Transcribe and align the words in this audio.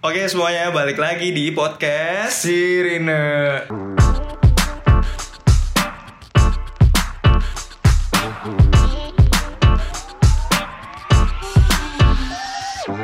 Oke 0.00 0.24
semuanya 0.26 0.72
balik 0.72 0.96
lagi 0.96 1.28
di 1.28 1.52
podcast 1.52 2.48
Sirine. 2.48 3.68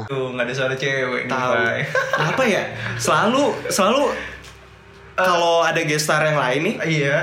Tuh 0.07 0.35
nggak 0.35 0.47
ada 0.47 0.55
suara 0.55 0.75
cewek 0.75 1.27
nih, 1.27 1.31
Tahu 1.31 1.51
Bay. 1.53 1.81
Apa 2.31 2.43
ya? 2.47 2.63
Selalu 2.97 3.45
selalu 3.69 4.05
kalau 5.17 5.65
ada 5.65 5.81
gestar 5.83 6.21
yang 6.23 6.39
lain 6.39 6.61
nih 6.63 6.77
Iya. 7.03 7.17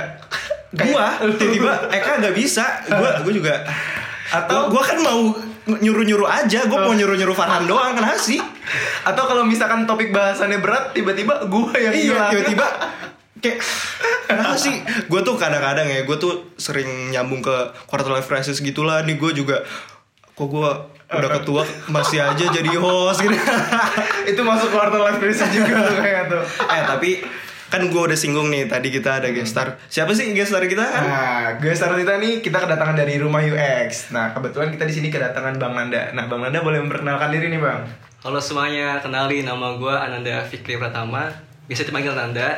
Gua 0.73 1.07
tiba-tiba 1.37 1.73
Eka 1.93 2.17
nggak 2.17 2.33
bisa 2.33 2.65
Gua 2.89 3.21
gua 3.21 3.33
juga 3.33 3.55
Atau- 4.33 4.73
Gua 4.73 4.81
kan 4.81 4.97
mau 4.99 5.29
nyuruh-nyuruh 5.69 6.25
aja 6.25 6.65
Gua 6.65 6.89
mau 6.89 6.93
nyuruh-nyuruh 6.97 7.37
Farhan 7.37 7.69
doang 7.69 7.93
Kenapa 7.93 8.17
sih? 8.17 8.41
Atau 9.03 9.23
kalau 9.25 9.43
misalkan 9.43 9.83
topik 9.83 10.09
bahasannya 10.09 10.59
berat, 10.59 10.91
tiba-tiba 10.91 11.45
gue 11.45 11.67
yang 11.75 11.93
Iya 11.93 12.03
hilang. 12.09 12.31
tiba-tiba 12.31 12.67
Kayak 13.43 13.59
Kenapa 14.23 14.55
sih? 14.55 14.75
Gue 15.05 15.19
tuh 15.19 15.35
kadang-kadang 15.35 15.83
ya 15.85 16.01
Gue 16.03 16.15
tuh 16.15 16.55
sering 16.55 17.11
nyambung 17.11 17.39
ke 17.39 17.55
quarter 17.83 18.07
life 18.09 18.25
crisis 18.25 18.57
gitulah 18.57 19.03
Nih 19.03 19.15
gue 19.15 19.31
juga 19.33 19.61
Kok 20.33 20.47
gue 20.47 20.69
udah 21.13 21.29
ketua 21.29 21.61
masih 21.87 22.17
aja 22.17 22.45
jadi 22.49 22.73
host 22.73 23.21
gitu 23.21 23.35
Itu 24.31 24.41
masuk 24.41 24.71
quarter 24.71 24.97
life 24.97 25.19
crisis 25.19 25.45
juga 25.51 25.85
tuh 25.85 25.99
kayak 25.99 26.25
tuh. 26.25 26.41
Eh 26.65 26.81
tapi 26.83 27.11
kan 27.69 27.81
gue 27.85 27.97
udah 27.99 28.13
singgung 28.13 28.49
nih 28.49 28.65
tadi 28.65 28.89
kita 28.89 29.17
ada 29.17 29.29
gestar 29.29 29.81
siapa 29.89 30.13
sih 30.13 30.29
gestar 30.31 30.61
kita 30.63 30.85
kan 30.85 31.03
Nah, 31.03 31.45
gue 31.57 31.73
start 31.73 31.97
kita 31.97 32.17
nih 32.17 32.37
kita 32.39 32.61
kedatangan 32.61 32.93
dari 32.93 33.17
rumah 33.17 33.41
UX. 33.41 34.09
Nah, 34.09 34.29
kebetulan 34.29 34.69
kita 34.69 34.85
di 34.85 34.93
sini 34.93 35.07
kedatangan 35.09 35.57
Bang 35.57 35.73
Nanda. 35.73 36.13
Nah, 36.13 36.29
Bang 36.29 36.41
Nanda 36.41 36.61
boleh 36.61 36.77
memperkenalkan 36.79 37.29
diri 37.29 37.49
nih, 37.49 37.57
Bang. 37.57 37.81
Halo 38.23 38.39
semuanya, 38.39 39.03
kenalin 39.03 39.43
nama 39.43 39.75
gue 39.75 39.91
Ananda 39.91 40.39
Fikri 40.41 40.79
Pratama 40.79 41.27
Bisa 41.67 41.83
dipanggil 41.83 42.15
Nanda 42.15 42.55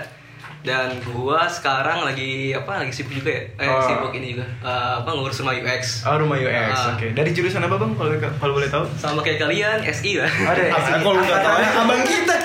Dan 0.62 0.94
gue 1.00 1.40
sekarang 1.48 2.06
lagi, 2.06 2.54
apa, 2.54 2.78
lagi 2.80 2.94
sibuk 2.94 3.14
juga 3.16 3.34
ya 3.34 3.44
Eh, 3.58 3.66
Oh. 3.68 3.82
sibuk 3.82 4.14
ini 4.14 4.38
juga 4.38 4.46
Eh, 4.62 4.94
Apa, 5.02 5.10
ngurus 5.10 5.42
rumah 5.42 5.54
UX 5.54 6.06
Oh, 6.06 6.18
rumah 6.18 6.38
UX. 6.38 6.70
Ah. 6.72 6.94
Oke. 6.94 7.10
Dari 7.12 7.34
jurusan 7.34 7.66
apa, 7.66 7.76
Bang? 7.76 7.98
Kalau 7.98 8.14
kalau 8.14 8.54
boleh 8.54 8.70
tahu? 8.70 8.86
Sama 8.94 9.26
kayak 9.26 9.42
kalian, 9.42 9.82
SI 9.84 10.22
lah 10.22 10.30
Ada 10.54 10.62
Ah, 10.70 11.02
kalau 11.02 11.18
lu 11.18 11.24
nggak 11.24 11.42
tahu 11.42 11.58
ya 11.58 11.70
abang 11.76 12.02
kita 12.04 12.36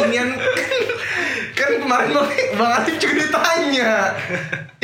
Inian 0.00 0.28
kan 1.54 1.70
kemarin 1.78 2.10
Bang 2.56 2.72
Atif 2.74 2.96
juga 2.98 3.14
ditanya. 3.20 3.92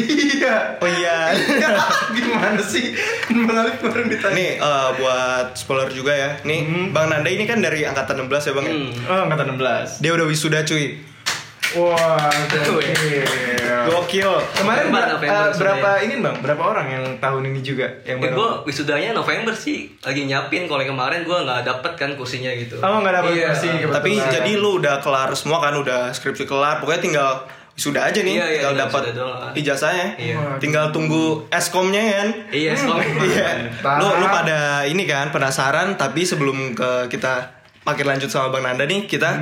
Iya. 0.03 0.57
oh 0.77 0.89
iya 0.89 1.35
Gimana 2.17 2.59
sih? 2.59 2.93
Bang 3.31 3.57
Atif 3.57 3.79
kemarin 3.79 4.07
ditanya. 4.07 4.35
nih 4.35 4.51
eh, 4.57 4.89
buat 4.95 5.47
spoiler 5.55 5.89
juga 5.89 6.13
ya 6.13 6.31
nih 6.43 6.61
bang 6.89 7.07
Nanda 7.07 7.29
ini 7.29 7.45
kan 7.45 7.59
dari 7.59 7.83
angkatan 7.83 8.25
16 8.25 8.31
ya 8.43 8.53
bang 8.53 8.65
ya? 8.65 8.73
Hmm. 8.73 8.91
Oh, 9.07 9.21
angkatan 9.25 9.47
16. 9.53 9.99
dia 9.99 10.13
udah 10.13 10.27
wisuda 10.27 10.61
cuy 10.63 10.87
Wah, 11.71 12.19
gokil. 12.51 13.23
gokil 13.87 14.31
Kemarin 14.53 14.91
ber- 14.91 15.07
eh, 15.15 15.31
sudah 15.49 15.55
berapa 15.55 15.91
ya. 15.93 16.03
ini 16.03 16.15
bang? 16.19 16.35
Berapa 16.37 16.63
orang 16.65 16.87
yang 16.91 17.05
tahun 17.17 17.47
ini 17.47 17.61
juga 17.61 17.87
yang 18.03 18.19
Eh, 18.19 18.27
baru? 18.27 18.35
gue 18.35 18.49
wisudanya 18.67 19.11
November 19.13 19.55
sih 19.55 19.95
Lagi 20.01 20.25
nyiapin, 20.25 20.67
kalau 20.67 20.83
yang 20.83 20.93
kemarin 20.93 21.23
gue 21.23 21.39
nggak 21.39 21.63
dapet 21.63 21.93
kan 21.95 22.11
kursinya 22.15 22.51
gitu 22.53 22.75
Oh 22.77 22.99
nggak 22.99 23.15
dapat 23.17 23.31
Iya. 23.33 23.47
kursi. 23.49 23.69
kebetulan. 23.71 23.95
tapi 23.95 24.11
jadi 24.19 24.53
lu 24.57 24.71
udah 24.77 24.99
kelar 24.99 25.31
semua 25.33 25.59
kan 25.61 25.75
udah 25.77 26.11
skripsi 26.11 26.43
kelar 26.43 26.79
pokoknya 26.79 27.01
tinggal 27.01 27.31
wisuda 27.73 28.01
aja 28.03 28.21
nih 28.21 28.35
Iya, 28.35 28.47
iya, 28.47 28.61
tinggal 28.61 28.73
tinggal 28.73 28.75
dapat 28.77 29.03
ijazahnya 29.57 30.07
Iya. 30.17 30.39
tinggal 30.59 30.87
tunggu 30.91 31.25
eskomnya 31.49 32.03
kan 32.03 32.29
Iya, 32.51 32.73
sekolah 32.75 33.05
Iya. 33.31 33.49
Lu 33.99 34.07
lu 34.21 34.27
pada 34.27 34.59
ini 34.85 35.05
kan 35.05 35.31
penasaran 35.31 35.95
tapi 35.95 36.23
sebelum 36.23 36.73
ke 36.73 37.09
kita 37.09 37.51
makin 37.81 38.07
lanjut 38.07 38.29
sama 38.29 38.53
Bang 38.53 38.63
Nanda 38.63 38.85
nih, 38.85 39.09
kita 39.09 39.41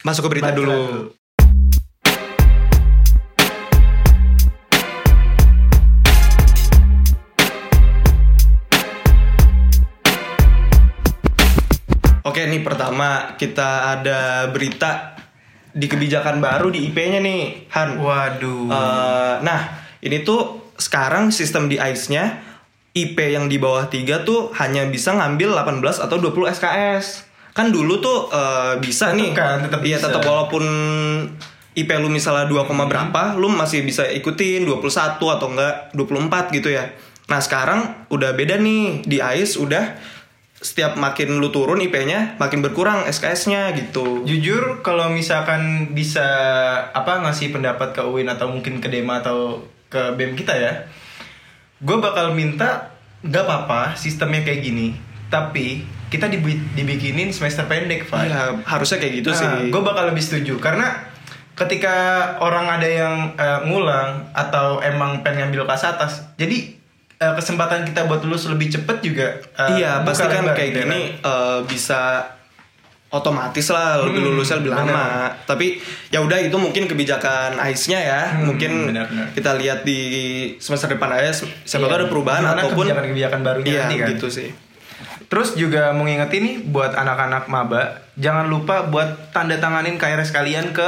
masuk 0.00 0.28
ke 0.28 0.38
berita 0.38 0.52
Baca 0.52 0.58
dulu. 0.60 0.76
dulu. 0.76 1.02
Oke, 12.20 12.44
nih 12.46 12.60
pertama 12.60 13.34
kita 13.34 13.96
ada 13.96 14.44
berita 14.52 15.16
di 15.70 15.86
kebijakan 15.86 16.42
baru 16.42 16.68
di 16.70 16.90
IP-nya 16.90 17.20
nih, 17.22 17.70
Han. 17.74 17.98
Waduh. 18.02 18.66
Eh, 18.70 19.34
nah, 19.42 19.60
ini 20.02 20.22
tuh 20.22 20.72
sekarang 20.80 21.30
sistem 21.30 21.68
di 21.68 21.76
ICE-nya 21.76 22.42
IP 22.90 23.18
yang 23.22 23.46
di 23.46 23.60
bawah 23.60 23.86
3 23.86 24.26
tuh 24.26 24.50
hanya 24.58 24.88
bisa 24.90 25.14
ngambil 25.14 25.54
18 25.54 26.02
atau 26.02 26.16
20 26.18 26.50
SKS. 26.50 27.28
Kan 27.54 27.70
dulu 27.70 28.02
tuh 28.02 28.30
eh, 28.30 28.74
bisa 28.82 29.14
Tetep 29.14 29.18
nih. 29.18 29.30
kan, 29.34 29.56
tetep 29.66 29.80
Iya, 29.86 29.98
tetap 30.02 30.22
walaupun 30.26 30.64
IP 31.70 31.90
lu 32.02 32.10
misalnya 32.10 32.50
2, 32.50 32.66
berapa, 32.66 33.38
lu 33.38 33.46
masih 33.46 33.86
bisa 33.86 34.02
ikutin 34.10 34.66
21 34.66 35.22
atau 35.30 35.46
enggak 35.54 35.94
24 35.94 36.50
gitu 36.50 36.66
ya. 36.74 36.90
Nah, 37.30 37.38
sekarang 37.38 38.10
udah 38.10 38.34
beda 38.34 38.58
nih. 38.58 39.06
Di 39.06 39.22
ICE 39.22 39.62
udah 39.62 39.84
setiap 40.60 41.00
makin 41.00 41.40
lu 41.40 41.48
turun 41.48 41.80
IP-nya 41.80 42.36
makin 42.36 42.60
berkurang 42.60 43.08
SKS-nya 43.08 43.72
gitu. 43.72 44.28
Jujur 44.28 44.84
kalau 44.84 45.08
misalkan 45.08 45.92
bisa 45.96 46.24
apa 46.92 47.24
ngasih 47.24 47.48
pendapat 47.48 47.96
ke 47.96 48.04
UIN 48.04 48.28
atau 48.28 48.52
mungkin 48.52 48.76
ke 48.78 48.92
Dema 48.92 49.24
atau 49.24 49.64
ke 49.88 50.14
BEM 50.14 50.36
kita 50.36 50.52
ya, 50.54 50.84
gue 51.80 51.96
bakal 51.98 52.36
minta 52.36 52.92
gak 53.24 53.44
apa-apa 53.44 53.96
sistemnya 53.96 54.44
kayak 54.44 54.60
gini, 54.60 54.96
tapi 55.32 55.84
kita 56.12 56.28
dibi- 56.28 56.60
dibikinin 56.76 57.32
semester 57.32 57.64
pendek, 57.64 58.06
Pak. 58.06 58.22
Iya, 58.28 58.40
harusnya 58.64 58.98
kayak 59.00 59.14
gitu 59.24 59.30
sih. 59.32 59.48
gue 59.72 59.82
bakal 59.82 60.12
lebih 60.12 60.22
setuju 60.22 60.60
karena 60.60 61.08
ketika 61.56 61.96
orang 62.40 62.68
ada 62.68 62.88
yang 62.88 63.14
eh, 63.36 63.60
ngulang 63.68 64.32
atau 64.32 64.80
emang 64.80 65.20
pengen 65.24 65.48
ngambil 65.48 65.68
kelas 65.68 65.84
atas, 65.88 66.12
jadi 66.40 66.79
eh, 67.20 67.34
kesempatan 67.36 67.84
kita 67.84 68.08
buat 68.08 68.24
lulus 68.24 68.48
lebih 68.48 68.72
cepet 68.72 68.96
juga. 69.04 69.28
eh, 69.36 69.78
iya, 69.78 70.00
pasti 70.02 70.24
kan 70.24 70.56
kayak 70.56 70.68
gitu 70.72 70.78
ya 70.80 70.86
gini 70.88 71.00
eh, 71.20 71.58
bisa 71.68 72.24
otomatis 73.10 73.66
lah 73.74 74.06
lebih 74.06 74.22
Hmm, 74.22 74.28
lulusnya 74.38 74.56
lebih 74.62 74.70
lama. 74.70 75.34
Tapi 75.42 75.82
ya 76.14 76.22
udah 76.22 76.38
itu 76.38 76.54
mungkin 76.56 76.86
kebijakan 76.86 77.58
AIS-nya 77.58 77.98
ya. 77.98 78.22
Hmm, 78.32 78.54
mungkin 78.54 78.94
benar-benar. 78.94 79.34
kita 79.34 79.50
lihat 79.58 79.82
di 79.82 80.00
semester 80.62 80.94
depan 80.94 81.10
aja 81.18 81.34
siapa 81.66 81.90
tahu 81.90 81.96
ada 82.00 82.08
perubahan 82.08 82.42
Gimana 82.46 82.62
ataupun 82.62 82.86
kebijakan-kebijakan 82.86 83.40
barunya 83.42 83.72
iya, 83.74 83.82
nanti 83.84 83.96
kan. 83.98 84.08
gitu 84.14 84.28
sih. 84.30 84.48
Terus 85.26 85.54
juga 85.54 85.90
mau 85.90 86.06
ngingetin 86.06 86.42
nih 86.42 86.56
buat 86.70 86.90
anak-anak 86.94 87.46
maba, 87.46 88.02
jangan 88.18 88.46
lupa 88.46 88.86
buat 88.86 89.30
tanda 89.34 89.58
tanganin 89.58 89.98
KRS 89.98 90.30
kalian 90.30 90.70
ke 90.70 90.86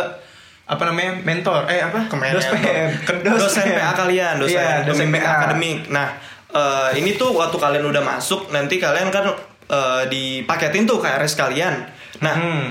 apa 0.62 0.83
namanya 0.84 1.19
mentor 1.21 1.67
eh 1.67 1.81
apa 1.81 2.06
Kemen- 2.06 2.33
dospem 2.33 2.59
ke 3.09 3.12
dosen 3.23 3.67
PA 3.73 3.93
kalian, 3.93 4.39
dosen, 4.39 4.56
iya, 4.56 4.83
dosen 4.83 5.11
PA 5.11 5.43
akademik. 5.43 5.91
Nah, 5.91 6.09
eh, 6.49 6.91
ini 6.97 7.15
tuh 7.15 7.33
waktu 7.33 7.56
kalian 7.56 7.84
udah 7.84 8.00
masuk 8.00 8.49
nanti 8.49 8.77
kalian 8.77 9.09
kan 9.09 9.27
eh, 9.65 10.03
dipaketin 10.06 10.84
tuh 10.84 10.99
KRS 10.99 11.34
kalian. 11.34 11.75
Nah, 12.21 12.34
Hmm. 12.34 12.65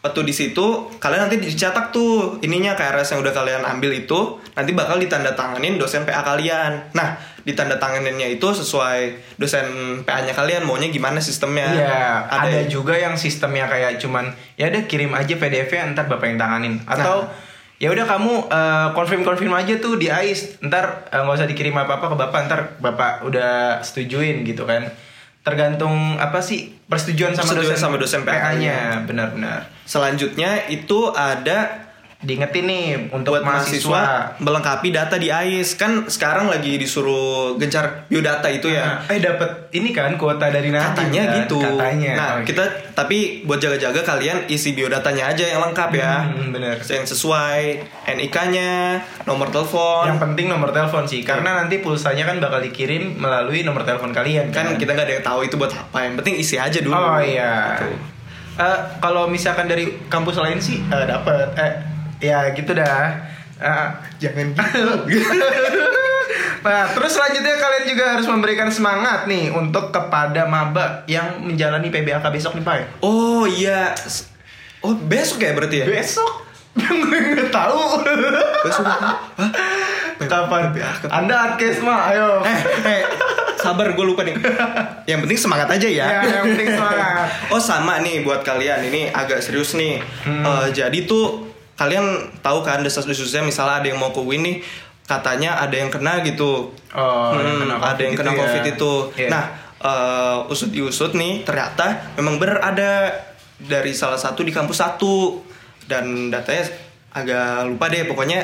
waktu 0.00 0.20
di 0.22 0.32
situ 0.32 0.66
kalian 0.96 1.26
nanti 1.26 1.36
dicetak 1.36 1.90
tuh 1.90 2.40
ininya 2.40 2.72
KRS 2.72 3.12
yang 3.12 3.20
udah 3.20 3.30
kalian 3.30 3.62
ambil 3.62 3.90
itu 3.90 4.18
nanti 4.52 4.72
bakal 4.72 4.96
ditanda 4.96 5.32
tanganin 5.32 5.76
dosen 5.76 6.04
PA 6.04 6.20
kalian. 6.20 6.92
Nah, 6.92 7.16
ditanda 7.44 7.76
tanganinnya 7.80 8.28
itu 8.28 8.46
sesuai 8.50 9.16
dosen 9.40 9.66
PA-nya 10.04 10.36
kalian 10.36 10.64
maunya 10.68 10.92
gimana 10.92 11.18
sistemnya. 11.18 11.68
Iya, 11.72 12.04
ada, 12.28 12.48
ya? 12.48 12.68
juga 12.68 12.96
yang 12.96 13.16
sistemnya 13.16 13.66
kayak 13.66 14.00
cuman 14.00 14.32
ya 14.54 14.68
udah 14.68 14.84
kirim 14.84 15.12
aja 15.16 15.34
PDF-nya 15.36 15.96
ntar 15.96 16.06
bapak 16.06 16.34
yang 16.34 16.38
tanganin 16.40 16.74
atau 16.84 17.24
Nah. 17.24 17.32
ya 17.80 17.88
udah 17.90 18.04
kamu 18.04 18.32
konfirm 18.92 19.22
konfirm 19.24 19.56
aja 19.56 19.80
tuh 19.80 19.96
di 19.96 20.12
AIS 20.12 20.60
ntar 20.60 21.08
eh, 21.08 21.16
nggak 21.16 21.36
usah 21.40 21.48
dikirim 21.48 21.72
apa 21.74 21.96
apa 21.96 22.12
ke 22.12 22.16
bapak 22.16 22.40
ntar 22.48 22.60
bapak 22.76 23.24
udah 23.24 23.80
setujuin 23.80 24.44
gitu 24.44 24.68
kan 24.68 24.88
tergantung 25.40 26.20
apa 26.20 26.44
sih 26.44 26.76
persetujuan 26.84 27.32
sama 27.32 27.56
Persetujuan 27.56 27.72
dosen 27.72 27.80
sama 27.80 27.96
dosen 27.96 28.22
PA-nya 28.28 29.08
benar-benar 29.08 29.72
Selanjutnya 29.88 30.68
itu 30.68 31.10
ada 31.10 31.89
diingetin 32.20 32.64
nih 32.64 32.84
untuk 33.10 33.32
buat 33.32 33.40
mahasiswa, 33.42 34.36
melengkapi 34.36 34.88
data 34.88 35.16
di 35.16 35.28
AIS 35.28 35.72
kan 35.74 36.04
sekarang 36.04 36.46
lagi 36.46 36.76
disuruh 36.76 37.56
gencar 37.56 38.04
biodata 38.06 38.44
itu 38.46 38.68
ya 38.68 39.00
Nah, 39.00 39.08
eh 39.08 39.16
dapat 39.18 39.48
ini 39.70 39.88
kan 39.88 40.12
kuota 40.14 40.46
dari 40.46 40.68
nanti 40.68 41.00
katanya 41.00 41.22
kan? 41.24 41.36
gitu 41.38 41.58
katanya 41.58 42.12
nah 42.12 42.28
Oke. 42.36 42.44
kita 42.46 42.64
tapi 42.92 43.18
buat 43.42 43.56
jaga-jaga 43.56 44.04
kalian 44.04 44.44
isi 44.46 44.72
biodatanya 44.72 45.28
aja 45.28 45.44
yang 45.46 45.60
lengkap 45.62 45.90
ya 45.92 46.12
Hmm, 46.22 46.52
bener. 46.52 46.76
yang 46.78 47.04
sesuai 47.04 47.60
NIK-nya 48.10 48.70
nomor 49.24 49.48
telepon 49.48 50.04
yang 50.06 50.20
penting 50.20 50.46
nomor 50.46 50.70
telepon 50.70 51.04
sih 51.04 51.22
karena 51.22 51.56
nanti 51.56 51.78
pulsanya 51.78 52.26
kan 52.26 52.36
bakal 52.36 52.60
dikirim 52.60 53.16
melalui 53.16 53.62
nomor 53.62 53.80
telepon 53.82 54.10
kalian 54.10 54.50
kan 54.50 54.76
kita 54.76 54.92
nggak 54.92 55.06
ada 55.06 55.14
yang 55.14 55.24
tahu 55.24 55.40
itu 55.42 55.56
buat 55.56 55.72
apa 55.72 55.98
yang 56.02 56.14
penting 56.14 56.36
isi 56.36 56.56
aja 56.56 56.76
dulu 56.76 56.92
Oh 56.92 57.16
iya. 57.16 57.80
Gitu. 57.80 57.96
Eh, 58.60 58.78
kalau 58.98 59.24
misalkan 59.24 59.64
dari 59.64 59.88
kampus 60.06 60.36
lain 60.36 60.60
sih 60.60 60.84
eh, 60.84 61.04
dapat 61.06 61.48
eh 61.56 61.72
ya 62.20 62.52
gitu 62.54 62.72
dah. 62.72 63.32
Eh, 63.60 63.88
jangan 64.16 64.56
nah, 66.64 66.84
terus 66.96 67.12
selanjutnya 67.12 67.60
kalian 67.60 67.84
juga 67.84 68.04
harus 68.16 68.24
memberikan 68.24 68.72
semangat 68.72 69.28
nih 69.28 69.52
untuk 69.52 69.92
kepada 69.92 70.48
maba 70.48 71.04
yang 71.04 71.44
menjalani 71.44 71.92
PBAK 71.92 72.24
besok 72.32 72.56
nih, 72.56 72.64
Pak. 72.64 73.04
oh 73.04 73.44
iya 73.44 73.92
Oh 74.80 74.96
besok 74.96 75.44
ya 75.44 75.52
berarti 75.52 75.84
ya? 75.84 75.86
Besok. 75.92 76.48
Gue 76.72 77.20
nggak 77.36 77.52
tahu. 77.52 78.00
Besok 78.64 78.84
Hah? 78.88 79.12
Kapan? 80.20 80.72
Anda 81.08 81.52
Adkes 81.52 81.84
mah, 81.84 82.12
ayo. 82.12 82.40
Eh, 82.44 82.60
eh, 82.88 83.00
sabar 83.60 83.92
gue 83.92 84.04
lupa 84.04 84.24
nih. 84.24 84.40
Yang 85.04 85.28
penting 85.28 85.38
semangat 85.40 85.68
aja 85.68 85.84
ya. 85.84 86.06
Ya, 86.08 86.40
yang 86.40 86.44
penting 86.48 86.76
semangat. 86.76 87.28
oh 87.52 87.60
sama 87.60 88.00
nih 88.00 88.24
buat 88.24 88.40
kalian 88.40 88.88
ini 88.88 89.12
agak 89.12 89.44
serius 89.44 89.76
nih. 89.76 90.00
Hmm. 90.24 90.44
Eh, 90.44 90.66
jadi 90.72 90.98
tuh 91.04 91.49
kalian 91.80 92.04
tahu 92.44 92.60
kan 92.60 92.84
desas-desusnya 92.84 93.40
misalnya 93.40 93.80
ada 93.80 93.88
yang 93.88 93.96
mau 93.96 94.12
ke 94.12 94.20
Win 94.20 94.44
nih 94.44 94.56
katanya 95.08 95.56
ada 95.56 95.72
yang 95.72 95.88
kena 95.88 96.20
gitu. 96.20 96.76
Oh, 96.92 97.32
Hmm, 97.32 97.40
yang 97.40 97.58
kena 97.64 97.74
ada 97.80 98.00
yang 98.04 98.14
kena 98.14 98.30
itu 98.30 98.36
ya. 98.36 98.40
covid 98.44 98.64
itu. 98.68 98.92
Iya. 99.16 99.28
Nah, 99.32 99.44
eh, 99.80 100.52
usut 100.52 100.68
diusut 100.68 101.16
nih 101.16 101.40
ternyata 101.42 102.12
memang 102.20 102.36
bener 102.36 102.60
ada 102.60 103.08
dari 103.56 103.96
salah 103.96 104.20
satu 104.20 104.44
di 104.44 104.52
kampus 104.52 104.76
satu 104.76 105.40
dan 105.88 106.28
datanya 106.28 106.68
agak 107.10 107.66
lupa 107.66 107.86
deh 107.86 108.06
pokoknya 108.06 108.38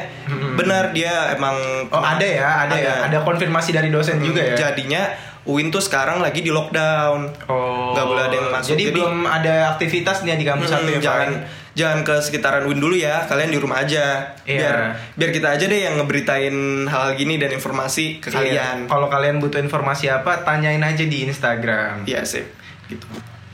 benar 0.54 0.90
dia 0.90 1.30
emang 1.30 1.54
Hmm. 1.86 1.92
Oh, 1.92 2.02
ada 2.02 2.22
ya, 2.22 2.66
ada, 2.66 2.74
ya. 2.74 2.94
Ada 3.06 3.22
konfirmasi 3.22 3.70
dari 3.70 3.88
dosen 3.88 4.18
juga 4.18 4.42
ya. 4.42 4.58
jadinya 4.58 5.06
UIN 5.44 5.70
tuh 5.70 5.78
sekarang 5.78 6.18
lagi 6.18 6.42
di 6.42 6.50
lockdown 6.50 7.30
Oh. 7.46 7.94
Nggak 7.94 8.02
boleh 8.04 8.22
ada 8.24 8.34
yang 8.34 8.48
masuk. 8.50 8.70
Jadi, 8.74 8.82
Jadi- 8.82 8.94
belum 8.96 9.14
ada 9.22 9.54
aktivitas 9.70 10.16
nih 10.20 10.34
di 10.34 10.42
kampus 10.44 10.68
satu 10.68 10.82
ya, 10.84 10.98
Hmm, 10.98 11.04
jangan 11.04 11.30
Pak? 11.32 11.46
jangan 11.72 11.98
ke 12.02 12.14
sekitaran 12.18 12.64
Win 12.64 12.76
dulu 12.76 12.96
ya 12.96 13.22
kalian 13.22 13.48
di 13.48 13.60
rumah 13.60 13.78
aja 13.78 14.34
Iya. 14.42 14.58
biar 14.58 14.76
biar 15.14 15.30
kita 15.30 15.48
aja 15.52 15.64
deh 15.64 15.80
yang 15.82 15.94
ngeberitain 15.96 16.56
hal 16.84 17.14
gini 17.14 17.36
dan 17.36 17.52
informasi 17.52 18.19
ke 18.19 18.26
Iya. 18.26 18.34
kalian 18.34 18.76
Kalau 18.86 19.06
kalian 19.06 19.38
butuh 19.38 19.60
informasi 19.60 20.08
apa, 20.08 20.42
tanyain 20.42 20.80
aja 20.80 21.04
di 21.04 21.22
Instagram. 21.22 22.02
iya 22.04 22.24
sih 22.24 22.42
gitu 22.88 23.06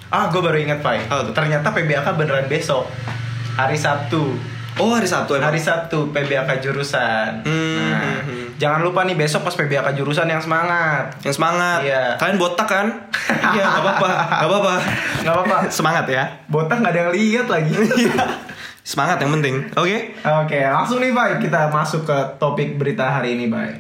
Ah, 0.09 0.29
gue 0.29 0.39
baru 0.39 0.57
ingat, 0.59 0.81
Pai. 0.81 1.01
Apa 1.03 1.25
tuh? 1.25 1.33
Ternyata 1.33 1.73
PBAK 1.73 2.05
beneran 2.15 2.45
besok. 2.45 2.85
Hari 3.55 3.73
Sabtu. 3.75 4.37
Oh 4.83 4.93
hari 4.93 5.07
Sabtu 5.07 5.33
emang 5.33 5.49
Hari 5.49 5.61
Sabtu 5.61 6.11
PBAK 6.11 6.51
jurusan. 6.59 7.31
Hmm, 7.41 7.79
Nah, 7.79 8.01
hmm, 8.03 8.21
hmm. 8.25 8.47
jangan 8.57 8.81
lupa 8.81 9.03
nih 9.03 9.15
besok 9.15 9.43
pas 9.43 9.55
PBAK 9.55 9.95
jurusan 9.95 10.27
yang 10.27 10.39
semangat. 10.39 11.15
yang 11.21 11.31
semangat 11.33 11.79
Iya. 11.81 12.05
kalian 12.17 12.37
botak 12.37 12.67
kan 12.67 12.87
iya 13.55 13.63
nggak 13.65 13.81
apa-apa 13.81 14.11
nggak 14.33 14.49
apa-apa 14.49 14.75
Gak 15.21 15.33
apa-apa. 15.33 15.57
semangat 15.77 16.05
ya 16.07 16.25
Botak 16.47 16.79
nggak 16.79 16.91
ada 16.91 17.01
yang 17.01 17.13
lihat 17.13 17.47
lagi. 17.47 17.75
semangat 18.83 19.17
yang 19.17 19.31
penting 19.33 19.55
oke 19.73 19.99
Oke, 20.43 20.59
langsung 20.61 20.99
nih, 20.99 21.11
Bay. 21.11 21.39
Kita 21.39 21.71
masuk 21.71 22.03
ke 22.03 22.19
topik 22.37 22.75
berita 22.75 23.07
hari 23.09 23.35
ini, 23.35 23.47
Bay. 23.47 23.79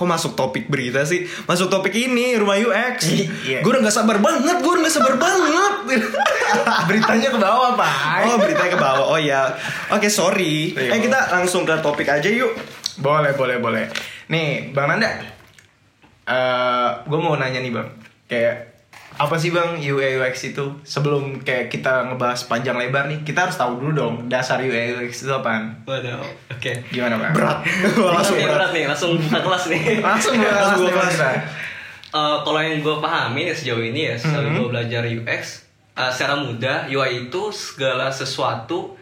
Kok 0.00 0.08
masuk 0.08 0.32
topik 0.32 0.64
berita 0.64 1.04
sih 1.04 1.28
masuk 1.44 1.68
topik 1.68 1.92
ini 1.92 2.32
rumah 2.34 2.56
UX 2.56 3.04
Iya. 3.44 3.60
gue 3.60 3.68
udah 3.68 3.84
nggak 3.84 3.92
sabar 3.92 4.16
banget 4.16 4.56
gue 4.56 4.70
udah 4.70 4.80
nggak 4.80 4.94
sabar 4.94 5.14
banget 5.14 5.74
Beritanya 6.88 7.28
ke 7.28 7.36
bawah, 7.36 7.76
Bay. 7.76 8.24
oh 8.24 8.36
beritanya 8.36 8.72
ke 8.72 8.80
bawah 8.80 9.06
oh 9.06 9.20
ya 9.20 9.52
oke 9.88 10.08
sorry 10.08 10.72
Iya. 10.72 10.90
eh 10.90 11.00
kita 11.00 11.18
langsung 11.30 11.62
ke 11.62 11.76
topik 11.78 12.08
aja 12.08 12.26
yuk 12.26 12.56
Boleh, 12.96 13.32
boleh, 13.32 13.56
boleh. 13.56 13.84
Nih, 14.28 14.72
Bang 14.72 14.88
Nanda. 14.88 15.08
eh 16.26 16.88
gue 17.02 17.18
mau 17.18 17.32
nanya 17.34 17.58
nih, 17.58 17.68
Bang. 17.70 17.88
Kayak 18.26 18.69
apa 19.20 19.36
sih 19.36 19.50
Bang 19.50 19.76
UI 19.76 20.16
UX 20.16 20.48
itu? 20.48 20.64
Sebelum 20.82 21.22
kayak 21.40 21.68
kita 21.68 22.08
ngebahas 22.08 22.40
panjang 22.44 22.72
lebar 22.74 23.04
nih, 23.04 23.20
kita 23.20 23.44
harus 23.44 23.54
tahu 23.54 23.76
dulu 23.78 23.92
dong 23.92 24.14
dasar 24.26 24.56
UI 24.58 24.96
UX 24.96 25.22
itu 25.22 25.30
apaan. 25.30 25.76
Waduh, 25.84 26.24
oke. 26.48 26.72
Gimana, 26.88 27.20
Bang? 27.20 27.32
berat 27.32 27.60
Langsung 28.16 28.34
nih, 28.34 28.48
berat 28.48 28.56
berat 28.56 28.70
nih, 28.72 28.84
langsung 28.86 29.10
buka 29.14 29.38
kelas 29.38 29.64
nih. 29.68 29.82
Langsung 30.08 30.32
Langsung 30.34 30.40
kelas 30.40 30.80
nih, 30.80 30.94
kelas. 30.94 31.16
Bang. 31.18 31.38
Eh, 32.10 32.36
kalau 32.40 32.58
yang 32.58 32.80
gue 32.80 32.96
pahami 32.98 33.42
ya 33.44 33.54
sejauh 33.54 33.84
ini 33.84 34.00
ya, 34.06 34.14
setelah 34.16 34.48
Mhm. 34.48 34.56
gue 34.56 34.66
belajar 34.68 35.02
UX, 35.04 35.42
eh, 35.92 36.10
secara 36.10 36.34
mudah 36.34 36.76
UI 36.86 37.28
itu 37.28 37.42
segala 37.50 38.08
sesuatu 38.08 38.96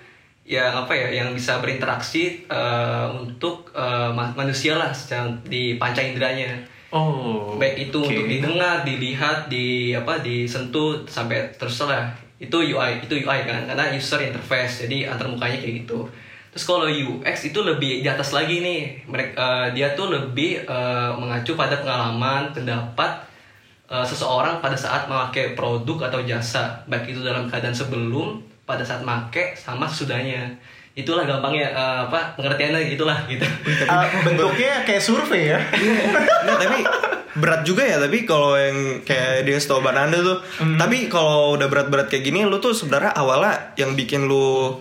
yang 0.45 0.73
apa 0.75 0.93
ya, 0.93 1.09
yang 1.15 1.31
bisa 1.31 1.57
berinteraksi 1.57 2.43
eh, 2.45 3.07
untuk 3.15 3.71
ma- 4.11 4.35
manusia 4.35 4.75
lah 4.75 4.91
secara 4.91 5.31
di 5.43 5.77
panca 5.77 6.01
inderanya. 6.01 6.59
Oh. 6.89 7.57
Baik 7.61 7.93
itu 7.93 7.99
oke. 8.01 8.09
untuk 8.09 8.27
didengar, 8.29 8.81
dilihat, 8.81 9.53
di 9.53 9.93
apa, 9.93 10.25
disentuh 10.25 11.05
sampai 11.05 11.53
terus 11.61 11.85
lah. 11.85 12.09
Itu 12.41 12.65
UI, 12.65 13.05
itu 13.05 13.15
UI 13.21 13.41
kan, 13.45 13.67
karena 13.69 13.93
user 13.93 14.23
interface, 14.25 14.87
jadi 14.87 15.13
antar 15.13 15.29
mukanya 15.29 15.59
kayak 15.59 15.85
gitu. 15.85 16.07
Terus 16.49 16.65
kalau 16.65 16.89
UX 16.89 17.53
itu 17.53 17.61
lebih 17.61 18.01
di 18.01 18.09
atas 18.09 18.33
lagi 18.33 18.65
nih, 18.65 19.05
mereka 19.05 19.69
dia 19.77 19.93
tuh 19.93 20.09
lebih 20.09 20.65
eh, 20.65 21.11
mengacu 21.19 21.53
pada 21.59 21.77
pengalaman, 21.83 22.57
pendapat 22.57 23.21
eh, 23.91 24.07
seseorang 24.07 24.65
pada 24.65 24.79
saat 24.79 25.05
memakai 25.11 25.53
produk 25.53 26.09
atau 26.09 26.25
jasa, 26.25 26.81
baik 26.89 27.13
itu 27.13 27.21
dalam 27.21 27.51
keadaan 27.51 27.75
sebelum, 27.77 28.41
pada 28.65 28.81
saat 28.81 29.05
make, 29.05 29.53
sama 29.59 29.85
sesudahnya. 29.85 30.57
Itulah 30.99 31.23
gampangnya 31.23 31.71
eh, 31.71 31.99
apa 32.11 32.35
pengertiannya 32.35 32.91
gitulah 32.91 33.23
gitu. 33.31 33.47
Ah, 33.87 34.11
bentuknya 34.27 34.83
kayak 34.83 35.03
survei 35.03 35.55
ya. 35.55 35.61
Nggak, 35.63 36.59
tapi 36.59 36.79
berat 37.39 37.63
juga 37.63 37.87
ya 37.87 38.03
tapi 38.03 38.27
kalau 38.27 38.59
yang 38.59 38.99
kayak 39.07 39.47
dia 39.47 39.59
setau 39.63 39.79
Bananda 39.79 40.19
tuh 40.19 40.43
tapi 40.75 41.07
kalau 41.07 41.55
udah 41.55 41.71
berat-berat 41.71 42.11
kayak 42.11 42.27
gini 42.27 42.43
lu 42.43 42.59
tuh 42.59 42.75
sebenarnya 42.75 43.15
awalnya 43.15 43.79
yang 43.79 43.95
bikin 43.95 44.27
lu 44.27 44.75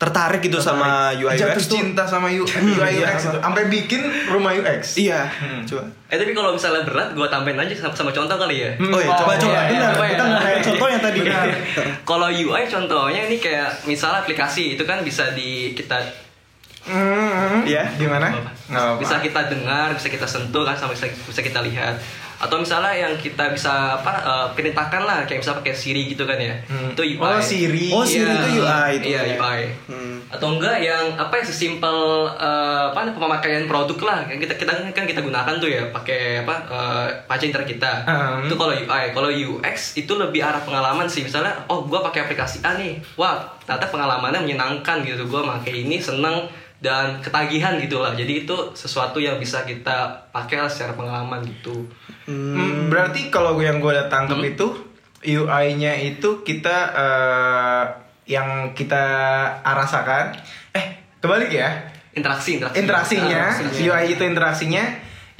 tertarik 0.00 0.40
gitu 0.40 0.56
sama 0.56 1.12
UI 1.12 1.36
Jatuh 1.36 1.52
UX 1.52 1.68
tuh 1.68 1.76
cinta 1.76 2.02
sama 2.02 2.26
UI 2.26 2.48
iya. 2.90 3.04
UX 3.06 3.20
itu. 3.22 3.36
Sampai 3.38 3.68
bikin 3.68 4.00
rumah 4.26 4.50
UX. 4.50 4.96
iya 4.96 5.28
coba 5.62 5.84
Eh 6.08 6.16
tapi 6.16 6.32
kalau 6.32 6.50
misalnya 6.50 6.82
berat, 6.82 7.12
gue 7.12 7.28
tambahin 7.28 7.54
aja 7.56 7.70
sama, 7.76 7.92
sama 7.94 8.10
contoh 8.10 8.34
kali 8.34 8.56
ya. 8.58 8.70
oh 8.80 8.98
iya 8.98 9.12
coba 9.12 9.30
Oh, 9.30 9.38
coba 9.38 9.52
iya, 9.52 9.62
iya, 9.62 9.70
benar 9.70 9.90
coba 9.92 10.02
ya. 10.02 10.10
kita 10.10 10.24
nggak 10.24 10.42
kayak 10.42 10.60
contohnya 10.64 10.98
tadi. 10.98 11.20
Kalau 12.10 12.28
UI 12.28 12.62
contohnya 12.66 13.20
ini 13.22 13.36
kayak 13.36 13.68
misalnya 13.84 14.18
aplikasi 14.20 14.74
itu 14.74 14.82
kan 14.82 14.98
bisa 15.00 15.30
di 15.30 15.50
kita 15.72 16.00
Hmm, 16.80 17.60
Iya. 17.62 17.92
Gimana? 17.94 18.32
apa, 18.32 18.50
Nggak 18.66 18.82
apa-apa. 18.82 18.98
bisa 18.98 19.14
kita 19.20 19.40
dengar, 19.46 19.88
bisa 19.92 20.08
kita 20.08 20.24
sentuh 20.24 20.64
kan 20.64 20.72
sama 20.72 20.96
bisa, 20.96 21.06
bisa 21.12 21.44
kita 21.44 21.60
lihat. 21.60 22.00
Atau 22.40 22.56
misalnya 22.56 22.96
yang 22.96 23.12
kita 23.20 23.52
bisa 23.52 24.00
apa 24.00 24.12
eh, 24.24 24.46
perintahkan 24.56 25.02
lah 25.04 25.18
kayak 25.28 25.44
misalnya 25.44 25.60
pakai 25.60 25.74
Siri 25.76 26.02
gitu 26.08 26.24
kan 26.24 26.40
ya. 26.40 26.56
Hmm. 26.66 26.96
Itu 26.96 27.02
UI. 27.04 27.20
Oh, 27.20 27.40
Siri. 27.40 27.86
Oh, 27.92 28.04
Siri 28.04 28.24
Iya, 28.24 28.40
itu 28.40 28.48
UI 28.64 28.90
itu 28.96 29.06
Iya, 29.12 29.20
ya. 29.20 29.36
UI. 29.36 29.60
Hmm. 29.92 30.16
Atau 30.30 30.56
enggak 30.56 30.78
yang 30.80 31.04
apa 31.20 31.36
ya 31.36 31.44
sesimpel 31.44 31.96
eh, 32.40 32.84
apa 32.90 33.12
pemakaian 33.12 33.68
produk 33.68 33.98
lah 34.08 34.18
kan 34.24 34.36
kita 34.40 34.54
kita 34.56 34.72
kan 34.96 35.04
kita 35.04 35.20
gunakan 35.20 35.54
tuh 35.60 35.68
ya 35.68 35.82
pakai 35.92 36.40
apa 36.46 36.54
uh, 36.70 37.06
panca 37.28 37.44
indera 37.44 37.66
kita. 37.68 37.92
Hmm. 38.08 38.48
Itu 38.48 38.56
kalau 38.56 38.72
UI, 38.72 39.04
kalau 39.12 39.28
UX 39.28 40.00
itu 40.00 40.12
lebih 40.16 40.40
arah 40.40 40.62
pengalaman 40.64 41.04
sih. 41.10 41.26
Misalnya, 41.26 41.52
oh 41.68 41.84
gua 41.84 42.00
pakai 42.06 42.24
aplikasi 42.24 42.64
A 42.64 42.78
nih, 42.78 42.96
wah 43.20 43.42
ternyata 43.66 43.92
pengalamannya 43.92 44.40
menyenangkan 44.46 45.04
gitu. 45.04 45.28
Gua 45.28 45.44
pakai 45.44 45.84
ini 45.84 46.00
seneng 46.00 46.48
dan 46.80 47.20
ketagihan 47.20 47.76
gitu 47.76 48.00
lah. 48.00 48.12
Jadi 48.12 48.44
itu 48.44 48.56
sesuatu 48.72 49.16
yang 49.16 49.36
bisa 49.36 49.62
kita 49.62 49.94
pakai 50.28 50.58
lah 50.58 50.66
secara 50.66 50.92
pengalaman 50.92 51.44
gitu. 51.44 51.84
Hmm, 52.24 52.88
berarti 52.88 53.28
kalau 53.28 53.54
gue 53.54 53.64
yang 53.64 53.78
gue 53.78 53.88
udah 53.88 54.08
tangkep 54.08 54.34
Hmm. 54.34 54.50
itu 54.50 54.66
UI-nya 55.20 55.92
itu 55.94 56.40
kita 56.40 56.76
eh, 56.90 57.84
yang 58.26 58.72
kita 58.72 59.04
rasakan 59.62 60.32
eh 60.70 60.86
kebalik 61.18 61.50
ya 61.50 61.68
Interaksi, 62.10 62.56
interaksi. 62.56 62.80
interaksinya 62.80 63.42
Ah, 63.44 63.54
interaksi. 63.54 63.82
UI 63.84 64.04
itu 64.10 64.22
interaksinya 64.24 64.84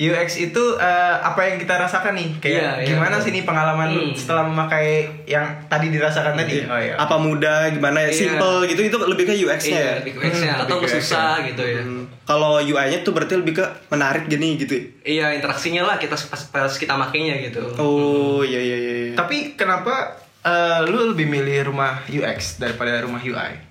UX 0.00 0.40
itu 0.40 0.62
eh, 0.74 1.16
apa 1.20 1.36
yang 1.44 1.56
kita 1.56 1.76
rasakan 1.76 2.16
nih 2.16 2.28
kayak 2.38 2.56
Iya, 2.56 2.70
iya, 2.74 2.86
gimana 2.88 3.14
betul. 3.14 3.24
sih 3.26 3.30
nih 3.30 3.44
pengalaman 3.44 3.88
Hmm. 3.90 4.10
setelah 4.10 4.42
memakai 4.42 4.86
yang 5.24 5.44
tadi 5.66 5.86
dirasakan 5.88 6.32
tadi 6.34 6.64
oh 6.64 6.74
iya 6.74 6.96
apa 6.96 7.16
mudah 7.16 7.68
gimana 7.68 8.00
ya 8.00 8.08
Iya. 8.08 8.16
simple 8.16 8.64
gitu 8.66 8.80
itu 8.82 8.96
lebih 8.98 9.24
ke 9.24 9.34
UX-nya 9.36 9.68
Iya, 9.70 9.84
ya 9.84 9.94
lebih 10.00 10.12
ke 10.12 10.18
UX-nya. 10.22 10.50
Hmm, 10.50 10.62
atau 10.62 10.74
lebih 10.74 10.88
ke 10.88 10.96
susah 10.96 11.32
gitu 11.44 11.62
ya. 11.62 11.82
Hmm. 11.82 12.04
kalau 12.22 12.52
UI-nya 12.58 12.98
tuh 13.00 13.12
berarti 13.12 13.34
lebih 13.34 13.54
ke 13.54 13.64
menarik 13.88 14.24
gini 14.24 14.54
gitu 14.56 14.72
ya? 14.72 14.82
Iya, 15.02 15.26
interaksinya 15.36 15.82
lah 15.84 15.96
kita 15.96 16.16
pas, 16.16 16.42
pas 16.46 16.72
kita 16.72 16.94
makainya 16.94 17.36
gitu. 17.42 17.60
oh 17.76 18.40
iya 18.40 18.56
iya 18.58 18.76
iya 18.78 18.94
iya. 19.04 19.14
tapi 19.14 19.52
kenapa 19.52 20.16
eh, 20.40 20.80
lu 20.86 21.12
lebih 21.12 21.26
milih 21.26 21.68
rumah 21.68 22.00
UX 22.06 22.56
daripada 22.56 22.96
rumah 23.00 23.20
UI 23.20 23.69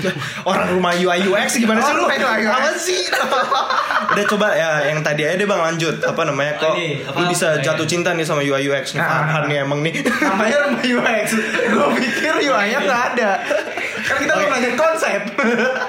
orang 0.48 0.66
rumah 0.70 0.92
UI 0.92 1.20
UX 1.24 1.56
gimana 1.56 1.78
sih 1.78 1.88
Oh, 1.88 1.96
lu 1.96 2.02
rumah 2.04 2.16
UI 2.16 2.40
UX. 2.40 2.52
apa 2.52 2.70
sih 2.74 3.00
udah 4.12 4.24
coba 4.26 4.48
ya 4.52 4.70
yang 4.84 5.00
tadi 5.00 5.22
aja 5.22 5.34
deh 5.34 5.44
bang 5.44 5.60
lanjut 5.62 5.96
apa 6.00 6.22
namanya 6.22 6.52
kok 6.56 6.68
Oh, 6.68 6.74
ini, 6.74 7.00
apa 7.00 7.16
lu 7.16 7.24
bisa 7.28 7.46
namanya? 7.50 7.64
jatuh 7.64 7.86
cinta 7.86 8.10
nih 8.12 8.24
sama 8.24 8.40
UI 8.40 8.62
UX 8.66 8.84
nih 8.92 9.00
Ah. 9.00 9.08
Farhan 9.24 9.42
nih 9.46 9.58
emang 9.60 9.80
nih 9.80 9.92
namanya 10.26 10.56
rumah 10.62 10.82
UX 10.82 11.26
gue 11.64 11.86
pikir 11.98 12.32
UI-nya 12.42 12.78
nggak 12.80 13.02
ada 13.12 13.30
kan 14.02 14.16
kita 14.18 14.32
mau 14.34 14.48
nanya 14.48 14.70
konsep 14.74 15.20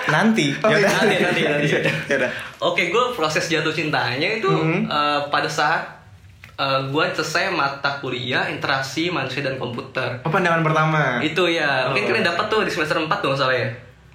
nanti 0.07 0.47
Oh, 0.55 0.69
Yaudah. 0.69 0.79
iya. 0.79 0.89
Nanti, 0.95 1.15
nanti, 1.19 1.41
nanti. 1.43 1.67
Yaudah. 2.07 2.31
Oke, 2.61 2.87
gue 2.87 3.03
proses 3.11 3.43
jatuh 3.45 3.71
cintanya 3.71 4.29
itu 4.33 4.47
Hmm. 4.47 4.85
eh, 4.85 5.19
pada 5.27 5.49
saat 5.49 5.81
gue 6.85 7.05
selesai 7.11 7.49
mata 7.49 7.97
kuliah 7.97 8.47
interaksi 8.47 9.09
manusia 9.09 9.41
dan 9.41 9.57
komputer. 9.57 10.21
Oh, 10.21 10.29
pandangan 10.29 10.61
pertama. 10.61 11.17
Itu 11.19 11.49
ya, 11.49 11.89
mungkin 11.89 12.05
Oh. 12.05 12.09
kalian 12.13 12.25
dapat 12.25 12.45
tuh 12.47 12.61
di 12.61 12.71
semester 12.71 12.95
4 12.95 13.09
tuh 13.17 13.27
nggak 13.27 13.41
salah 13.41 13.57
ya. 13.57 13.67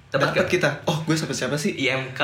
Dapat 0.09 0.33
Dapat 0.33 0.45
ke 0.49 0.57
kita. 0.57 0.69
Oh, 0.89 0.97
gue 1.05 1.13
sama 1.13 1.33
siapa 1.33 1.53
sih? 1.53 1.77
IMK. 1.77 2.21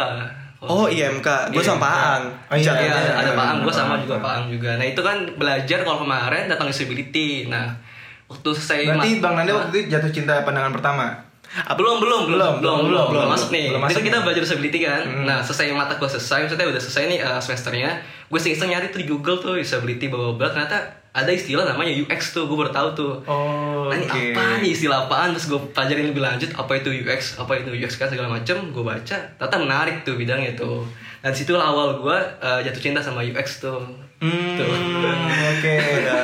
Oh, 0.65 0.89
IMK. 0.89 1.53
Gue 1.53 1.61
sama 1.61 1.85
Pak 1.85 1.93
Ang. 1.93 2.23
Oh, 2.49 2.55
iya. 2.57 2.73
Iya, 2.73 2.89
Iya, 2.89 3.13
ada 3.13 3.31
Pak 3.37 3.45
Ang, 3.45 3.57
gue 3.61 3.73
sama 3.73 3.93
juga 4.01 4.17
Pak 4.17 4.33
Ang 4.41 4.45
juga. 4.49 4.69
Nah 4.81 4.85
itu 4.89 5.01
kan 5.05 5.17
belajar 5.37 5.85
kalau 5.85 6.01
kemarin 6.01 6.49
datang 6.49 6.65
disability. 6.65 7.45
Nah 7.45 7.77
waktu 8.25 8.49
saya 8.57 8.97
Berarti 8.97 9.21
Bang 9.21 9.37
Nanda 9.37 9.53
waktu 9.53 9.85
itu 9.85 9.93
jatuh 9.93 10.09
cinta 10.09 10.41
pandangan 10.41 10.73
pertama. 10.73 11.13
Ah, 11.55 11.77
belum, 11.77 12.01
belum, 12.01 12.27
belum, 12.27 12.53
Belum, 12.59 12.89
belum, 12.89 13.05
belum, 13.13 13.27
masuk 13.29 13.53
nih. 13.53 13.69
Belum 13.69 13.79
masuk 13.85 14.01
kita 14.01 14.25
belajar 14.25 14.41
disability 14.41 14.79
kan. 14.81 15.05
Hmm. 15.05 15.23
Nah 15.29 15.39
selesai 15.45 15.71
mata 15.77 15.93
gue 15.95 16.09
selesai, 16.09 16.49
maksudnya 16.49 16.67
udah 16.67 16.81
selesai 16.81 17.03
nih 17.05 17.19
uh, 17.21 17.39
semesternya. 17.39 17.91
Gue 18.27 18.41
iseng 18.41 18.73
nyari 18.73 18.89
tuh 18.89 18.99
di 18.99 19.07
Google 19.07 19.37
tuh 19.37 19.55
disability 19.61 20.09
bla 20.09 20.33
bla. 20.33 20.49
Ternyata 20.49 21.04
ada 21.15 21.31
istilah 21.31 21.63
namanya 21.63 21.95
UX 21.95 22.35
tuh, 22.35 22.43
gue 22.43 22.57
baru 22.57 22.67
tahu 22.69 22.89
tuh. 22.93 23.13
Oh, 23.23 23.87
Nah 23.87 23.95
ini 23.95 24.03
oke. 24.03 24.21
apa 24.33 24.59
nih 24.59 24.69
istilah 24.69 25.05
apaan 25.05 25.31
terus 25.31 25.47
gue 25.47 25.61
pelajarin 25.71 26.09
lebih 26.09 26.19
lanjut 26.19 26.51
apa 26.51 26.75
itu 26.75 26.91
UX 26.91 27.37
apa 27.37 27.55
itu 27.55 27.71
UX 27.71 27.95
kan 27.95 28.05
segala 28.05 28.27
macem 28.29 28.57
gue 28.67 28.81
baca 28.81 29.15
ternyata 29.15 29.55
menarik 29.55 30.01
tuh 30.01 30.13
bidangnya 30.13 30.51
tuh 30.53 30.83
dan 31.19 31.31
situlah 31.31 31.63
awal 31.63 31.97
gue 31.97 32.17
uh, 32.39 32.59
jatuh 32.59 32.81
cinta 32.81 32.99
sama 32.99 33.21
UX 33.21 33.61
tuh 33.61 33.79
Hmm, 34.15 34.55
Tuh. 34.55 34.63
oke. 34.65 35.73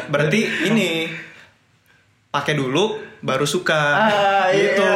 Berarti 0.08 0.42
ini 0.66 1.12
pakai 2.30 2.56
dulu 2.56 3.11
baru 3.22 3.46
suka. 3.46 3.78
Ah, 3.78 4.50
iya. 4.50 4.74
Gitu. 4.74 4.94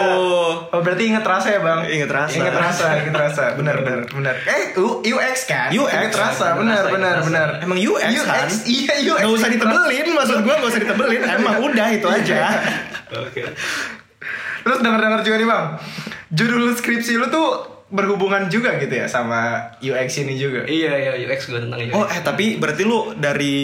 Oh, 0.73 0.81
berarti 0.81 1.13
inget 1.13 1.21
rasa 1.21 1.47
ya, 1.53 1.59
Bang? 1.61 1.85
Inget 1.85 2.09
rasa. 2.09 2.33
Inget 2.35 2.57
rasa, 2.57 2.85
inget 2.97 3.15
rasa. 3.15 3.43
Benar, 3.61 3.85
benar, 3.85 4.01
benar. 4.09 4.35
Eh, 4.43 4.73
U- 4.81 4.99
UX 4.99 5.45
kan? 5.45 5.69
UX. 5.69 5.93
Inget 5.93 6.17
rasa, 6.17 6.57
benar, 6.57 6.89
benar, 6.89 7.21
benar. 7.21 7.47
Emang 7.61 7.77
UX, 7.77 8.01
kan? 8.25 8.49
Iya, 8.65 8.93
UX. 9.13 9.19
Gak 9.21 9.31
usah 9.31 9.49
ditebelin, 9.49 10.07
maksud 10.11 10.37
gue 10.41 10.53
gak 10.57 10.69
usah 10.69 10.81
ditebelin. 10.81 11.21
Emang 11.21 11.55
udah 11.61 11.87
itu 11.93 12.07
aja. 12.09 12.37
oke 13.21 13.41
Terus 14.65 14.77
denger-denger 14.81 15.21
juga 15.21 15.35
nih, 15.37 15.47
Bang. 15.47 15.65
Judul 16.33 16.73
skripsi 16.73 17.21
lu 17.21 17.29
tuh 17.29 17.74
berhubungan 17.95 18.51
juga 18.51 18.75
gitu 18.77 18.91
ya 18.91 19.07
sama 19.07 19.63
UX 19.79 20.27
ini 20.27 20.35
juga. 20.35 20.67
iya 20.67 20.93
iya 20.93 21.11
UX 21.25 21.47
gue 21.47 21.59
tentang 21.63 21.79
UX 21.79 21.95
Oh 21.95 22.05
eh 22.05 22.19
tapi 22.19 22.59
berarti 22.59 22.83
lu 22.83 23.15
dari 23.15 23.55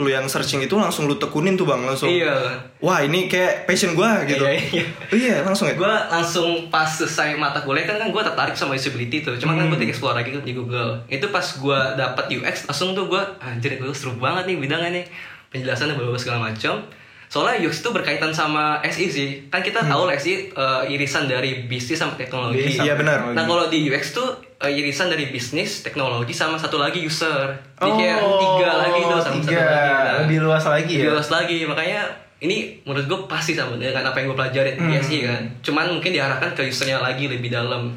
lu 0.00 0.08
yang 0.08 0.24
searching 0.26 0.64
itu 0.64 0.74
langsung 0.74 1.04
lu 1.04 1.20
tekunin 1.20 1.54
tuh 1.54 1.68
bang 1.68 1.84
langsung. 1.84 2.08
iya 2.08 2.34
Wah 2.78 3.02
ini 3.02 3.26
kayak 3.26 3.66
passion 3.66 3.98
gua 3.98 4.22
gitu. 4.22 4.46
Iya, 4.46 4.54
iya. 4.70 4.86
Iya 5.10 5.34
langsung 5.42 5.66
ya. 5.66 5.74
gue 5.74 5.94
langsung 6.08 6.70
pas 6.72 6.86
selesai 6.86 7.34
mata 7.36 7.60
kuliah 7.60 7.84
kan 7.84 8.00
kan 8.00 8.08
gue 8.08 8.22
tertarik 8.22 8.54
sama 8.56 8.78
disability 8.78 9.20
tuh 9.20 9.36
cuma 9.36 9.58
kan 9.58 9.68
gue 9.68 9.78
explore 9.84 10.16
lagi 10.16 10.30
di 10.30 10.54
Google 10.54 11.02
itu 11.10 11.26
pas 11.28 11.44
gue 11.44 11.80
dapet 11.98 12.24
UX 12.38 12.70
langsung 12.70 12.94
tuh 12.94 13.10
gue 13.10 13.22
anjir 13.42 13.76
gue 13.76 13.92
seru 13.92 14.14
banget 14.16 14.48
nih 14.48 14.56
bidangnya 14.62 14.90
nih 15.02 15.04
penjelasannya 15.50 15.94
berbagai 15.98 16.22
segala 16.22 16.48
macam 16.52 16.86
soalnya 17.28 17.60
UX 17.60 17.78
itu 17.78 17.90
berkaitan 17.90 18.32
sama 18.32 18.80
SI 18.82 19.06
sih 19.06 19.28
kan 19.46 19.60
kita 19.60 19.80
tahu 19.82 20.04
lah 20.04 20.14
SI 20.14 20.48
eh, 20.48 20.82
irisan 20.88 21.24
dari 21.24 21.62
bisnis 21.62 21.96
sama 21.96 22.12
teknologi 22.14 22.64
Bisnis 22.64 22.80
Iya, 22.80 22.94
benar. 22.94 23.30
Nah 23.30 23.44
kalau 23.44 23.68
di 23.68 23.84
UX 23.84 24.12
tuh 24.12 24.28
eh, 24.58 24.72
irisan 24.74 25.06
dari 25.06 25.28
bisnis, 25.28 25.80
teknologi 25.80 26.32
sama 26.32 26.56
satu 26.56 26.76
lagi 26.76 26.98
user. 26.98 27.52
Jadi 27.76 27.90
kayak 27.94 28.18
Oh, 28.18 28.40
tiga 28.40 28.70
lagi 28.80 29.00
tuh 29.02 29.20
sama 29.20 29.36
tiga. 29.38 29.54
satu 29.54 29.60
lagi. 29.62 29.92
Nah, 29.92 30.16
Lebih 30.24 30.38
luas 30.40 30.64
lagi 30.64 30.92
ya? 30.92 31.00
Lebih 31.00 31.12
luas 31.12 31.28
lagi. 31.30 31.58
Makanya 31.62 32.00
ini 32.38 32.56
menurut 32.82 33.04
gue 33.04 33.18
pasti 33.26 33.52
sama 33.52 33.74
dengan 33.74 34.02
apa 34.02 34.16
yang 34.16 34.30
gue 34.30 34.38
pelajarin 34.38 34.74
di 34.74 34.88
Hmm. 34.88 34.98
SI 34.98 35.18
kan. 35.22 35.42
Cuman 35.60 35.86
mungkin 35.92 36.10
diarahkan 36.10 36.50
ke 36.52 36.64
usernya 36.64 36.98
lagi 36.98 37.26
lebih 37.26 37.50
dalam. 37.50 37.92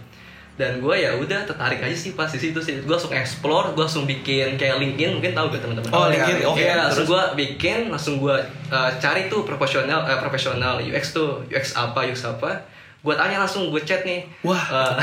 Dan 0.62 0.78
gue 0.78 0.94
ya 0.94 1.18
udah 1.18 1.50
tertarik 1.50 1.82
aja 1.82 1.98
sih 1.98 2.14
pas 2.14 2.30
di 2.30 2.38
situ 2.38 2.62
sih. 2.62 2.78
Gue 2.86 2.94
langsung 2.94 3.10
explore, 3.10 3.74
gue 3.74 3.82
langsung 3.82 4.06
bikin 4.06 4.62
kayak 4.62 4.78
LinkedIn 4.78 5.18
mungkin 5.18 5.34
tahu 5.34 5.50
gak 5.50 5.66
teman-teman? 5.66 5.90
Oh, 5.90 6.06
LinkedIn, 6.06 6.46
oke. 6.46 6.62
Iya, 6.62 6.86
langsung 6.86 7.10
Terus? 7.10 7.18
gue 7.18 7.24
bikin, 7.42 7.78
langsung 7.90 8.22
gue 8.22 8.36
uh, 8.70 8.90
cari 9.02 9.26
tuh 9.26 9.42
profesional 9.42 10.06
eh, 10.06 10.20
profesional 10.22 10.78
UX 10.78 11.18
tuh 11.18 11.42
UX 11.50 11.74
apa 11.74 12.06
UX 12.06 12.22
apa. 12.30 12.62
Gue 13.02 13.18
tanya 13.18 13.42
langsung 13.42 13.74
gue 13.74 13.82
chat 13.82 14.06
nih. 14.06 14.22
Wah, 14.46 14.62
Uh, 14.70 14.94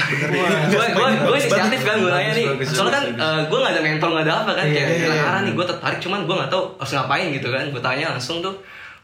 gue 0.71 0.87
gue 0.95 1.09
gue 1.27 1.37
inisiatif 1.43 1.83
kan 1.83 1.99
gue 1.99 2.07
Bagus, 2.07 2.15
nanya 2.15 2.33
nih. 2.39 2.47
Soalnya 2.63 2.95
kan 2.95 3.05
uh, 3.19 3.41
gue 3.51 3.59
gak 3.59 3.73
ada 3.75 3.83
mentor 3.83 4.09
gak 4.15 4.25
ada 4.31 4.35
apa 4.47 4.51
kan 4.55 4.65
Iya, 4.71 4.75
kayak 4.79 4.89
iya, 4.95 5.09
iya. 5.11 5.23
arah 5.27 5.41
nih 5.43 5.53
gue 5.59 5.67
tertarik 5.67 5.99
cuman 5.99 6.23
gue 6.23 6.35
gak 6.39 6.51
tahu 6.55 6.63
harus 6.79 6.93
ngapain 6.95 7.27
gitu 7.35 7.49
kan. 7.51 7.65
Gue 7.75 7.83
tanya 7.83 8.15
langsung 8.15 8.39
tuh. 8.39 8.55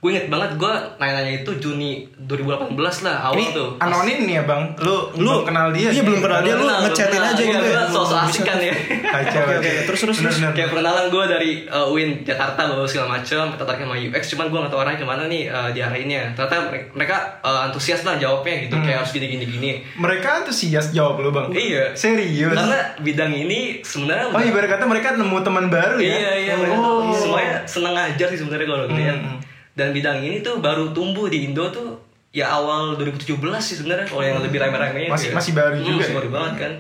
Gue 0.04 0.12
inget 0.12 0.28
banget 0.28 0.50
gue 0.54 0.68
nanya-nanya 1.00 1.32
itu 1.40 1.50
Juni 1.56 2.04
2018 2.20 2.76
lah 3.00 3.25
awal 3.25 3.40
Ini 3.40 3.46
tuh. 3.50 3.68
Anonim 3.78 4.18
nih 4.23 4.37
ya, 4.37 4.44
Bang. 4.44 4.76
Lu, 4.76 5.08
Lu 5.14 5.32
belum 5.32 5.49
kenal 5.49 5.73
dia. 5.73 5.88
Iya 5.88 6.02
belum 6.04 6.20
kenal 6.20 6.40
dia 6.40 6.54
lu 6.54 6.68
ngechatin 6.68 7.23
aja 7.23 7.40
gitu 7.40 7.56
Iya, 7.56 7.73
ya. 7.73 7.88
sosok 7.88 8.18
asik 8.23 8.44
kan 8.44 8.61
ya. 8.61 8.75
Kacau. 9.00 9.40
Oke, 9.40 9.54
oke, 9.56 9.70
terus, 9.88 10.00
terus, 10.04 10.16
terus. 10.18 10.37
Kayak 10.46 10.68
perkenalan 10.68 11.08
gue 11.08 11.25
dari 11.25 11.50
uh, 11.64 11.88
UIN 11.88 12.20
Jakarta 12.20 12.68
bawa 12.68 12.84
segala 12.84 13.16
macam 13.16 13.56
tertarik 13.56 13.80
sama 13.80 13.96
UX 13.96 14.23
cuman 14.28 14.46
gue 14.46 14.58
gak 14.58 14.68
tau 14.68 14.80
arahnya 14.82 14.99
ke 14.99 15.06
mana 15.06 15.23
nih 15.25 15.49
uh, 15.49 15.70
diarahinnya 15.70 16.23
ternyata 16.34 16.68
mere- 16.68 16.92
mereka 16.92 17.16
uh, 17.40 17.64
antusias 17.64 18.02
lah 18.02 18.14
jawabnya 18.14 18.61
gitu 18.61 18.75
Hmm. 18.75 18.84
kayak 18.84 18.99
harus 19.00 19.11
gini 19.11 19.26
gini 19.30 19.44
gini 19.49 19.70
Mereka 19.94 20.44
antusias 20.44 20.90
jawab 20.90 21.16
lu, 21.18 21.30
Bang. 21.30 21.49
Iya. 21.49 21.94
Serius. 21.94 22.52
karena 22.52 22.76
bidang 22.99 23.32
ini 23.32 23.80
sebenarnya 23.80 24.26
Oh, 24.26 24.37
udah- 24.37 24.44
ibarat 24.44 24.68
kata 24.70 24.84
mereka 24.84 25.08
nemu 25.14 25.38
teman 25.40 25.66
baru 25.66 25.96
ya. 25.96 26.12
iya 26.12 26.32
iya 26.37 26.54
Oh. 26.68 27.08
semuanya 27.11 27.64
seneng 27.64 27.94
aja 27.94 28.25
sih 28.26 28.37
sebenarnya 28.37 28.66
kalau 28.66 28.84
gitu 28.87 29.00
ya 29.00 29.16
Hmm. 29.16 29.40
Dan 29.75 29.90
bidang 29.90 30.19
ini 30.19 30.38
tuh 30.38 30.59
baru 30.59 30.90
tumbuh 30.90 31.26
di 31.26 31.45
Indo 31.45 31.66
tuh 31.69 31.99
ya 32.31 32.50
awal 32.50 32.95
2017 32.97 33.38
sih 33.59 33.76
sebenarnya 33.76 34.07
kalau 34.07 34.23
yang 34.23 34.38
lebih 34.38 34.59
rame-rame 34.59 35.07
Masih- 35.07 35.31
masih 35.31 35.52
baru 35.52 35.78
juga 35.78 36.02
masih 36.02 36.11
ya? 36.11 36.19
baru 36.19 36.28
banget 36.31 36.54
kan. 36.59 36.73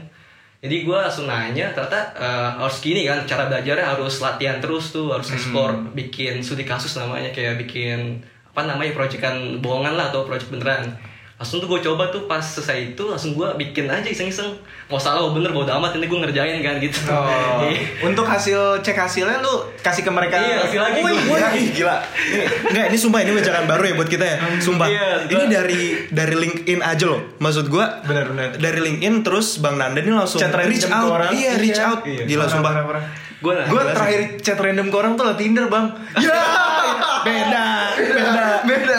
Jadi 0.58 0.76
gue 0.80 0.96
langsung 0.96 1.26
nanya 1.28 1.66
ternyata 1.70 2.00
eh, 2.16 2.48
harus 2.56 2.80
gini 2.80 3.04
kan 3.04 3.20
cara 3.22 3.46
belajarnya 3.46 3.84
harus 3.84 4.18
latihan 4.18 4.56
terus 4.58 4.90
tuh 4.90 5.12
harus 5.12 5.28
explore 5.28 5.76
bikin 5.92 6.40
studi 6.40 6.64
kasus 6.64 6.96
namanya 6.96 7.28
kayak 7.30 7.60
bikin 7.60 8.18
apa 8.48 8.64
namanya 8.64 8.94
proyekan 8.94 9.60
bohongan 9.60 9.92
lah 9.92 10.08
atau 10.08 10.24
proyek 10.24 10.48
beneran 10.48 10.88
langsung 11.34 11.58
tuh 11.58 11.66
gue 11.66 11.82
coba 11.82 12.06
tuh 12.08 12.24
pas 12.24 12.38
selesai 12.38 12.94
itu 12.94 13.02
langsung 13.02 13.34
gue 13.34 13.42
bikin 13.58 13.84
aja 13.86 14.06
iseng-iseng 14.06 14.54
mau 14.86 14.96
salah 14.96 15.26
bener 15.28 15.50
bodo 15.50 15.66
amat 15.74 15.92
ini 15.92 16.06
gue 16.06 16.18
ngerjain 16.20 16.58
kan 16.60 16.78
gitu 16.78 16.94
Oh, 17.06 17.26
Iya. 17.66 17.80
untuk 18.02 18.22
hasil 18.22 18.54
cek 18.80 18.94
hasilnya 18.94 19.40
lu 19.40 19.50
kasih 19.76 20.00
ke 20.00 20.10
mereka. 20.10 20.38
Iya, 20.38 20.62
kasih 20.62 20.78
lagi 20.78 20.98
gua. 21.02 21.10
iya. 21.10 21.48
Ih, 21.52 21.66
gila. 21.72 21.96
Ini, 22.00 22.44
enggak, 22.70 22.84
ini 22.86 22.96
sumpah 22.96 23.20
ini 23.20 23.32
wejangan 23.32 23.64
baru 23.64 23.82
ya 23.82 23.94
buat 23.94 24.06
kita 24.06 24.24
ya. 24.24 24.36
Sumpah. 24.58 24.86
Iya, 24.86 25.06
ini 25.26 25.44
dari 25.48 25.80
dari 26.08 26.34
LinkedIn 26.36 26.80
aja 26.80 27.04
loh. 27.04 27.20
Maksud 27.36 27.66
gua 27.66 27.98
Benar-benar. 28.00 28.54
dari 28.54 28.80
LinkedIn 28.80 29.14
terus 29.20 29.58
Bang 29.58 29.74
Nanda 29.74 29.98
ini 29.98 30.12
langsung 30.12 30.38
Chat 30.38 30.50
random 30.50 30.70
reach 30.70 30.86
out. 30.86 31.10
orang. 31.10 31.30
Iya, 31.30 31.50
reach 31.58 31.80
out. 31.80 32.00
Iya. 32.04 32.22
Gila 32.24 32.46
sumpah. 32.46 32.72
sih. 32.72 33.92
terakhir 33.92 34.20
chat 34.40 34.56
random 34.56 34.86
ke 34.88 34.96
orang 34.96 35.12
tuh 35.14 35.24
lah 35.24 35.34
Tinder, 35.34 35.66
Bang. 35.66 35.92
Ya. 36.16 36.30
Beda, 37.24 37.24
beda. 37.24 37.66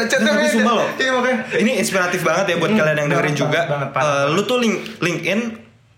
Chatnya 0.05 0.31
Tapi 0.31 0.47
sumpah 0.47 0.73
loh. 0.73 0.87
Iya, 0.95 1.11
makanya. 1.11 1.37
Ini 1.55 1.71
inspiratif 1.77 2.21
banget 2.21 2.45
ya 2.47 2.55
buat 2.55 2.67
Hmm, 2.67 2.77
kalian 2.77 2.97
yang 2.97 3.09
dengerin 3.09 3.25
banget, 3.29 3.43
juga. 3.43 3.61
banget, 3.65 3.89
parah, 3.91 4.07
Eh, 4.07 4.25
lu 4.29 4.41
tuh 4.43 4.57
link 4.57 4.75
LinkedIn 4.97 5.39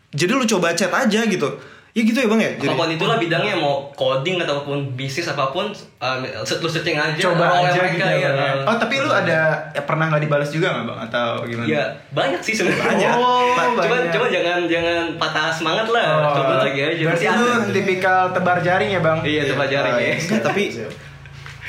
jadi 0.09 0.31
lu 0.31 0.45
coba 0.47 0.71
chat 0.71 0.89
aja 0.89 1.21
gitu. 1.25 1.49
Ya 1.91 2.05
gitu 2.05 2.13
ya 2.15 2.29
Bang 2.29 2.37
ya. 2.37 2.53
Jadi 2.53 2.69
apa 2.69 2.77
pun 2.77 2.89
itulah 2.91 3.17
bidangnya 3.17 3.57
mau 3.57 3.89
coding 3.91 4.37
ataupun 4.37 4.93
bisnis 4.93 5.25
apa 5.25 5.49
pun 5.49 5.73
um, 5.73 6.17
lu 6.61 6.69
searching 6.69 6.93
aja 6.93 7.17
Coba 7.17 7.49
aja 7.59 7.73
mereka 7.73 7.97
gitu 7.97 8.05
ya. 8.05 8.13
ya. 8.13 8.29
Bang. 8.31 8.57
Oh, 8.63 8.75
tapi 8.77 8.95
lu 8.97 9.09
ada 9.09 9.39
ya, 9.67 9.81
pernah 9.81 10.05
nggak 10.07 10.21
dibalas 10.21 10.45
juga 10.47 10.67
nggak, 10.71 10.85
Bang? 10.85 10.99
Atau 11.03 11.27
gimana? 11.43 11.65
ya 11.65 11.83
banyak 12.11 12.37
sih 12.39 12.53
sebenarnya 12.53 13.17
Oh, 13.17 13.49
coba 13.49 13.81
banyak. 13.81 14.13
coba 14.13 14.25
jangan 14.29 14.59
jangan 14.63 14.97
patah 15.17 15.49
semangat 15.49 15.89
lah 15.89 16.05
Oh, 16.21 16.33
coba 16.35 16.53
lagi 16.63 16.79
aja 16.79 17.01
Berarti 17.03 17.25
lu 17.27 17.45
tipikal 17.73 18.21
tebar 18.29 18.57
jaring 18.59 18.89
ya, 18.91 19.01
Bang? 19.01 19.17
Iya, 19.19 19.41
tebar 19.47 19.65
jaring, 19.67 19.91
Oh, 19.91 19.97
ya. 19.99 20.13
Enggak, 20.15 20.41
tapi 20.43 20.63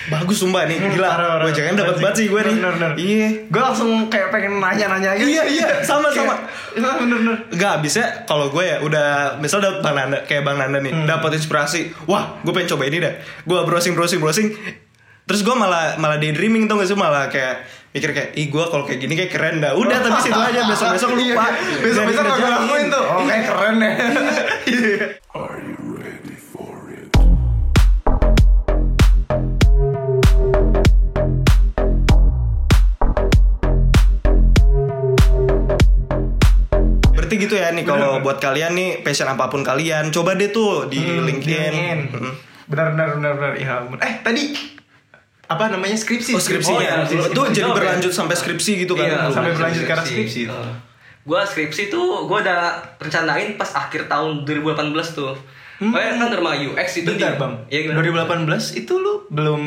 bagus 0.09 0.37
sumpah 0.41 0.65
nih. 0.69 0.79
Gila. 0.81 1.09
Parah, 1.09 1.27
parah. 1.37 1.45
Gue 1.49 1.53
jangan 1.55 1.75
dapat 1.77 1.97
banget 2.01 2.17
sih 2.17 2.27
gue 2.29 2.41
nih. 2.41 2.55
Bener, 2.57 2.73
bener. 2.77 2.93
Iya. 2.97 3.29
Gue 3.49 3.63
langsung 3.63 3.91
kayak 4.09 4.29
pengen 4.33 4.53
nanya-nanya 4.61 5.11
gitu. 5.17 5.29
Iya, 5.29 5.45
iya, 5.49 5.69
sama, 5.85 6.09
sama. 6.11 6.35
Iya, 6.75 6.91
bener-bener. 6.99 7.37
Enggak 7.53 7.75
bisa 7.85 8.03
kalau 8.25 8.49
gue 8.49 8.65
ya 8.65 8.77
udah 8.81 9.39
misal 9.39 9.61
dapet 9.61 9.81
Bang 9.81 9.97
Nanda 9.97 10.25
kayak 10.25 10.43
Bang 10.43 10.59
Nanda 10.59 10.81
nih, 10.81 10.93
dapat 11.05 11.37
inspirasi. 11.39 11.93
Wah, 12.09 12.41
gue 12.43 12.53
pengen 12.53 12.75
coba 12.75 12.85
ini 12.89 12.99
deh. 13.01 13.15
Gue 13.47 13.59
browsing 13.63 13.95
browsing 13.95 14.21
browsing 14.21 14.49
terus 15.29 15.45
gue 15.45 15.53
malah 15.53 16.01
malah 16.01 16.17
daydreaming 16.17 16.65
tuh 16.65 16.81
gak 16.81 16.89
sih 16.89 16.97
malah 16.97 17.29
kayak 17.29 17.69
mikir 17.93 18.17
kayak 18.17 18.33
ih 18.33 18.49
gue 18.49 18.65
kalau 18.65 18.89
kayak 18.89 18.97
gini 18.97 19.13
kayak 19.13 19.29
keren 19.29 19.61
dah 19.61 19.77
udah 19.77 20.01
tapi 20.01 20.25
situ 20.25 20.41
aja 20.41 20.65
besok 20.65 20.89
besok 20.97 21.11
Iya, 21.21 21.37
lupa 21.37 21.47
Besok-besok 21.85 22.25
Nggak 22.25 22.33
gak 22.33 22.41
gue 22.41 22.51
lakuin 22.57 22.87
tuh. 22.89 23.05
Oh, 23.05 23.23
kayak 23.29 23.45
keren 23.45 23.77
ya. 23.77 23.93
gitu 37.39 37.55
ya 37.55 37.71
nih 37.71 37.83
kalau 37.83 38.19
buat 38.19 38.37
kalian 38.37 38.73
nih 38.73 38.91
passion 39.01 39.27
apa 39.27 39.47
pun 39.47 39.63
kalian 39.63 40.09
coba 40.09 40.35
deh 40.35 40.49
tuh 40.49 40.87
di 40.87 40.99
Hmm, 40.99 41.25
LinkedIn, 41.25 41.73
LinkedIn. 41.73 41.99
Mm. 42.13 42.33
Benar 42.67 42.87
benar 42.93 43.09
benar 43.15 43.33
benar. 43.35 43.53
Ya. 43.55 43.75
Eh, 43.99 44.15
tadi 44.21 44.43
apa 45.45 45.65
namanya 45.69 45.95
skripsi? 45.95 46.31
Oh 46.31 46.39
skripsinya, 46.39 46.77
Oh, 46.77 46.83
iya, 46.83 46.95
itu 47.01 47.17
skripsi. 47.25 47.49
jadi 47.49 47.57
Jawab 47.59 47.71
ya. 47.71 47.77
berlanjut 47.79 48.13
sampai 48.13 48.35
skripsi 48.35 48.73
gitu 48.79 48.93
kan? 48.93 49.07
Iya, 49.07 49.17
sampai 49.25 49.33
skripsi, 49.49 49.57
berlanjut 49.57 49.83
ke 49.83 49.93
arah 49.93 50.05
skripsi. 50.05 50.43
gue 51.25 51.41
skripsi 51.43 51.83
tuh 51.89 52.07
gue 52.25 52.39
udah 52.39 52.61
rencanain 52.97 53.53
pas 53.55 53.69
akhir 53.71 54.07
tahun 54.07 54.43
2018 54.43 54.91
tuh 55.15 55.37
Pokoknya 55.79 56.11
kan 56.17 56.29
derma 56.29 56.57
UX 56.59 56.89
itu 56.97 57.07
Bentar 57.07 57.33
di- 57.33 57.39
bang, 57.39 57.53
Iya 57.67 57.81
gimana? 57.87 58.27
2018 58.49 58.49
itu 58.77 58.95
lu 58.95 59.15
belum 59.29 59.63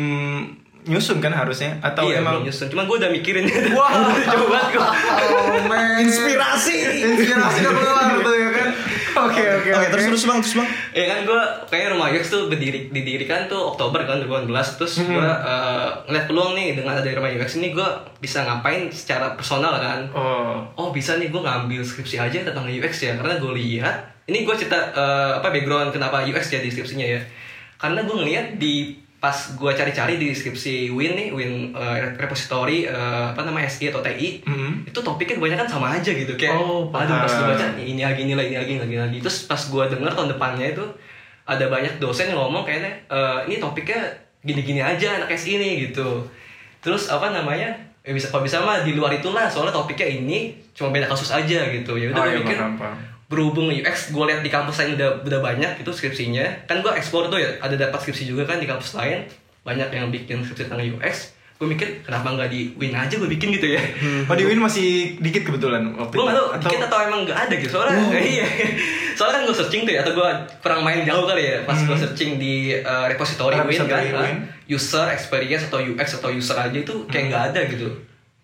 nyusun 0.87 1.17
kan 1.21 1.33
harusnya? 1.33 1.77
Atau 1.83 2.09
iya, 2.09 2.21
emang 2.21 2.41
nyusun. 2.45 2.69
Cuman 2.69 2.89
gue 2.89 2.97
udah 3.01 3.11
mikirin. 3.13 3.45
Wah. 3.77 4.11
Jauh 4.17 4.47
banget 4.49 4.69
gue. 4.77 4.89
Oh 5.33 5.59
man 5.69 6.01
Inspirasi. 6.01 6.77
Inspirasi 7.05 7.59
udah 7.65 7.73
keluar 7.75 8.13
tuh 8.21 8.35
ya 8.37 8.49
kan 8.51 8.69
Oke 9.11 9.43
oke 9.43 9.69
Oke, 9.75 9.87
terus 9.91 10.05
terus 10.07 10.23
bang, 10.23 10.39
terus 10.39 10.55
bang. 10.55 10.69
Ya 10.95 11.05
kan 11.11 11.19
gue 11.27 11.41
kayaknya 11.67 11.89
rumah 11.95 12.07
UX 12.09 12.31
tuh 12.31 12.47
berdiri 12.47 12.89
didirikan 12.89 13.45
tuh 13.51 13.75
Oktober 13.75 14.01
kan 14.07 14.23
2018 14.23 14.77
terus 14.79 14.93
gue 15.03 15.19
uh, 15.19 15.89
ngeliat 16.07 16.25
peluang 16.31 16.55
nih 16.55 16.79
dengan 16.79 16.95
ada 16.97 17.09
rumah 17.11 17.31
UX 17.31 17.59
ini 17.59 17.75
gue 17.75 17.89
bisa 18.23 18.47
ngapain 18.47 18.87
secara 18.89 19.35
personal 19.35 19.77
kan 19.77 20.07
Oh 20.15 20.63
oh 20.79 20.89
bisa 20.95 21.19
nih 21.19 21.27
gue 21.27 21.41
ngambil 21.41 21.81
skripsi 21.83 22.23
aja 22.23 22.39
tentang 22.47 22.65
UX 22.67 23.03
ya 23.03 23.19
karena 23.19 23.35
gue 23.37 23.51
lihat 23.51 23.95
ini 24.31 24.47
gue 24.47 24.55
cerita 24.55 24.79
uh, 24.95 25.43
apa 25.43 25.51
background 25.51 25.91
kenapa 25.91 26.23
UX 26.23 26.47
jadi 26.47 26.67
skripsinya 26.71 27.07
ya 27.07 27.21
karena 27.81 28.05
gue 28.05 28.15
ngeliat 28.15 28.47
di 28.55 28.95
pas 29.21 29.29
gue 29.53 29.71
cari-cari 29.71 30.17
di 30.17 30.27
deskripsi 30.27 30.89
Win 30.89 31.13
nih 31.13 31.29
Win 31.29 31.51
uh, 31.71 31.93
repository 32.17 32.83
uh, 32.83 33.29
apa 33.29 33.41
namanya 33.41 33.69
SI 33.69 33.87
atau 33.87 34.01
TI 34.01 34.41
Mhm. 34.41 34.89
itu 34.89 34.99
topiknya 34.99 35.37
kebanyakan 35.37 35.67
sama 35.69 35.93
aja 35.93 36.09
gitu 36.09 36.33
kayak 36.33 36.51
Oh, 36.51 36.89
aduh 36.89 37.15
pas 37.15 37.29
gue 37.29 37.45
baca 37.47 37.65
ini 37.77 38.01
lagi 38.01 38.21
ini 38.23 38.33
lagi 38.33 38.49
ini 38.49 38.57
lagi 38.57 38.75
lagi, 38.81 38.95
lagi 38.97 39.17
terus 39.19 39.45
pas 39.45 39.61
gue 39.61 39.83
denger 39.87 40.11
tahun 40.11 40.29
depannya 40.31 40.67
itu 40.67 40.81
ada 41.43 41.65
banyak 41.67 41.97
dosen 41.97 42.27
yang 42.27 42.39
ngomong 42.39 42.63
kayaknya 42.63 42.89
"Eh, 43.07 43.39
ini 43.45 43.55
topiknya 43.57 44.01
gini-gini 44.41 44.81
aja 44.81 45.15
anak 45.15 45.29
SI 45.31 45.55
ini 45.55 45.69
gitu 45.85 46.25
terus 46.79 47.05
apa 47.07 47.29
namanya 47.29 47.69
ya 48.01 48.11
bisa 48.11 48.27
kalau 48.27 48.41
bisa 48.41 48.57
mah 48.59 48.81
di 48.81 48.91
luar 48.91 49.13
itulah 49.13 49.45
soalnya 49.45 49.69
topiknya 49.71 50.17
ini 50.17 50.39
cuma 50.73 50.89
beda 50.89 51.05
kasus 51.05 51.29
aja 51.29 51.69
gitu 51.69 51.93
ya 51.93 52.09
udah 52.09 52.17
Oh, 52.17 52.25
gue 52.25 52.33
iya, 52.33 52.41
mikir. 52.41 52.57
Berhubung 53.31 53.71
UX 53.71 54.11
gue 54.11 54.25
lihat 54.27 54.43
di 54.43 54.51
kampus 54.51 54.75
lain 54.77 54.99
udah 54.99 55.23
udah 55.23 55.39
banyak 55.39 55.71
itu 55.79 55.87
skripsinya. 55.89 56.67
Kan 56.67 56.83
gue 56.83 56.91
explore 56.91 57.31
tuh 57.31 57.39
ya 57.39 57.55
ada 57.57 57.79
dapat 57.79 57.97
skripsi 57.97 58.27
juga 58.27 58.43
kan 58.43 58.59
di 58.59 58.67
kampus 58.67 58.93
lain. 58.93 59.23
Banyak 59.63 59.87
yang 59.89 60.11
bikin 60.11 60.43
skripsi 60.43 60.67
tentang 60.67 60.83
UX 60.83 61.31
gue 61.61 61.69
mikir 61.69 62.01
kenapa 62.01 62.33
nggak 62.33 62.49
di 62.49 62.73
Win 62.73 62.89
aja 62.89 63.13
gue 63.13 63.29
bikin 63.29 63.53
gitu 63.53 63.77
ya? 63.77 63.81
Oh 64.25 64.33
di 64.33 64.49
Win 64.49 64.57
masih 64.57 65.13
dikit 65.21 65.45
kebetulan 65.45 65.93
waktu 65.93 66.09
gue 66.09 66.25
nggak 66.25 66.33
tahu 66.33 66.47
dikit 66.57 66.81
atau 66.89 66.97
emang 67.05 67.21
nggak 67.21 67.37
ada 67.37 67.53
gitu 67.53 67.69
soalnya 67.77 68.01
iya. 68.17 68.45
Soalnya 69.13 69.33
kan 69.37 69.41
gue 69.45 69.53
searching 69.53 69.85
tuh 69.85 69.93
ya 69.93 70.01
atau 70.01 70.17
gue 70.17 70.29
kurang 70.57 70.81
main 70.81 71.05
jauh 71.05 71.21
kali 71.21 71.45
ya 71.45 71.61
pas 71.61 71.77
gue 71.77 71.93
searching 71.93 72.41
di 72.41 72.73
uh, 72.81 73.05
repository 73.05 73.61
Win 73.61 73.77
Repository 73.77 74.09
kan 74.09 74.25
Win. 74.25 74.37
uh, 74.41 74.73
user 74.73 75.05
experience 75.13 75.69
atau 75.69 75.85
UX 75.85 76.17
atau 76.17 76.33
user 76.33 76.57
aja 76.57 76.73
itu 76.73 77.05
kayak 77.05 77.25
nggak 77.29 77.43
ada 77.53 77.61
gitu. 77.69 77.87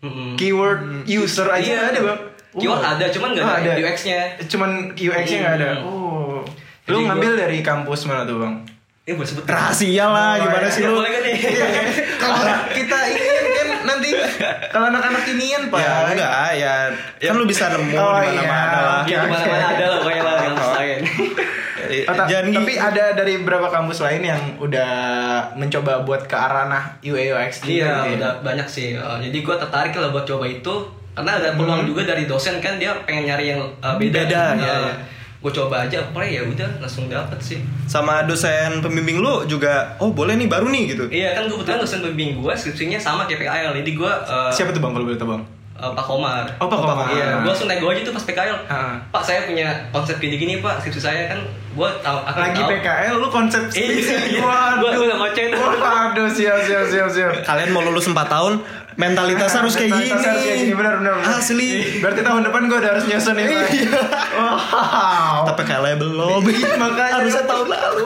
Mm-mm. 0.06 0.38
Keyword 0.38 1.10
user 1.10 1.50
aja 1.50 1.66
Iya. 1.66 1.82
ada 1.90 2.00
bang? 2.06 2.20
Keyword 2.58 2.82
ada, 2.82 3.06
cuman 3.08 3.30
nggak 3.32 3.44
Oh, 3.44 3.56
ada 3.56 3.72
UX-nya. 3.76 4.20
Cuman 4.44 4.70
UX-nya 4.92 5.38
nggak 5.40 5.56
ada 5.56 5.70
Hmm. 5.76 5.86
Oh 5.86 6.40
Lu 6.88 6.96
Jadi 6.96 7.06
ngambil 7.06 7.32
gua- 7.32 7.40
dari 7.42 7.60
kampus 7.62 8.00
mana 8.04 8.24
tuh 8.24 8.40
bang? 8.40 8.56
ini 9.04 9.14
boleh 9.14 9.24
sebut 9.26 9.44
Rahasia 9.46 10.04
lah, 10.06 10.36
Oh, 10.36 10.44
gimana 10.44 10.62
iya. 10.62 10.68
sih 10.70 10.82
Ya, 10.82 10.88
lu? 10.88 10.96
boleh 10.98 11.10
kan 11.10 11.22
nih 11.22 11.36
Kalau 12.22 12.44
kita 12.70 12.98
inian 13.08 13.46
kan 13.50 13.68
nanti 13.86 14.10
Kalau 14.68 14.86
anak-anak 14.86 15.24
inian 15.26 15.64
pak 15.66 15.80
Ya 15.80 15.94
enggak, 16.06 16.32
ya 16.54 16.74
kan 17.22 17.34
lu 17.34 17.46
bisa 17.46 17.64
nemu 17.70 17.94
Oh, 17.94 18.20
di 18.20 18.28
mana-mana 18.30 18.44
iya. 18.44 18.52
lah. 18.82 19.00
Oke, 19.00 19.10
Ya, 19.10 19.20
mana-mana 19.26 19.66
ada 19.70 19.84
lah 19.86 19.98
pokoknya 19.98 20.22
lah 20.22 20.36
yang 20.42 20.56
lain. 20.56 21.00
Eh, 21.80 22.04
Oh, 22.04 22.14
ta- 22.14 22.28
Jangan 22.28 22.52
tapi 22.54 22.74
ada 22.76 23.04
dari 23.14 23.34
beberapa 23.38 23.68
kampus 23.70 24.00
lain 24.02 24.22
yang 24.22 24.42
udah 24.58 24.92
mencoba 25.56 26.04
buat 26.04 26.24
ke 26.24 26.36
arah 26.36 26.66
nah 26.66 26.84
UI 27.02 27.32
UX 27.32 27.62
juga 27.62 27.72
Iya, 27.72 27.88
gitu 27.88 28.04
ya? 28.04 28.16
udah 28.18 28.32
banyak 28.42 28.68
sih. 28.68 28.88
Uh, 28.94 29.16
jadi 29.22 29.38
gue 29.38 29.56
tertarik 29.58 29.94
lah 29.94 30.10
buat 30.10 30.26
coba 30.26 30.46
itu 30.46 30.74
karena 31.18 31.32
ada 31.36 31.50
peluang 31.52 31.82
juga 31.84 32.06
dari 32.06 32.24
dosen 32.24 32.58
kan 32.58 32.78
dia 32.78 32.94
pengen 33.02 33.26
nyari 33.26 33.52
yang 33.52 33.62
uh, 33.80 33.98
beda. 33.98 34.24
Beda, 34.24 34.44
iya, 34.56 34.74
iya. 34.84 34.94
Gue 35.38 35.52
coba 35.52 35.82
aja, 35.82 35.98
apply 36.00 36.28
ya 36.32 36.42
udah 36.44 36.70
langsung 36.78 37.06
dapet 37.08 37.38
sih. 37.40 37.58
sama 37.86 38.22
dosen 38.24 38.78
pembimbing 38.80 39.18
lu 39.18 39.46
juga, 39.46 39.70
oh 39.98 40.10
boleh 40.10 40.34
nih 40.36 40.46
baru 40.46 40.66
nih 40.68 40.84
gitu. 40.92 41.06
Iya 41.08 41.34
kan 41.34 41.46
kebetulan 41.46 41.78
dosen 41.78 42.00
pembimbing 42.02 42.38
gue 42.38 42.54
skripsinya 42.54 42.98
sama 42.98 43.26
kayak 43.26 43.42
PKL. 43.42 43.72
Jadi 43.76 43.92
gue 43.94 44.12
uh, 44.24 44.50
Siapa 44.50 44.70
tuh 44.70 44.80
bang 44.80 44.92
kalau 44.92 45.06
boleh 45.06 45.16
tahu 45.16 45.30
bang? 45.32 45.44
uh, 45.76 45.94
Pak 45.94 46.04
Komar. 46.04 46.46
Oh, 46.58 46.66
Pak 46.66 46.74
Komar. 46.76 47.06
Iya, 47.08 47.38
gue 47.40 47.48
langsung 47.48 47.66
nego 47.66 47.86
aja 47.88 48.02
tuh 48.02 48.10
pas 48.12 48.24
PKL. 48.24 48.58
Ah. 48.66 48.98
Pak 49.08 49.22
saya 49.24 49.40
punya 49.44 49.70
konsep 49.92 50.18
gini-gini 50.18 50.58
pak, 50.58 50.82
skripsi 50.82 51.02
saya 51.04 51.22
kan 51.28 51.40
gue 51.72 51.90
tahu 52.02 52.18
akan 52.20 52.42
Lagi 52.44 52.58
tahu. 52.58 52.70
PKL 52.74 53.14
lu 53.16 53.28
konsep 53.30 53.62
Iya, 53.68 53.70
skripsi. 53.70 54.14
iya. 54.32 54.42
Waduh. 54.44 54.82
Gua- 54.82 54.94
gua 54.98 55.16
ngoceh. 55.22 55.46
Waduh, 55.54 56.28
siap 56.28 56.60
siap 56.60 56.84
siap 56.84 57.08
siap. 57.08 57.32
Kalian 57.46 57.70
mau 57.70 57.86
lulus 57.86 58.10
4 58.10 58.18
tahun, 58.26 58.58
mentalitas 58.98 59.54
harus 59.54 59.74
kayak 59.74 59.92
gini. 59.92 60.10
Mentalitas 60.10 60.26
harus 60.28 60.44
kayak 60.44 60.60
gini 60.60 60.74
benar 60.74 60.94
benar. 60.98 61.14
Asli. 61.32 61.70
Berarti 61.98 62.22
tahun 62.22 62.42
depan 62.44 62.62
gue 62.66 62.78
udah 62.78 62.92
harus 62.92 63.06
nyusun. 63.06 63.36
Pak. 63.36 63.46
Iya. 63.70 64.02
Wow. 64.34 65.38
Tapi 65.48 65.62
kalian 65.64 65.98
belum. 65.98 66.42
Makanya 66.76 67.12
harusnya 67.16 67.44
tahun 67.46 67.68
lalu. 67.68 68.06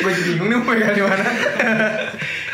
gue 0.00 0.10
jadi 0.10 0.22
bingung 0.32 0.48
nih 0.48 0.56
mau 0.56 0.66
pegang 0.66 0.92
di 0.92 1.02
mana. 1.02 1.24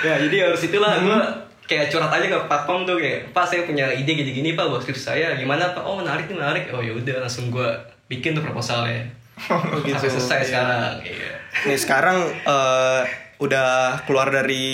ya 0.03 0.15
jadi 0.19 0.37
harus 0.45 0.61
itulah 0.61 0.93
Hmm. 0.93 1.07
gue 1.07 1.19
kayak 1.65 1.87
curhat 1.89 2.11
aja 2.11 2.27
ke 2.27 2.39
Pak 2.45 2.63
Pom 2.63 2.83
tuh 2.83 2.95
kayak 2.97 3.31
Pak 3.31 3.45
saya 3.45 3.63
punya 3.63 3.87
ide 3.89 4.13
gini-gini 4.13 4.53
Pak 4.53 4.67
buat 4.67 4.83
skripsi 4.83 5.03
saya 5.05 5.35
gimana 5.35 5.71
Pak 5.71 5.83
oh 5.83 5.95
menarik 5.97 6.27
nih 6.27 6.37
menarik 6.37 6.65
oh 6.71 6.79
ya 6.79 6.91
udah 6.93 7.23
langsung 7.23 7.49
gue 7.49 7.69
bikin 8.07 8.35
tuh 8.35 8.43
proposalnya 8.43 9.07
Oh, 9.47 9.61
gitu. 9.79 9.93
sampai 9.93 10.11
selesai 10.11 10.41
sekarang 10.49 10.95
iya. 11.03 11.33
Nih 11.63 11.77
sekarang 11.77 12.19
eh, 12.25 13.01
udah 13.37 13.69
keluar 14.03 14.33
dari 14.33 14.65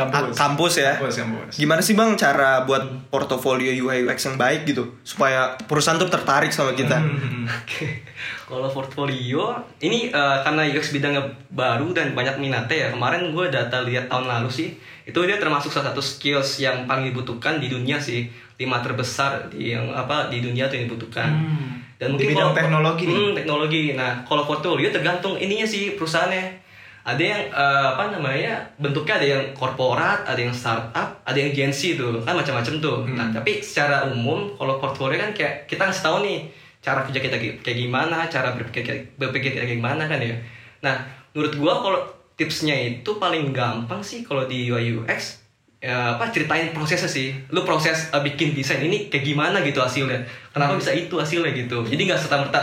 Kampus. 0.00 0.32
a- 0.32 0.38
kampus 0.40 0.74
ya. 0.80 0.92
Kampus, 0.96 1.14
kampus. 1.20 1.52
Gimana 1.60 1.80
sih 1.84 1.92
bang 1.92 2.16
cara 2.16 2.64
buat 2.64 2.82
portofolio 3.12 3.68
UI 3.68 4.08
UX 4.08 4.24
yang 4.24 4.40
baik 4.40 4.64
gitu 4.64 4.96
supaya 5.04 5.60
perusahaan 5.68 6.00
tuh 6.00 6.08
tertarik 6.08 6.48
sama 6.48 6.72
kita? 6.72 6.96
Hmm. 6.96 7.44
Oke, 7.60 8.06
kalau 8.48 8.70
portfolio 8.70 9.58
ini 9.82 10.08
eh, 10.08 10.38
karena 10.46 10.62
UX 10.64 10.94
bidangnya 10.94 11.22
baru 11.50 11.92
dan 11.92 12.16
banyak 12.16 12.40
minatnya 12.40 12.76
ya. 12.76 12.88
Kemarin 12.94 13.34
gue 13.34 13.46
data 13.52 13.84
lihat 13.84 14.08
tahun 14.08 14.26
lalu 14.30 14.48
sih, 14.48 14.68
itu 15.04 15.18
dia 15.26 15.36
termasuk 15.36 15.68
salah 15.68 15.92
satu 15.92 16.00
skills 16.00 16.62
yang 16.62 16.88
paling 16.88 17.10
dibutuhkan 17.10 17.58
di 17.58 17.68
dunia 17.68 17.98
sih. 17.98 18.30
Lima 18.60 18.84
terbesar 18.84 19.48
di 19.48 19.72
yang 19.72 19.88
apa 19.96 20.28
di 20.28 20.44
dunia 20.44 20.68
tuh 20.68 20.76
yang 20.76 20.84
dibutuhkan. 20.88 21.28
Hmm. 21.32 21.80
Dan 22.00 22.16
Di 22.16 22.32
bidang 22.32 22.56
teknologi 22.56 23.04
nih? 23.04 23.12
Hmm, 23.12 23.32
teknologi. 23.36 23.82
Nah, 23.92 24.24
kalau 24.24 24.48
portfolio 24.48 24.88
tergantung 24.88 25.36
ininya 25.36 25.68
sih 25.68 25.96
perusahaannya. 26.00 26.59
Ada 27.00 27.22
yang 27.22 27.42
eh, 27.48 27.86
apa 27.96 28.12
namanya 28.12 28.60
bentuknya 28.76 29.14
ada 29.16 29.26
yang 29.26 29.44
korporat, 29.56 30.28
ada 30.28 30.36
yang 30.36 30.52
startup, 30.52 31.24
ada 31.24 31.36
yang 31.36 31.50
agency 31.50 31.96
tuh 31.96 32.20
kan 32.22 32.36
macam-macam 32.36 32.74
tuh. 32.78 32.98
Nah 33.08 33.28
Hmm. 33.28 33.34
tapi 33.34 33.64
secara 33.64 34.04
umum 34.12 34.52
kalau 34.58 34.76
portfolio 34.76 35.16
kan 35.16 35.32
kayak 35.32 35.64
kita 35.64 35.88
ngasih 35.88 36.04
tahu 36.04 36.16
nih 36.26 36.38
cara 36.80 37.04
kerja 37.04 37.20
kita 37.20 37.36
kayak 37.64 37.78
gimana, 37.78 38.28
cara 38.28 38.52
berpikir 38.56 39.16
berpikir 39.16 39.56
kita 39.56 39.64
kayak 39.64 39.80
gimana 39.80 40.04
kan 40.08 40.20
ya. 40.20 40.36
Nah 40.84 40.96
menurut 41.32 41.54
gua 41.56 41.80
kalau 41.80 42.00
tipsnya 42.36 42.72
itu 42.72 43.10
paling 43.20 43.52
gampang 43.52 44.00
sih 44.00 44.24
kalau 44.24 44.48
di 44.48 44.68
UI 44.72 44.96
UX 44.96 45.40
ya 45.80 46.16
apa 46.16 46.28
ceritain 46.28 46.76
prosesnya 46.76 47.08
sih 47.08 47.32
lu 47.52 47.64
proses 47.64 48.12
uh, 48.12 48.20
bikin 48.20 48.52
desain 48.52 48.84
ini 48.84 49.08
kayak 49.08 49.24
gimana 49.24 49.64
gitu 49.64 49.80
hasilnya 49.80 50.20
kenapa 50.52 50.76
bisa 50.76 50.92
itu 50.92 51.16
hasilnya 51.16 51.56
gitu 51.56 51.80
jadi 51.88 52.00
nggak 52.04 52.20
serta 52.20 52.36
merta 52.36 52.60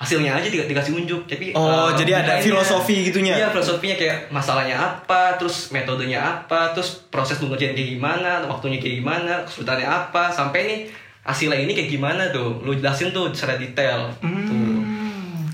hasilnya 0.00 0.32
aja 0.32 0.48
di- 0.48 0.64
dikasih 0.64 0.96
unjuk 0.96 1.28
tapi 1.28 1.52
Oh, 1.52 1.60
uh, 1.60 1.90
jadi 1.92 2.18
ada 2.18 2.40
filosofi 2.40 3.04
gitunya? 3.04 3.36
iya 3.36 3.48
filosofinya 3.48 3.94
kayak 3.94 4.16
masalahnya 4.28 4.72
apa 4.74 5.36
terus 5.36 5.68
metodenya 5.68 6.16
apa 6.16 6.72
terus 6.72 7.04
proses 7.06 7.36
lu 7.36 7.46
ngerjain 7.46 7.72
kayak 7.72 7.90
gimana 7.94 8.40
waktunya 8.42 8.76
kayak 8.76 8.96
gimana 8.98 9.44
kesulitannya 9.44 9.84
apa 9.84 10.32
sampai 10.32 10.60
nih 10.64 10.78
hasilnya 11.20 11.60
ini 11.60 11.72
kayak 11.74 11.90
gimana 11.90 12.22
tuh 12.30 12.58
lu 12.58 12.72
jelasin 12.72 13.12
tuh 13.12 13.28
secara 13.30 13.54
detail 13.54 14.08
Hmm. 14.18 14.40
tuh 14.42 14.80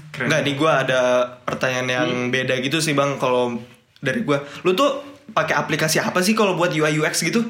Keren. 0.08 0.32
Enggak, 0.32 0.40
nih 0.42 0.54
gue 0.54 0.72
ada 0.72 1.00
pertanyaan 1.42 1.88
yang 1.90 2.08
beda 2.30 2.56
gitu 2.58 2.78
sih 2.78 2.94
bang. 2.94 3.20
Kalau 3.20 3.52
dari 3.98 4.22
gue, 4.22 4.32
lu 4.62 4.72
tuh 4.72 5.04
pakai 5.28 5.52
aplikasi 5.54 6.00
apa 6.00 6.24
sih 6.24 6.32
kalau 6.32 6.54
buat 6.54 6.70
UI 6.70 6.96
UX 6.96 7.20
gitu? 7.20 7.44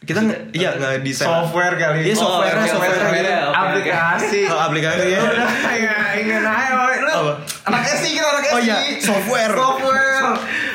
Kita 0.00 0.16
nggak, 0.18 0.40
iya 0.52 0.72
nggak 0.74 1.04
desain. 1.04 1.28
Software 1.28 1.76
kali. 1.76 1.98
Iya 2.02 2.14
software, 2.14 2.56
Oh, 2.56 2.64
software, 2.64 2.88
software, 2.90 3.14
gitu. 3.14 3.28
ya. 3.28 3.40
Aplikasi. 3.52 4.40
Oh, 4.48 4.60
aplikasi 4.62 5.06
ya. 5.06 5.20
Udah 5.20 5.48
kayak 5.60 5.98
ingin 6.16 6.40
aja 6.42 6.72
woy. 6.74 6.96
lu 6.98 7.10
Apa? 7.12 7.32
anak 7.66 7.82
SI 7.86 8.08
kita 8.10 8.26
anak 8.26 8.42
SI. 8.42 8.54
Oh 8.54 8.60
iya, 8.60 8.76
software. 8.96 9.52
Software. 9.52 10.24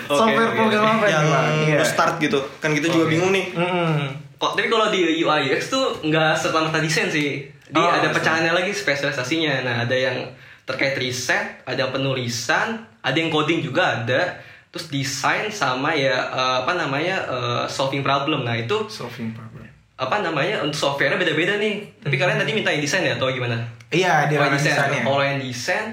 Oke, 0.05 0.13
software 0.13 0.47
oke. 0.47 0.55
program 0.55 0.83
apa 0.91 1.05
yang 1.07 1.25
Bang? 1.25 1.47
Iya. 1.59 1.75
lu 1.75 1.85
start 1.85 2.15
gitu. 2.19 2.39
Kan 2.59 2.71
kita 2.71 2.87
juga 2.87 3.05
bingung 3.07 3.31
nih. 3.31 3.45
Kok 4.35 4.51
tapi 4.53 4.67
kalau 4.67 4.87
di 4.87 5.01
UI 5.17 5.41
UX 5.47 5.61
tuh 5.67 5.97
nggak 6.01 6.37
serta 6.37 6.61
merta 6.61 6.77
desain 6.77 7.09
sih. 7.09 7.41
Dia 7.65 7.81
Oh, 7.81 7.89
ada 7.89 8.13
pecahannya 8.13 8.53
lagi 8.53 8.69
spesialisasinya. 8.69 9.65
Nah, 9.65 9.75
ada 9.81 9.95
yang 9.95 10.21
terkait 10.61 10.93
riset, 10.95 11.65
ada 11.65 11.79
yang 11.79 11.89
penulisan, 11.89 12.67
ada 12.99 13.15
yang 13.15 13.33
coding 13.33 13.59
juga 13.59 14.05
ada. 14.05 14.37
Terus 14.75 14.91
desain 14.91 15.47
sama 15.47 15.95
ya 15.95 16.11
eh, 16.11 16.55
apa 16.59 16.75
namanya 16.75 17.15
eh, 17.23 17.63
solving 17.65 18.03
problem. 18.03 18.43
Nah, 18.43 18.51
itu 18.53 18.75
Solving 18.85 19.31
problem. 19.31 19.63
apa 19.95 20.19
namanya 20.19 20.59
untuk 20.59 20.75
softwarenya 20.75 21.15
beda-beda 21.15 21.55
nih. 21.55 21.79
Tapi 21.97 22.11
kalian 22.13 22.35
tadi 22.35 22.51
minta 22.51 22.67
yang 22.67 22.83
desain 22.83 22.99
ya 23.01 23.15
atau 23.15 23.31
gimana? 23.31 23.55
Iya, 23.87 24.27
di 24.27 24.35
Oh, 24.35 24.43
ranah 24.43 24.53
desain. 24.53 24.75
desainnya. 24.75 25.01
Kalau 25.01 25.23
yang 25.23 25.39
desain, 25.39 25.85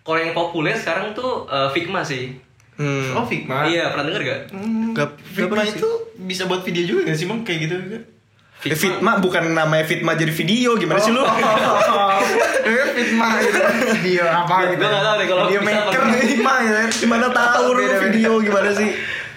kalau 0.00 0.18
yang 0.18 0.32
populer 0.32 0.72
sekarang 0.72 1.12
tuh 1.12 1.44
eh, 1.46 1.68
Figma 1.68 2.00
sih. 2.00 2.32
Hmm. 2.80 3.12
Oh, 3.12 3.28
Figma. 3.28 3.68
Iya, 3.68 3.92
pernah 3.92 4.08
denger 4.08 4.22
gak? 4.24 4.40
Hmm, 4.56 4.96
Gak- 4.96 5.20
Figma 5.20 5.52
pernah 5.52 5.68
sih. 5.68 5.76
itu 5.76 5.90
bisa 6.18 6.48
buat 6.48 6.64
video 6.64 6.80
juga 6.86 7.12
gak 7.12 7.18
sih, 7.20 7.28
Bang? 7.28 7.44
Kayak 7.44 7.60
gitu 7.62 7.74
juga. 7.78 7.98
Eh, 8.62 8.76
Fitma 8.76 9.16
bukan 9.16 9.50
namanya 9.50 9.82
Fitma 9.82 10.12
jadi 10.12 10.28
video 10.28 10.76
gimana 10.76 11.00
sih 11.00 11.10
lu? 11.10 11.24
Eh, 12.60 12.86
Fitma 12.92 13.40
gitu 13.40 13.56
Video 13.96 14.24
apa 14.24 14.68
gitu 14.68 14.78
Gua 14.78 14.90
nggak 14.90 15.02
tahu 15.02 15.16
deh 15.16 15.26
kalau 15.26 15.44
Video 15.44 15.60
apa 15.60 15.70
maker 15.70 16.00
enggak. 16.02 16.20
Fitma 16.20 16.54
gitu 16.60 16.76
kan 16.76 16.90
Gimana 16.92 17.26
tahu 17.30 17.66
lu 17.72 17.82
video 17.98 18.32
gimana 18.38 18.70
sih? 18.70 18.90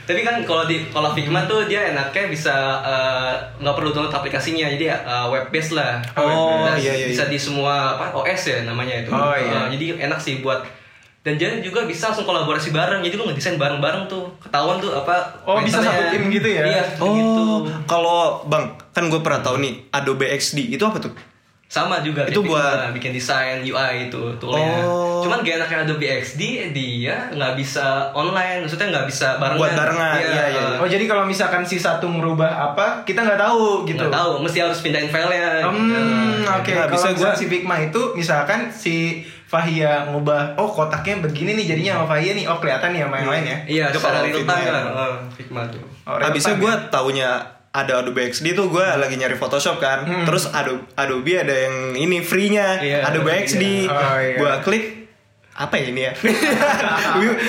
Tapi 0.03 0.19
kan 0.19 0.35
kalau 0.43 0.67
di 0.67 0.83
kalau 0.91 1.15
Figma 1.15 1.47
tuh 1.47 1.63
dia 1.63 1.95
enaknya 1.95 2.27
bisa 2.27 2.51
eh, 2.83 3.31
nggak 3.57 3.71
perlu 3.71 3.95
download 3.95 4.11
aplikasinya, 4.11 4.67
jadi 4.69 4.91
eh, 4.91 5.25
web 5.31 5.47
based 5.47 5.71
lah. 5.71 6.03
Oh, 6.13 6.67
Dan 6.67 6.75
iya, 6.75 6.91
iya, 6.93 7.07
Bisa 7.07 7.23
iya. 7.23 7.31
di 7.31 7.39
semua 7.39 7.95
apa 7.95 8.11
OS 8.11 8.41
ya 8.43 8.67
namanya 8.67 8.99
itu. 8.99 9.07
Oh, 9.09 9.31
iya. 9.31 9.71
Eh, 9.71 9.79
jadi 9.79 10.03
enak 10.03 10.19
sih 10.19 10.43
buat 10.43 10.59
dan 11.23 11.39
jadi 11.39 11.63
juga 11.63 11.87
bisa 11.87 12.11
langsung 12.11 12.27
kolaborasi 12.27 12.75
bareng. 12.75 12.99
Jadi 12.99 13.15
lu 13.15 13.23
ngedesain 13.23 13.55
bareng-bareng 13.55 14.11
tuh. 14.11 14.27
Ketahuan 14.43 14.83
tuh 14.83 14.91
apa 14.91 15.23
Oh, 15.47 15.63
bisa 15.63 15.79
satu 15.79 16.11
tim 16.11 16.27
gitu 16.27 16.51
ya? 16.51 16.67
Iya, 16.67 16.83
gitu. 16.99 16.99
Oh, 16.99 17.63
kalau 17.87 18.43
Bang, 18.43 18.75
kan 18.93 19.03
gue 19.05 19.19
pernah 19.19 19.41
tahu 19.41 19.57
nih 19.57 19.89
Adobe 19.89 20.29
XD 20.31 20.69
itu 20.69 20.81
apa 20.81 20.97
tuh? 20.97 21.11
Sama 21.65 22.05
juga 22.05 22.21
Itu 22.29 22.45
buat- 22.45 22.93
bikin 22.93 23.09
desain 23.09 23.57
UI 23.59 24.05
itu 24.05 24.21
toolnya. 24.37 24.85
Oh. 24.85 25.25
Cuman 25.25 25.41
gak 25.41 25.57
enaknya 25.57 25.77
Adobe 25.83 26.05
XD 26.21 26.41
dia 26.69 27.33
nggak 27.33 27.57
bisa 27.57 27.81
online, 28.13 28.61
maksudnya 28.61 28.93
nggak 28.93 29.09
bisa 29.09 29.41
barengan. 29.41 29.57
Buat 29.57 29.73
barengan, 29.73 30.13
iya, 30.15 30.29
iya, 30.29 30.45
iya. 30.53 30.65
Oh 30.77 30.85
jadi 30.85 31.09
kalau 31.09 31.25
misalkan 31.25 31.65
si 31.65 31.81
satu 31.81 32.05
merubah 32.05 32.69
apa 32.69 33.01
kita 33.01 33.25
nggak 33.25 33.41
tahu 33.41 33.89
gitu. 33.89 33.97
Nggak 33.97 34.13
tahu, 34.13 34.31
mesti 34.39 34.57
harus 34.61 34.79
pindahin 34.79 35.09
filenya. 35.09 35.65
Hmm, 35.65 35.73
gitu. 35.81 36.45
oke. 36.45 36.71
Nah, 36.71 36.85
bisa 36.87 37.07
Kalau 37.09 37.17
gua- 37.25 37.33
si 37.33 37.45
Figma 37.49 37.75
itu 37.81 38.01
misalkan 38.13 38.69
si 38.69 38.95
Fahia 39.43 40.05
ngubah, 40.07 40.53
oh 40.55 40.65
kotaknya 40.67 41.21
begini 41.21 41.53
nih 41.55 41.65
jadinya 41.67 41.91
sama 41.95 42.05
Fahia 42.11 42.33
nih, 42.33 42.45
oh 42.45 42.57
kelihatan 42.57 42.89
nih 42.89 43.01
sama 43.01 43.15
yang 43.15 43.29
lain 43.31 43.45
ya. 43.45 43.57
Iya, 43.65 43.85
Itu 43.89 43.97
secara 43.97 44.13
kalau 44.15 44.25
real 44.25 44.37
Figma 44.37 44.49
time 44.51 44.61
ya. 44.61 44.71
kan. 44.71 44.85
Oh, 44.87 45.13
Figma 45.31 45.61
tuh. 45.69 45.81
Oh, 46.03 46.17
Abisnya 46.19 46.55
gue 46.57 46.69
ya? 46.69 46.89
taunya 46.89 47.29
ada 47.73 47.99
Adobe 47.99 48.21
XD 48.23 48.53
tuh 48.53 48.69
gue 48.69 48.85
lagi 48.85 49.15
nyari 49.15 49.33
Photoshop 49.33 49.77
kan. 49.77 50.01
Hmm. 50.01 50.23
Terus 50.23 50.45
Adobe, 50.47 50.85
Adobe 50.93 51.33
ada 51.35 51.51
yang 51.51 51.75
ini 51.95 52.21
free-nya, 52.21 52.77
Iya, 52.77 53.01
Adobe 53.03 53.27
Adobe 53.27 53.43
XD. 53.43 53.63
iya. 53.81 53.89
Oh, 53.89 54.17
iya. 54.19 54.37
Gue 54.37 54.51
klik 54.61 54.85
apa 55.53 55.73
ya 55.75 55.85
ini 55.87 56.01
ya? 56.03 56.13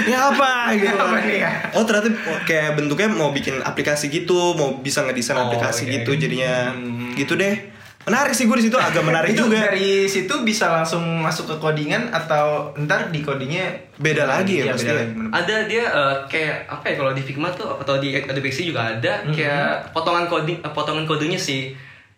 ini 0.00 0.12
apa 0.12 0.50
gitu. 0.74 0.92
Apa 0.94 1.18
nih 1.20 1.38
ya? 1.40 1.50
Oh 1.72 1.84
ternyata 1.84 2.08
kayak 2.42 2.74
bentuknya 2.74 3.08
mau 3.10 3.30
bikin 3.30 3.60
aplikasi 3.60 4.08
gitu, 4.08 4.52
mau 4.52 4.76
bisa 4.76 5.00
ngedesain 5.02 5.36
Oh, 5.36 5.48
aplikasi 5.48 5.84
oke. 5.84 5.92
gitu 5.94 6.10
jadinya 6.18 6.68
Hmm. 6.70 7.12
gitu 7.14 7.32
deh. 7.34 7.73
Menarik 8.04 8.30
sih 8.30 8.44
gue 8.44 8.52
di 8.54 8.64
situ 8.64 8.76
agak 8.76 9.00
menarik 9.08 9.32
itu 9.32 9.42
juga. 9.42 9.64
dari 9.64 10.04
situ 10.04 10.34
bisa 10.42 10.68
langsung 10.70 11.00
masuk 11.18 11.44
ke 11.46 11.56
codingan 11.56 12.08
atau 12.10 12.68
ntar 12.78 13.08
di 13.08 13.20
codingnya 13.20 13.72
Beda 13.94 14.24
lagi 14.24 14.60
ya 14.60 14.64
Iya, 14.64 14.72
pasti 14.72 14.84
beda 14.84 14.92
ya? 14.92 14.98
lagi, 14.98 15.12
bener. 15.14 15.30
Ada 15.32 15.56
dia 15.64 15.84
eh, 15.86 16.14
kayak 16.26 16.56
apa 16.68 16.84
ya 16.84 16.94
kalau 16.96 17.12
di 17.12 17.22
Figma 17.22 17.48
tuh 17.50 17.68
atau 17.74 17.94
di 17.96 18.12
Adobe 18.12 18.46
XD 18.46 18.68
juga 18.68 18.90
ada 18.90 19.12
Mhm. 19.22 19.32
kayak 19.32 19.64
potongan 19.90 20.26
coding 20.26 20.58
eh, 20.58 20.68
potongan 20.70 21.04
kodenya 21.04 21.38
sih. 21.38 21.72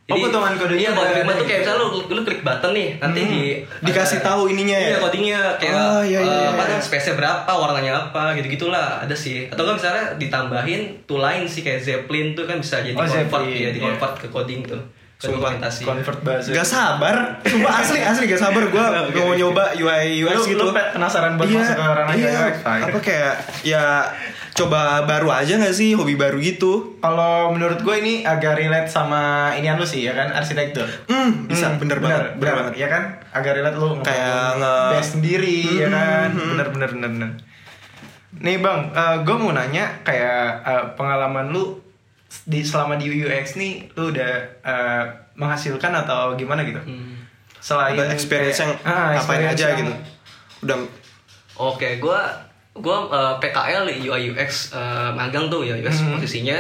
Oh, 0.06 0.14
potongan 0.16 0.54
kodenya 0.54 0.80
Iya, 0.80 0.90
kalau 0.92 1.10
Figma 1.12 1.32
tuh 1.32 1.44
kayak 1.44 1.60
gitu. 1.60 1.70
misalnya 1.70 1.82
lu, 1.82 2.16
lu 2.16 2.20
klik 2.22 2.40
button 2.40 2.72
nih, 2.72 2.88
nanti 2.96 3.20
Hmm. 3.20 3.30
di 3.32 3.42
Dikasih 3.84 4.18
ada- 4.18 4.26
tahu 4.28 4.42
ininya 4.48 4.76
ya? 4.76 4.88
Iya, 4.88 4.98
codingnya 5.00 5.40
kayak 5.56 5.74
Oh, 5.76 6.00
iya, 6.00 6.18
iya, 6.18 6.18
eh, 6.18 6.40
iya. 6.40 6.48
apa 6.48 6.62
namanya, 6.64 6.78
space-nya 6.80 7.14
berapa, 7.16 7.50
warnanya 7.52 7.92
apa, 8.00 8.22
gitu-gitulah 8.34 8.86
ada 9.00 9.14
sih. 9.14 9.46
Atau 9.46 9.62
kan 9.62 9.74
misalnya 9.74 10.14
ditambahin 10.16 10.82
tool 11.04 11.18
lain 11.20 11.42
sih 11.44 11.60
kayak 11.60 11.78
Zeppelin 11.80 12.32
tuh 12.32 12.42
kan 12.44 12.56
bisa 12.56 12.80
jadi 12.80 12.94
Oh, 12.94 13.02
convert 13.02 13.22
Zeppelin, 13.44 13.54
ya, 13.60 13.68
di 13.68 13.78
iya. 13.78 13.84
convert 13.84 14.14
ke 14.16 14.26
coding 14.28 14.62
tuh. 14.64 14.82
Sumpah, 15.16 15.56
convert 15.58 16.20
bahasa. 16.20 16.52
Gak 16.52 16.68
sabar, 16.68 17.40
sumpah 17.40 17.72
asli 17.74 17.98
asli 17.98 18.24
gak 18.26 18.36
sabar 18.38 18.68
gue 18.68 18.84
mau 19.16 19.32
nyoba 19.32 19.72
UI 19.72 20.20
UX 20.20 20.36
Lu- 20.38 20.48
gitu. 20.52 20.62
lu 20.62 20.70
pe- 20.70 20.92
penasaran 20.92 21.34
buat 21.34 21.48
masuk 21.48 21.72
ke 21.72 21.84
ranah 21.86 22.12
iya, 22.12 22.30
UX? 22.44 22.56
Apa 22.60 22.98
kayak 23.00 23.32
ya 23.62 23.84
coba 24.52 24.80
baru 25.02 25.28
aja 25.30 25.56
gak 25.56 25.72
sih 25.72 25.92
hobi 25.92 26.14
baru 26.14 26.36
gitu? 26.38 27.00
Kalau 27.00 27.48
menurut 27.48 27.80
gue 27.80 27.96
ini 27.96 28.14
agak 28.22 28.56
relate 28.56 28.86
sama 28.86 29.22
inian 29.52 29.74
lu 29.74 29.84
sih 29.84 30.02
ya 30.02 30.12
kan 30.12 30.28
arsitektur. 30.30 30.84
Hmm, 31.06 31.46
bisa 31.46 31.64
Hmm, 31.66 31.80
bener, 31.80 31.96
banget, 31.98 32.36
bener 32.36 32.54
banget. 32.54 32.74
Ya 32.76 32.88
kan 32.90 33.02
agak 33.30 33.52
relate 33.54 33.76
lu 33.78 33.96
Kayak 34.02 34.36
nge- 34.54 34.90
base 34.92 35.10
sendiri 35.10 35.58
ya 35.78 35.88
Hmm, 35.88 35.96
kan. 35.96 36.28
hmm, 36.28 36.36
hmm. 36.36 36.50
Bener 36.52 36.66
bener 36.70 36.88
bener 36.92 37.10
bener. 37.10 37.30
Nih 38.36 38.60
bang, 38.60 38.80
gue 39.24 39.32
mau 39.34 39.48
nanya 39.50 39.96
kayak 40.02 40.40
eh, 40.60 40.84
pengalaman 40.92 41.48
lu 41.48 41.80
di 42.42 42.60
selama 42.60 42.94
di 42.94 43.08
UX 43.08 43.54
nih 43.54 43.88
lu 43.94 44.10
udah 44.10 44.32
eh, 44.60 45.04
menghasilkan 45.34 45.92
atau 45.96 46.34
gimana 46.34 46.60
gitu? 46.62 46.78
Hmm. 46.78 47.16
Selain 47.58 47.94
Ada 47.94 48.12
experience 48.12 48.58
yang 48.58 48.72
kayak- 48.74 48.86
ah, 48.86 48.92
ngapain 49.10 49.16
experience 49.16 49.54
aja 49.54 49.66
yang- 49.66 49.78
gitu. 49.80 49.92
Udah 50.62 50.76
Oke, 51.56 51.88
gua 51.96 52.20
gua 52.74 52.96
eh, 53.08 53.34
PKL 53.40 53.84
UI 54.02 54.30
UX 54.30 54.70
eh, 54.70 55.10
magang 55.10 55.48
tuh 55.48 55.62
ya 55.62 55.72
UX 55.74 56.00
Mhm. 56.00 56.12
posisinya 56.14 56.58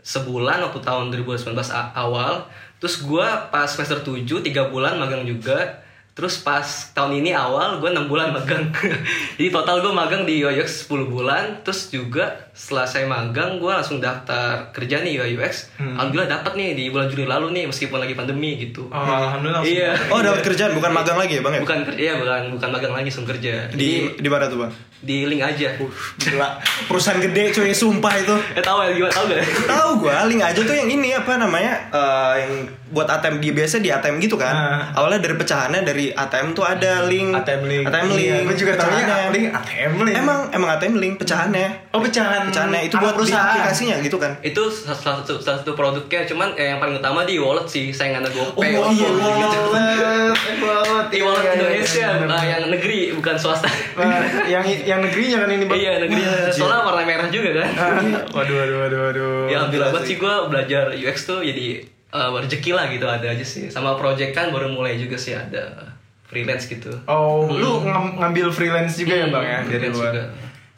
sebulan 0.00 0.58
waktu 0.60 0.80
tahun 0.80 1.10
2019 1.10 1.70
a- 1.70 1.94
awal. 1.94 2.42
Terus 2.76 3.00
gua 3.00 3.48
pas 3.48 3.64
semester 3.64 4.02
7 4.02 4.42
3 4.42 4.66
bulan 4.66 4.96
magang 4.96 5.22
juga. 5.22 5.85
Terus 6.16 6.40
pas 6.40 6.64
tahun 6.96 7.20
ini 7.20 7.36
awal 7.36 7.76
gue 7.76 7.92
6 7.92 8.08
bulan 8.08 8.32
magang. 8.32 8.72
Jadi 9.36 9.52
total 9.52 9.84
gue 9.84 9.92
magang 9.92 10.24
di 10.24 10.40
UI 10.40 10.64
UX 10.64 10.88
10 10.88 11.12
bulan. 11.12 11.60
Terus 11.60 11.92
juga 11.92 12.48
setelah 12.56 12.88
saya 12.88 13.04
magang 13.04 13.60
gue 13.60 13.68
langsung 13.68 14.00
daftar 14.00 14.72
kerja 14.72 15.04
nih 15.04 15.20
UI 15.20 15.36
UX. 15.36 15.68
Hmm. 15.76 15.92
Alhamdulillah 16.00 16.40
dapat 16.40 16.56
nih 16.56 16.72
di 16.72 16.84
bulan 16.88 17.12
Juli 17.12 17.28
lalu 17.28 17.52
nih 17.52 17.64
meskipun 17.68 18.00
lagi 18.00 18.16
pandemi 18.16 18.56
gitu. 18.56 18.88
Oh, 18.88 18.96
alhamdulillah. 18.96 19.60
langsung. 19.60 19.76
Iya. 19.76 19.92
Oh, 20.08 20.24
dapat 20.24 20.40
kerjaan 20.40 20.72
bukan 20.72 20.92
magang 20.96 21.20
lagi 21.20 21.36
ya, 21.36 21.42
Bang 21.44 21.52
ya? 21.52 21.60
Bukan 21.60 21.80
kerja, 21.84 22.00
iya, 22.00 22.14
bukan 22.16 22.42
bukan 22.56 22.68
magang 22.72 22.92
lagi 22.96 23.08
langsung 23.12 23.28
kerja. 23.28 23.68
Di 23.76 24.16
di 24.16 24.28
mana 24.32 24.48
tuh, 24.48 24.64
Bang? 24.64 24.72
di 25.06 25.28
link 25.28 25.44
aja. 25.44 25.76
Gila, 26.16 26.48
perusahaan 26.88 27.20
gede 27.20 27.52
cuy, 27.52 27.70
sumpah 27.76 28.14
itu. 28.16 28.34
Eh 28.56 28.64
tahu 28.64 28.80
ya 28.82 28.90
gimana 28.96 29.12
tahu 29.12 29.24
gak? 29.28 29.40
Tahu 29.68 29.90
gua 30.00 30.24
link 30.24 30.40
aja 30.40 30.56
tuh 30.56 30.72
yang 30.72 30.88
ini 30.88 31.12
apa 31.12 31.36
namanya? 31.36 31.92
eh, 31.92 32.32
yang 32.42 32.52
buat 32.90 33.04
ATM 33.04 33.38
di 33.38 33.52
biasa 33.52 33.78
di 33.78 33.92
ATM 33.92 34.18
gitu 34.24 34.40
kan. 34.40 34.54
Ah. 34.56 34.82
Awalnya 34.98 35.20
dari 35.22 35.36
pecahannya 35.36 35.80
dari 35.84 36.05
ATM 36.10 36.52
tuh 36.52 36.62
ada 36.62 37.04
link 37.04 37.32
ATM 37.32 37.62
link. 37.64 37.84
ATM 37.84 38.06
link. 38.08 38.20
Iya, 38.20 38.36
gue 38.42 38.56
juga 38.56 38.72
pecahannya. 38.74 39.18
link 39.30 39.46
ATM 39.50 39.92
link. 40.00 40.16
Emang 40.16 40.38
emang 40.50 40.68
ATM 40.72 40.94
link 40.96 41.14
pecahannya. 41.16 41.66
Oh 41.90 41.98
pecahan. 41.98 42.46
Pecahannya 42.46 42.80
itu 42.84 42.94
buat 42.94 43.14
di 43.16 43.32
aplikasinya 43.32 43.96
gitu 43.98 44.16
kan. 44.16 44.32
itu 44.38 44.62
salah 44.68 44.94
satu, 45.18 45.36
salah 45.36 45.58
satu 45.58 45.72
produknya 45.72 46.22
cuman 46.24 46.52
eh, 46.54 46.68
yang 46.68 46.78
paling 46.78 46.96
utama 46.96 47.22
di 47.22 47.36
wallet 47.36 47.64
sih 47.64 47.88
saingannya 47.88 48.28
GoPay 48.28 48.76
Oh, 48.76 48.88
iya, 48.88 49.08
iya, 49.08 49.32
gitu. 49.40 49.58
wallet, 49.66 50.34
wallet. 50.58 51.06
di 51.08 51.18
wallet 51.18 51.38
Iya, 51.38 51.46
iya, 51.46 51.56
Indonesia 51.56 52.06
iya, 52.12 52.26
nah, 52.26 52.42
yang 52.42 52.62
negeri 52.68 52.98
bukan 53.12 53.34
swasta 53.34 53.68
Nah, 53.94 54.20
yang 54.44 54.60
yang 54.82 55.00
negerinya 55.00 55.38
kan 55.40 55.50
ini 55.50 55.64
bang. 55.64 55.78
iya 55.78 55.92
negeri 55.98 56.20
soalnya 56.50 56.82
warna 56.82 57.02
merah 57.02 57.28
juga 57.28 57.50
kan 57.54 57.68
Ah, 57.72 57.96
waduh 58.30 58.54
waduh 58.54 58.78
waduh 58.78 59.00
waduh. 59.02 59.34
ya 59.46 59.56
alhamdulillah 59.58 59.68
gila 59.88 59.96
banget 59.96 60.04
sih 60.06 60.16
gue 60.16 60.34
belajar 60.46 60.84
UX 60.92 61.16
tuh 61.24 61.40
jadi 61.40 61.66
eh, 62.08 62.28
rezeki 62.36 62.70
lah 62.70 62.84
gitu 62.86 63.06
ada 63.06 63.26
aja 63.26 63.42
sih 63.42 63.66
sama 63.66 63.94
project 63.94 64.30
kan 64.30 64.50
baru 64.50 64.68
mulai 64.68 64.94
juga 64.94 65.16
sih 65.16 65.32
ada 65.32 65.95
freelance 66.26 66.66
gitu 66.66 66.90
Oh, 67.04 67.46
lu 67.46 67.82
ngam- 67.82 68.18
ngambil 68.18 68.50
freelance 68.50 68.94
juga 68.96 69.14
ya 69.16 69.24
Hmm, 69.24 69.34
bang 69.34 69.44
ya 69.44 69.58
dari 69.60 69.66
freelance 69.68 69.96
luar. 69.96 70.12
juga. 70.12 70.24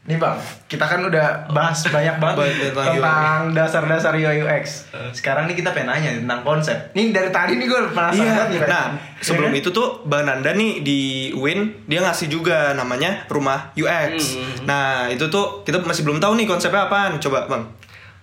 Nih 0.04 0.16
bang, 0.16 0.37
kita 0.64 0.84
kan 0.87 1.00
udah 1.02 1.26
bahas 1.50 1.84
banyak 1.87 2.16
banget 2.16 2.37
tentang 2.64 2.96
tentang 2.96 3.40
dasar-dasar 3.52 4.08
UI 4.11 4.40
UX. 4.40 4.88
Sekarang 5.12 5.44
nih 5.44 5.52
kita 5.54 5.68
pengen 5.70 5.92
nanya 5.92 6.16
tentang 6.16 6.40
konsep. 6.42 6.72
Nih 6.92 7.12
dari 7.12 7.28
tadi 7.28 7.52
nih 7.54 7.66
gue 7.66 7.80
penasaran 7.90 8.24
Iya. 8.48 8.48
banget. 8.48 8.61
Nah, 8.66 8.87
sebelum 9.18 9.52
Ya 9.52 9.54
kan? 9.54 9.61
itu 9.61 9.68
tuh 9.70 9.88
Bang 10.02 10.24
Nanda 10.24 10.52
nih 10.52 10.80
di 10.80 11.00
UIN 11.30 11.84
dia 11.84 12.00
ngasih 12.00 12.24
juga 12.26 12.72
namanya 12.72 13.28
rumah 13.28 13.68
UX. 13.74 14.32
Hmm. 14.34 14.64
Nah, 14.64 14.84
itu 15.08 15.28
tuh 15.28 15.61
kita 15.62 15.76
masih 15.78 16.00
belum 16.02 16.16
tahu 16.18 16.32
nih 16.34 16.46
konsepnya 16.46 16.88
apaan. 16.88 17.16
Coba, 17.18 17.44
Bang. 17.44 17.68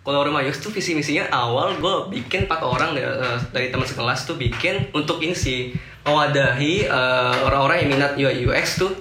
Kalau 0.05 0.21
rumah 0.21 0.45
UX 0.45 0.61
tuh 0.61 0.69
visi 0.69 0.93
misinya 0.93 1.25
awal 1.33 1.81
gue 1.81 1.95
bikin 2.13 2.45
empat 2.45 2.61
orang 2.61 2.93
dari, 2.93 3.09
eh, 3.09 3.39
dari 3.49 3.67
teman 3.73 3.89
sekelas 3.89 4.29
tuh 4.29 4.37
bikin 4.37 4.93
untuk 4.93 5.17
ini 5.17 5.33
sih 5.33 5.73
mewadahi 6.05 6.85
eh, 6.85 7.35
orang-orang 7.41 7.77
yang 7.81 7.89
minat 7.97 8.11
UI 8.13 8.45
UX 8.45 8.77
tuh 8.85 8.93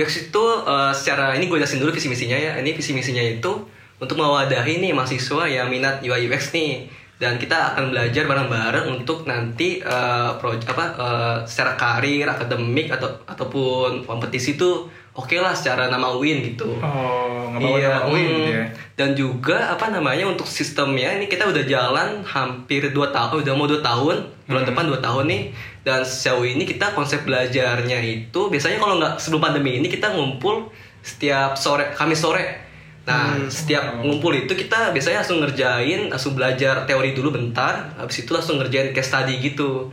UX 0.00 0.32
itu 0.32 0.44
eh, 0.64 0.92
secara 0.96 1.36
ini 1.36 1.46
gue 1.46 1.60
jelasin 1.60 1.78
dulu 1.78 1.92
visi 1.92 2.08
misinya 2.08 2.38
ya. 2.40 2.56
Ini 2.56 2.72
visi 2.72 2.96
misinya 2.96 3.20
itu 3.20 3.52
untuk 4.00 4.16
mewadahi 4.16 4.80
nih 4.80 4.96
mahasiswa 4.96 5.44
yang 5.44 5.68
minat 5.68 6.00
UI 6.00 6.26
UX 6.26 6.56
nih. 6.56 6.88
Dan 7.20 7.36
kita 7.36 7.76
akan 7.76 7.92
belajar 7.92 8.24
bareng-bareng 8.24 8.96
untuk 8.96 9.28
nanti 9.28 9.84
eh, 9.84 10.30
proj- 10.40 10.64
apa 10.64 10.84
eh, 10.96 11.36
secara 11.44 11.76
karir, 11.76 12.24
akademik 12.24 12.88
atau 12.88 13.12
ataupun 13.28 14.08
kompetisi 14.08 14.56
itu 14.56 14.88
oke 15.20 15.36
lah 15.36 15.52
secara 15.52 15.92
nama 15.92 16.16
UIN 16.16 16.40
gitu. 16.56 16.72
Oh, 16.80 17.52
ngebawa 17.52 17.76
nama 17.76 18.08
hmm. 18.08 18.16
gitu 18.16 18.50
ya. 18.56 18.64
Dan 18.96 19.12
juga 19.12 19.76
apa 19.76 19.92
namanya 19.92 20.24
untuk 20.24 20.48
sistemnya 20.48 21.12
ini 21.20 21.28
kita 21.28 21.44
udah 21.44 21.64
jalan 21.68 22.24
hampir 22.24 22.88
2 22.88 22.96
tahun, 23.12 23.44
udah 23.44 23.54
mau 23.56 23.68
2 23.68 23.84
tahun, 23.84 24.16
bulan 24.48 24.62
Hmm. 24.64 24.70
depan 24.72 24.84
2 24.88 24.98
tahun 25.04 25.24
nih. 25.28 25.42
Dan 25.84 26.00
sejauh 26.04 26.44
ini 26.44 26.64
kita 26.64 26.92
konsep 26.96 27.24
belajarnya 27.28 28.00
itu 28.00 28.40
biasanya 28.48 28.80
kalau 28.80 28.96
nggak 28.96 29.20
sebelum 29.20 29.40
pandemi 29.40 29.76
ini 29.76 29.88
kita 29.88 30.12
ngumpul 30.16 30.72
setiap 31.04 31.56
sore, 31.56 31.92
Kamis 31.92 32.20
sore. 32.20 32.68
Nah, 33.08 33.48
setiap 33.48 34.04
ngumpul 34.04 34.36
itu 34.36 34.52
kita 34.52 34.92
biasanya 34.92 35.24
langsung 35.24 35.40
ngerjain, 35.40 36.12
langsung 36.12 36.36
belajar 36.36 36.84
teori 36.84 37.16
dulu 37.16 37.32
bentar, 37.32 37.96
habis 37.96 38.22
itu 38.22 38.30
langsung 38.30 38.60
ngerjain 38.60 38.92
case 38.92 39.08
study 39.08 39.40
gitu. 39.40 39.88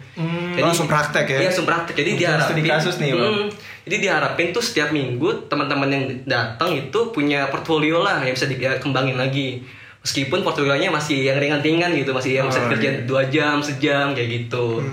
langsung 0.59 0.85
praktek 0.85 1.25
ya? 1.25 1.39
Iya, 1.39 1.47
langsung 1.49 1.65
praktek. 1.65 1.95
Jadi 1.97 2.09
Langsung 2.13 2.21
diharapin 2.21 2.45
studi 2.51 2.63
kasus 2.67 2.95
nih, 2.99 3.11
Bang. 3.15 3.47
Hmm, 3.87 3.89
jadi 3.89 4.03
diharapin 4.03 4.51
tuh 4.51 4.59
setiap 4.59 4.91
minggu 4.91 5.47
teman-teman 5.47 5.87
yang 5.87 6.03
datang 6.27 6.75
itu 6.75 6.99
punya 7.09 7.47
portfolio 7.47 8.03
lah 8.03 8.19
yang 8.19 8.35
bisa 8.35 8.45
dikembangin 8.45 9.15
lagi. 9.15 9.63
Meskipun 10.03 10.43
portfolionya 10.43 10.91
masih 10.91 11.23
yang 11.23 11.39
ringan-ringan 11.39 11.95
gitu, 11.95 12.11
masih 12.11 12.39
yang 12.39 12.51
bisa 12.51 12.59
Oh, 12.59 12.67
dikerjain 12.67 13.07
dua 13.07 13.27
jam, 13.27 13.59
sejam 13.59 14.11
kayak 14.11 14.29
gitu. 14.43 14.83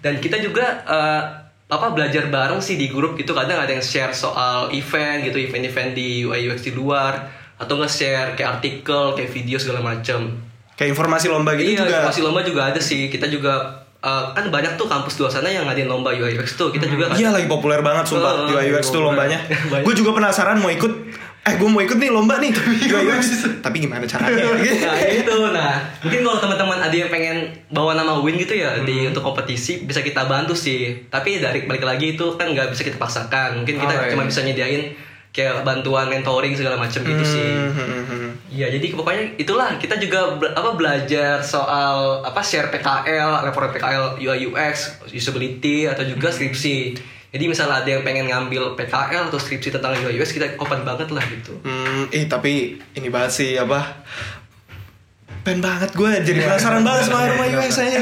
Dan 0.00 0.16
kita 0.18 0.40
juga 0.40 0.80
eh, 0.84 1.22
apa 1.68 1.92
belajar 1.92 2.32
bareng 2.32 2.64
sih 2.64 2.80
di 2.80 2.88
grup 2.88 3.12
gitu 3.14 3.36
kadang 3.36 3.60
ada 3.60 3.68
yang 3.68 3.84
share 3.84 4.16
soal 4.16 4.72
event 4.72 5.20
gitu 5.20 5.36
event-event 5.36 5.92
di 5.92 6.24
UI 6.24 6.48
UX 6.48 6.64
di 6.64 6.72
luar 6.72 7.28
atau 7.60 7.76
nge-share 7.76 8.32
kayak 8.32 8.56
artikel 8.56 9.12
kayak 9.12 9.28
video 9.28 9.60
segala 9.60 9.84
macam 9.84 10.32
Kayak 10.78 10.94
informasi 10.94 11.26
lomba 11.26 11.58
gitu 11.58 11.74
iya, 11.74 11.82
juga. 11.82 12.06
masih 12.06 12.22
lomba 12.22 12.40
juga 12.40 12.70
ada 12.70 12.78
sih. 12.78 13.10
Kita 13.10 13.26
juga 13.26 13.82
eh, 14.00 14.24
kan 14.30 14.44
banyak 14.46 14.72
tuh 14.74 14.86
kampus 14.86 15.18
luar 15.18 15.28
sana 15.28 15.48
yang 15.48 15.64
ngadain 15.64 15.86
lomba 15.86 16.10
UI 16.10 16.34
UX 16.34 16.54
tuh. 16.54 16.68
Kita 16.68 16.84
juga 16.84 17.10
Iya 17.12 17.30
lagi 17.30 17.44
populer 17.44 17.80
banget 17.80 18.06
sumpah 18.06 18.44
Oh, 18.44 18.52
UI 18.52 18.70
UX 18.70 18.88
tuh 18.88 19.00
lombanya. 19.00 19.38
Gue 19.84 19.92
juga 19.92 20.12
penasaran 20.12 20.56
mau 20.56 20.68
ikut. 20.68 20.92
Eh 21.40 21.54
gue 21.54 21.64
mau 21.64 21.80
ikut 21.80 21.96
nih 21.96 22.06
lomba 22.08 22.36
nih 22.36 22.52
UI 22.84 23.04
UX. 23.08 23.24
Tapi 23.58 23.76
gimana 23.80 24.04
caranya? 24.04 24.44
Nah 24.84 25.00
itu, 25.08 25.36
nah 25.48 25.72
mungkin 25.98 26.20
kalau 26.20 26.38
teman-teman 26.38 26.78
ada 26.78 26.92
yang 26.92 27.08
pengen 27.08 27.36
bawa 27.68 27.92
nama 27.92 28.18
Win 28.18 28.36
gitu 28.36 28.52
ya 28.52 28.82
di 28.82 29.06
untuk 29.06 29.24
kompetisi 29.24 29.82
bisa 29.82 29.98
kita 29.98 30.24
bantu 30.24 30.52
sih. 30.52 31.08
Tapi 31.08 31.40
dari 31.40 31.64
balik 31.64 31.82
lagi 31.82 32.14
itu 32.14 32.36
kan 32.36 32.52
nggak 32.52 32.68
bisa 32.68 32.84
kita 32.84 32.96
paksakan. 32.96 33.62
Mungkin 33.62 33.74
kita 33.78 33.90
Oh, 33.90 34.02
iya. 34.04 34.12
cuma 34.12 34.24
bisa 34.24 34.42
nyediain 34.42 34.92
kayak 35.28 35.62
bantuan 35.62 36.08
mentoring 36.08 36.52
segala 36.52 36.74
macam 36.74 36.98
gitu 36.98 37.24
sih. 37.24 37.50
Hmm, 37.54 37.70
hmm, 37.70 38.04
hmm. 38.04 38.30
Iya, 38.48 38.72
jadi 38.72 38.86
pokoknya 38.90 39.36
itulah 39.36 39.76
kita 39.76 39.94
juga 39.96 40.34
be- 40.34 40.50
apa 40.50 40.72
belajar 40.72 41.38
soal 41.38 42.24
apa 42.24 42.40
share 42.40 42.68
PKL, 42.68 43.44
laporan 43.44 43.70
PKL 43.70 44.18
UI 44.18 44.48
UX, 44.48 44.98
usability 45.06 45.84
atau 45.84 46.02
juga 46.02 46.32
skripsi. 46.32 46.96
Jadi 47.28 47.44
misalnya 47.44 47.84
ada 47.84 47.90
yang 47.90 48.00
pengen 48.00 48.24
ngambil 48.26 48.72
PKL 48.72 49.28
atau 49.28 49.36
skripsi 49.36 49.68
tentang 49.70 49.92
UI 49.94 50.16
UX 50.16 50.32
kita 50.32 50.56
open 50.56 50.80
banget 50.82 51.12
lah 51.12 51.20
gitu. 51.22 51.60
Hmm, 51.60 52.08
eh 52.08 52.24
tapi 52.24 52.80
ini 52.96 53.08
banget 53.12 53.30
sih 53.30 53.50
apa? 53.54 54.00
Pengen 55.44 55.60
banget 55.60 55.92
gue 55.92 56.10
jadi 56.24 56.40
penasaran 56.42 56.80
banget 56.80 57.04
sama 57.06 57.28
rumah 57.36 57.46
UX 57.52 57.78
aja. 57.78 58.00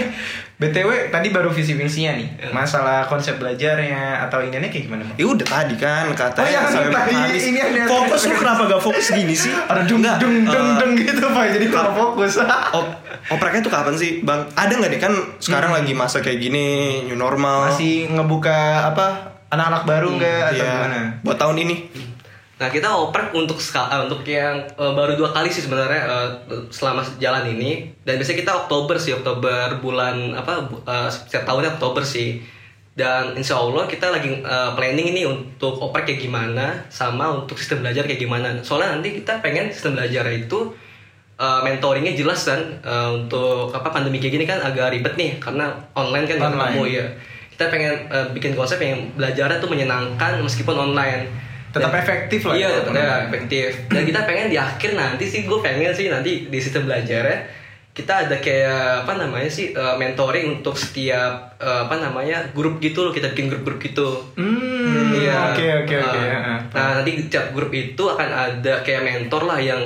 BTW 0.56 0.88
tadi 1.08 1.28
baru 1.28 1.52
visi 1.52 1.72
misinya 1.72 2.16
nih. 2.16 2.48
Masalah 2.48 3.04
konsep 3.04 3.36
belajarnya 3.36 4.24
atau 4.24 4.40
ininya 4.40 4.64
kayak 4.64 4.88
gimana, 4.88 5.04
Bang? 5.04 5.12
Ya 5.14 5.26
udah 5.26 5.44
tadi 5.44 5.76
kan 5.76 6.08
katanya 6.10 6.40
Oh, 6.40 6.48
iya, 6.48 6.60
sampai 6.66 6.90
tadi 6.90 7.12
habis. 7.14 7.42
ini 7.44 7.60
ada- 7.60 7.84
Fokus 7.84 8.20
lu 8.24 8.34
kenapa 8.34 8.62
gak 8.64 8.80
fokus 8.80 9.06
gini 9.10 9.34
sih? 9.34 9.52
Ada 9.68 9.84
dung 9.84 10.00
Nggak, 10.00 10.16
dung 10.16 10.34
dung 10.42 10.56
eh, 10.66 10.76
dung 10.80 10.92
gitu, 10.96 11.24
Pak. 11.28 11.44
Jadi 11.52 11.66
kalau 11.68 11.92
fokus. 11.92 12.40
op- 12.72 12.96
opreknya 13.28 13.60
tuh 13.60 13.68
kapan 13.70 13.94
sih 13.94 14.22
bang? 14.22 14.48
Ada 14.50 14.72
nggak 14.72 14.90
nih 14.90 15.00
kan 15.02 15.12
sekarang 15.36 15.70
lagi 15.70 15.92
masa 15.92 16.18
kayak 16.18 16.40
gini 16.40 16.66
new 17.04 17.14
normal. 17.14 17.68
Masih 17.68 18.08
ngebuka 18.08 18.56
apa? 18.86 19.36
Anak-anak 19.46 19.82
baru 19.84 20.08
enggak 20.10 20.40
atau 20.50 20.56
Iya. 20.58 20.72
gimana? 20.72 21.00
Buat 21.20 21.36
tahun 21.36 21.56
ini. 21.60 21.76
Nah 22.56 22.72
kita 22.72 22.88
oprek 22.88 23.36
untuk 23.36 23.60
ska- 23.60 23.92
eh, 23.92 24.08
untuk 24.08 24.24
yang 24.24 24.56
eh, 24.64 24.92
baru 24.96 25.12
dua 25.12 25.28
kali 25.28 25.52
sih 25.52 25.60
sebenarnya 25.60 26.02
eh, 26.08 26.28
selama 26.72 27.04
jalan 27.20 27.44
ini. 27.52 27.92
Dan 28.00 28.16
biasanya 28.16 28.38
kita 28.40 28.52
Oktober 28.64 28.96
sih 28.96 29.12
Oktober 29.12 29.76
bulan 29.78 30.32
apa 30.32 30.64
eh, 30.64 31.08
setiap 31.08 31.44
tahunnya 31.44 31.76
Oktober 31.76 32.00
sih. 32.00 32.40
Dan 32.96 33.36
insya 33.36 33.60
Allah 33.60 33.84
kita 33.84 34.08
lagi 34.08 34.40
eh, 34.40 34.70
planning 34.72 35.12
ini 35.12 35.28
untuk 35.28 35.76
oprek 35.76 36.08
kayak 36.08 36.20
gimana 36.22 36.80
sama 36.88 37.28
untuk 37.28 37.60
sistem 37.60 37.84
belajar 37.84 38.08
kayak 38.08 38.24
gimana. 38.24 38.48
Soalnya 38.64 38.96
nanti 38.96 39.20
kita 39.20 39.44
pengen 39.44 39.68
sistem 39.68 40.00
belajar 40.00 40.24
itu 40.32 40.72
eh, 41.36 41.60
mentoringnya 41.60 42.16
jelas 42.16 42.40
kan 42.48 42.56
eh, 42.80 43.08
untuk 43.12 43.68
apa 43.68 43.92
pandemi 43.92 44.16
kayak 44.16 44.32
gini 44.32 44.44
kan 44.48 44.64
agak 44.64 44.96
ribet 44.96 45.12
nih 45.20 45.36
karena 45.36 45.76
online 45.92 46.24
kan 46.24 46.40
Online. 46.40 46.72
ketemu 46.72 46.82
ya 46.88 47.06
kita 47.52 47.64
pengen 47.68 47.94
eh, 48.08 48.26
bikin 48.32 48.56
konsep 48.56 48.80
yang 48.80 49.12
belajarnya 49.12 49.60
tuh 49.60 49.68
menyenangkan 49.68 50.40
meskipun 50.40 50.72
online 50.72 51.28
Tetap 51.76 51.90
Dan- 51.90 52.00
efektif 52.00 52.40
lah 52.42 52.54
iya 52.54 52.66
ya, 52.66 52.78
tetap 52.78 52.92
ya, 52.94 53.12
efektif 53.24 53.68
dan 53.86 54.02
kita 54.02 54.20
pengen 54.22 54.46
di 54.48 54.58
akhir 54.58 54.90
nanti 54.92 55.24
sih 55.24 55.40
gue 55.42 55.58
pengen 55.58 55.90
sih 55.90 56.06
nanti 56.06 56.46
di 56.46 56.58
sistem 56.58 56.84
belajarnya 56.84 57.38
kita 57.92 58.12
ada 58.22 58.36
kayak 58.36 58.80
apa 59.02 59.12
namanya 59.14 59.48
sih 59.48 59.70
eh, 59.70 59.94
mentoring 59.94 60.56
untuk 60.56 60.74
setiap 60.74 61.32
eh, 61.56 61.80
apa 61.82 61.96
namanya 61.98 62.44
grup 62.50 62.76
gitu 62.76 63.00
loh 63.00 63.10
kita 63.10 63.30
bikin 63.30 63.48
grup-grup 63.48 63.80
gitu 63.80 64.20
Hmm, 64.34 65.16
Iya. 65.16 65.32
oke 65.50 65.66
oke 65.82 65.94
oke. 65.96 66.18
Eh, 66.18 66.28
Heeh. 66.30 66.58
nah 66.70 66.88
nanti 66.94 67.10
di 67.14 67.24
tiap 67.26 67.50
grup 67.50 67.68
itu 67.70 68.02
akan 68.02 68.28
ada 68.28 68.80
kayak 68.80 69.00
mentor 69.02 69.44
lah 69.44 69.56
yang 69.56 69.80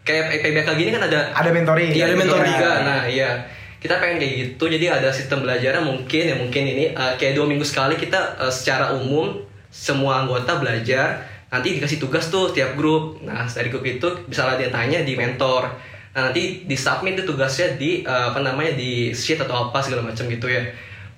kayak 0.00 0.40
PBK 0.40 0.68
gini 0.76 0.90
kan 0.90 1.02
ada 1.04 1.30
Ada 1.32 1.50
mentoring. 1.50 1.90
Iya, 1.90 2.04
ada 2.04 2.16
mentor 2.16 2.40
Iya. 2.40 2.48
juga. 2.48 2.70
Nah, 2.82 3.00
iya. 3.06 3.30
Kita 3.78 3.94
pengen 3.96 4.18
kayak 4.18 4.34
gitu. 4.36 4.64
Jadi 4.68 4.86
ada 4.88 5.08
sistem 5.08 5.42
belajarnya 5.42 5.78
mungkin 5.80 6.22
ya 6.24 6.34
mungkin 6.34 6.62
ini 6.64 6.90
uh, 6.92 7.14
kayak 7.14 7.32
dua 7.32 7.46
minggu 7.46 7.62
sekali 7.62 7.94
kita 7.94 8.18
uh, 8.36 8.46
secara 8.48 8.90
umum 8.92 9.38
semua 9.68 10.20
anggota 10.20 10.54
belajar. 10.56 11.22
Nanti 11.52 11.76
dikasih 11.76 12.00
tugas 12.00 12.32
tuh 12.32 12.48
tiap 12.56 12.74
grup. 12.80 13.20
Nah, 13.20 13.44
dari 13.44 13.68
grup 13.68 13.84
itu 13.84 14.08
misalnya 14.24 14.56
dia 14.56 14.70
tanya 14.72 15.04
di 15.04 15.12
mentor. 15.12 15.68
Nah, 16.16 16.32
nanti 16.32 16.64
di 16.64 16.76
submit 16.76 17.20
tuh 17.20 17.36
tugasnya 17.36 17.76
di 17.76 18.00
uh, 18.08 18.32
apa 18.32 18.40
namanya 18.40 18.72
di 18.72 19.12
sheet 19.12 19.36
atau 19.44 19.68
apa 19.68 19.84
segala 19.84 20.00
macam 20.00 20.24
gitu 20.32 20.48
ya. 20.48 20.64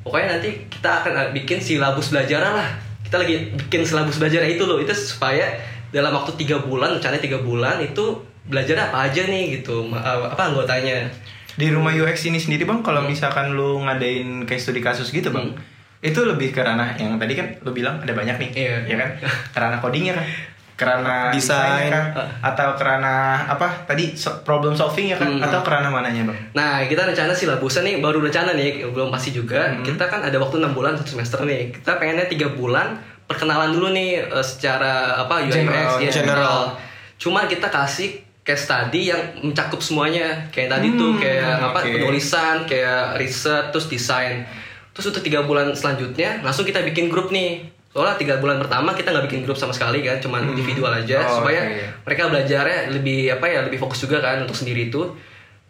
Pokoknya 0.03 0.37
nanti 0.39 0.67
kita 0.67 0.91
akan 1.07 1.13
uh, 1.15 1.29
bikin 1.31 1.63
silabus 1.63 2.11
belajar 2.11 2.43
lah. 2.43 2.69
Kita 3.07 3.23
lagi 3.23 3.55
bikin 3.55 3.87
silabus 3.87 4.19
belajar 4.19 4.43
itu 4.43 4.67
loh. 4.67 4.83
Itu 4.83 4.91
supaya 4.91 5.55
dalam 5.95 6.11
waktu 6.11 6.35
tiga 6.35 6.59
bulan, 6.67 6.99
rencananya 6.99 7.23
tiga 7.23 7.39
bulan 7.39 7.79
itu 7.79 8.19
belajar 8.51 8.91
apa 8.91 9.09
aja 9.09 9.25
nih 9.25 9.63
gitu, 9.63 9.89
uh, 9.95 10.29
apa 10.35 10.51
anggotanya. 10.51 11.09
Di 11.55 11.71
rumah 11.71 11.95
UX 11.95 12.27
ini 12.27 12.43
sendiri 12.43 12.67
bang, 12.67 12.83
kalau 12.83 13.07
misalkan 13.07 13.55
lu 13.55 13.79
ngadain 13.87 14.43
case 14.43 14.67
studi 14.67 14.83
kasus 14.83 15.15
gitu 15.15 15.31
bang, 15.31 15.55
Hmm. 15.55 15.74
Itu 16.05 16.21
lebih 16.21 16.53
ke 16.53 16.61
ranah 16.61 16.93
yang 16.95 17.17
tadi 17.17 17.33
kan 17.33 17.49
lu 17.61 17.73
bilang 17.73 17.97
ada 17.97 18.13
banyak 18.13 18.37
nih, 18.37 18.51
Iya. 18.53 18.77
ya 18.85 18.97
kan? 18.97 19.11
Kerana 19.51 19.81
codingnya 19.81 20.13
kan, 20.13 20.27
kerana 20.75 21.31
Desain. 21.31 21.89
kan, 21.89 22.05
atau 22.43 22.75
kerana 22.75 23.15
apa 23.47 23.85
tadi 23.85 24.13
problem 24.43 24.75
solving 24.75 25.09
ya 25.09 25.17
kan, 25.17 25.31
Hmm. 25.31 25.41
atau 25.41 25.63
kerana 25.63 25.89
mananya 25.89 26.27
bang? 26.27 26.39
Nah, 26.53 26.83
kita 26.83 27.07
rencana 27.07 27.33
silabusnya 27.33 27.83
nih 27.85 27.95
baru 27.99 28.21
rencana 28.21 28.53
nih, 28.53 28.85
belum 28.85 29.09
pasti 29.09 29.31
juga. 29.31 29.73
Kita 29.81 30.05
kan 30.05 30.21
ada 30.21 30.37
waktu 30.37 30.61
enam 30.61 30.73
bulan 30.73 30.93
satu 30.95 31.15
semester 31.15 31.41
nih. 31.43 31.73
Kita 31.73 31.97
pengennya 31.97 32.27
tiga 32.27 32.51
bulan 32.51 32.99
perkenalan 33.25 33.73
dulu 33.73 33.89
nih 33.91 34.21
eh, 34.21 34.45
secara 34.45 35.17
apa 35.17 35.41
UI 35.41 35.49
General, 35.49 35.97
ya, 35.97 36.11
general. 36.13 36.77
Cuma 37.17 37.47
kita 37.47 37.71
kasih 37.71 38.21
case 38.43 38.69
study 38.69 39.09
yang 39.09 39.23
mencakup 39.41 39.81
semuanya. 39.81 40.53
Kayak 40.53 40.77
tadi 40.77 40.93
tuh 40.93 41.17
Hmm, 41.17 41.23
kayak 41.23 41.55
apa 41.65 41.81
oke. 41.81 41.89
penulisan, 41.89 42.57
kayak 42.67 43.17
riset, 43.17 43.73
terus 43.73 43.89
desain. 43.89 44.45
Terus 44.95 45.11
untuk 45.11 45.21
tiga 45.21 45.43
bulan 45.43 45.75
selanjutnya 45.75 46.41
langsung 46.41 46.63
kita 46.63 46.81
bikin 46.81 47.11
grup 47.11 47.29
nih. 47.29 47.67
Soalnya 47.91 48.19
tiga 48.19 48.35
bulan 48.39 48.59
pertama 48.59 48.91
kita 48.91 49.11
nggak 49.11 49.27
bikin 49.27 49.43
grup 49.43 49.55
sama 49.55 49.71
sekali 49.71 50.03
kan, 50.03 50.19
cuma 50.19 50.39
individual 50.41 50.91
aja 50.91 51.23
Oh, 51.27 51.39
supaya 51.39 51.63
oke. 51.63 52.07
mereka 52.07 52.23
belajarnya 52.27 52.79
lebih 52.91 53.31
apa 53.31 53.47
ya 53.47 53.63
lebih 53.63 53.79
fokus 53.79 54.03
juga 54.03 54.19
kan 54.19 54.43
untuk 54.43 54.55
sendiri 54.55 54.91
itu 54.91 55.03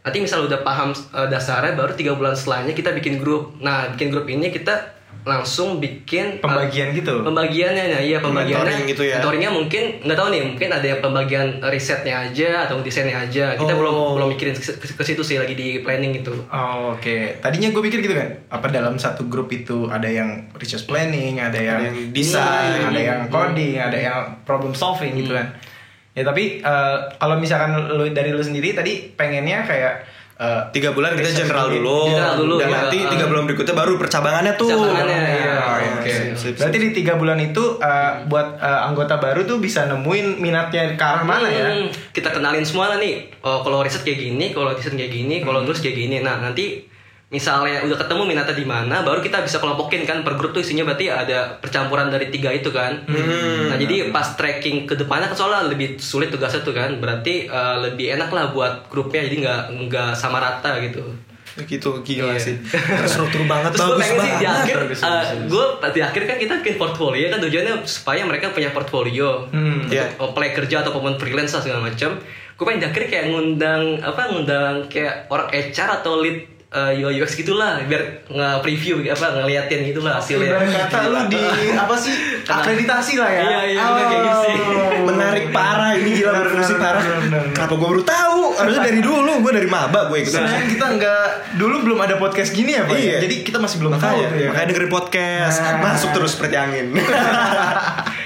nanti 0.01 0.21
misal 0.21 0.45
udah 0.45 0.61
paham 0.61 0.93
uh, 1.13 1.29
dasarnya 1.29 1.77
baru 1.77 1.93
tiga 1.93 2.13
bulan 2.13 2.33
setelahnya 2.33 2.73
kita 2.73 2.93
bikin 2.93 3.21
grup 3.21 3.57
nah 3.59 3.89
bikin 3.89 4.09
grup 4.09 4.25
ini 4.25 4.49
kita 4.49 4.94
langsung 5.25 5.77
bikin 5.77 6.37
uh, 6.37 6.45
Pembagian 6.45 6.93
gitu? 6.93 7.25
pembagiannya 7.25 7.85
nah 7.89 7.99
iya 7.99 8.21
pembagiannya 8.21 8.61
Mentoring 8.61 8.85
gitu 8.87 9.03
ya? 9.03 9.17
mentoringnya 9.19 9.51
mungkin 9.51 9.83
nggak 10.01 10.15
tahu 10.15 10.29
nih 10.29 10.43
mungkin 10.45 10.69
ada 10.69 10.87
yang 10.87 11.01
pembagian 11.01 11.47
risetnya 11.65 12.15
aja 12.23 12.69
atau 12.69 12.79
desainnya 12.79 13.17
aja 13.19 13.57
kita 13.57 13.73
Oh. 13.73 13.79
belum 13.81 13.97
belum 14.15 14.29
mikirin 14.31 14.53
ke, 14.53 15.01
situ 15.03 15.21
sih 15.21 15.37
lagi 15.37 15.53
di 15.53 15.81
planning 15.81 16.13
itu 16.15 16.33
Oh, 16.47 16.93
Oke, 16.93 17.41
tadinya 17.41 17.69
gue 17.69 17.83
pikir 17.83 18.01
gitu 18.01 18.13
kan, 18.13 18.29
apa 18.49 18.69
dalam 18.69 18.95
satu 18.95 19.25
grup 19.25 19.49
itu 19.49 19.89
ada 19.89 20.07
yang 20.07 20.29
research 20.55 20.85
planning, 20.85 21.37
ada 21.37 21.57
yang, 21.57 21.81
Ada 21.81 21.89
yang 21.89 21.97
desain, 22.11 22.45
desain. 22.71 22.85
ada 22.87 23.01
yang 23.03 23.21
coding, 23.27 23.75
ada 23.77 23.99
yang 23.99 24.17
problem 24.43 24.71
solving 24.73 25.17
gitu 25.17 25.33
kan. 25.33 25.49
Ya 26.13 26.23
tapi 26.23 26.61
eh, 26.61 26.97
kalau 27.15 27.35
misalkan 27.37 27.75
lu 27.91 28.07
dari 28.09 28.31
lu 28.31 28.39
sendiri 28.39 28.71
tadi 28.71 29.11
pengennya 29.11 29.65
kayak 29.65 29.95
eh, 30.35 30.63
Tiga 30.75 30.91
bulan 30.91 31.15
kita 31.15 31.31
general 31.31 31.71
dulu, 31.71 32.11
General 32.11 32.35
dulu, 32.35 32.55
dan 32.59 32.69
iya. 32.69 32.77
nanti 32.83 32.99
tiga 33.07 33.25
bulan 33.31 33.43
berikutnya 33.47 33.75
baru 33.75 33.93
percabangannya 33.95 34.53
tuh. 34.59 34.69
Percabangannya, 34.69 35.19
iya. 35.31 35.55
Oh, 35.63 35.79
iya. 35.79 35.93
Oke. 35.95 36.11
Sip, 36.11 36.35
sip, 36.35 36.55
Berarti 36.59 36.79
sip. 36.79 36.85
di 36.85 36.91
tiga 36.91 37.15
bulan 37.15 37.39
itu 37.39 37.65
eh, 37.79 38.13
buat 38.27 38.49
eh, 38.59 38.81
anggota 38.87 39.15
baru 39.23 39.47
tuh 39.47 39.63
bisa 39.63 39.87
nemuin 39.87 40.43
minatnya 40.43 40.99
ke 40.99 41.05
arah 41.05 41.23
mana 41.23 41.47
ya? 41.47 41.67
Hmm, 41.71 41.89
Kita 42.11 42.35
kenalin 42.35 42.67
semua 42.67 42.91
lah 42.91 42.99
nih. 42.99 43.31
Oh, 43.47 43.63
kalau 43.63 43.81
riset 43.81 44.03
kayak 44.03 44.19
gini, 44.19 44.51
kalau 44.51 44.75
desain 44.75 44.99
kayak 44.99 45.13
gini, 45.13 45.41
kalau 45.41 45.63
nulis 45.63 45.79
kayak 45.79 45.95
gini. 45.97 46.19
Nah, 46.21 46.43
nanti 46.43 46.83
misalnya 47.35 47.83
udah 47.83 47.99
ketemu 47.99 48.23
minatnya 48.25 48.55
di 48.55 48.63
mana, 48.63 49.03
baru 49.03 49.19
kita 49.19 49.43
bisa 49.43 49.59
kelompokin 49.59 50.07
kan 50.07 50.23
per 50.23 50.39
grup 50.39 50.55
tuh 50.55 50.63
isinya 50.63 50.87
berarti 50.87 51.11
ada 51.11 51.59
percampuran 51.59 52.07
dari 52.07 52.31
tiga 52.31 52.49
itu 52.49 52.71
kan. 52.71 53.03
Nah, 53.05 53.75
jadi 53.75 54.09
pas 54.09 54.33
tracking 54.33 54.87
ke 54.87 54.95
depannya 54.95 55.27
kan 55.27 55.37
soalnya 55.37 55.67
lebih 55.67 55.99
sulit 55.99 56.31
tugasnya 56.31 56.63
tuh 56.63 56.71
kan. 56.71 56.95
Berarti 56.97 57.45
eh, 57.45 57.77
lebih 57.83 58.15
enak 58.15 58.31
lah 58.31 58.45
buat 58.49 58.87
grupnya 58.87 59.27
jadi 59.27 59.37
nggak 59.43 59.61
nggak 59.85 60.11
sama 60.15 60.39
rata 60.39 60.79
gitu. 60.79 61.03
gitu 61.57 62.03
gila 62.03 62.35
Iya. 62.35 62.43
sih 62.43 62.57
terstruktur 62.67 63.47
banget 63.47 63.71
Terus 63.71 63.79
gue 63.81 63.91
bagus 63.93 64.03
pengen 64.05 64.19
sih 64.19 64.27
di 64.27 64.43
banget 64.43 64.59
akhir, 64.59 64.77
bagus, 64.81 64.99
eh, 65.01 65.23
gue 65.47 65.65
di 65.89 66.01
akhir 66.03 66.23
kan 66.25 66.37
kita 66.37 66.53
bikin 66.59 66.77
portfolio 66.77 67.25
kan 67.29 67.39
tujuannya 67.39 67.75
supaya 67.85 68.23
mereka 68.23 68.51
punya 68.51 68.71
portfolio 68.71 69.47
Hmm, 69.49 69.87
untuk 69.87 69.95
iya. 69.95 70.11
apply 70.19 70.51
kerja 70.53 70.83
ataupun 70.83 71.15
freelance 71.15 71.55
lah 71.55 71.63
segala 71.63 71.81
macam. 71.85 72.19
Gue 72.55 72.65
pengen 72.65 72.81
di 72.81 72.89
akhir 72.89 73.03
kayak 73.07 73.27
ngundang 73.31 73.83
apa 73.99 74.21
ngundang 74.29 74.75
kayak 74.87 75.27
orang 75.27 75.47
HR 75.49 75.89
atau 75.97 76.19
lead 76.19 76.54
eh, 76.75 76.99
UI 76.99 77.23
UX 77.23 77.33
gitulah 77.35 77.79
biar 77.87 78.03
nge-preview 78.27 79.07
apa 79.07 79.39
ngeliatin 79.39 79.87
gitulah 79.87 80.19
hasilnya. 80.19 80.51
Ibarat 80.51 80.91
kata 80.91 80.99
lu 81.07 81.21
di 81.31 81.43
apa 81.87 81.95
sih 81.95 82.15
akreditasi 82.45 83.15
lah 83.17 83.31
ya. 83.31 83.43
Iya, 83.43 83.61
iya, 83.71 83.83
bener 83.85 84.05
kayak 84.05 84.21
gitu 84.21 84.39
sih. 84.43 84.55
menarik 85.05 85.45
parah 85.49 85.93
ini 85.95 86.11
gila 86.17 86.33
berfungsi 86.35 86.75
parah 86.75 87.03
bener, 87.03 87.19
bener. 87.23 87.43
kenapa 87.55 87.75
gue 87.75 87.89
baru 87.89 88.03
tahu 88.03 88.41
harusnya 88.57 88.83
dari 88.83 89.01
dulu 89.01 89.33
gue 89.41 89.53
dari 89.53 89.69
maba 89.69 90.01
gue 90.09 90.19
ikut 90.21 90.33
Sebenarnya 90.33 90.67
kita 90.67 90.87
nggak 90.97 91.27
dulu 91.55 91.77
belum 91.85 91.99
ada 92.01 92.15
podcast 92.17 92.51
gini 92.51 92.75
ya 92.75 92.83
pak. 92.85 92.97
Iya. 92.97 93.19
Jadi 93.23 93.37
kita 93.43 93.59
masih 93.59 93.77
belum 93.79 93.93
tahu 93.95 94.03
makanya 94.03 94.27
tuh 94.27 94.39
ya. 94.41 94.49
makanya 94.51 94.67
dengerin 94.73 94.91
podcast 94.91 95.57
Nah. 95.61 95.79
masuk 95.81 96.11
terus 96.11 96.31
seperti 96.35 96.57
angin 96.57 96.87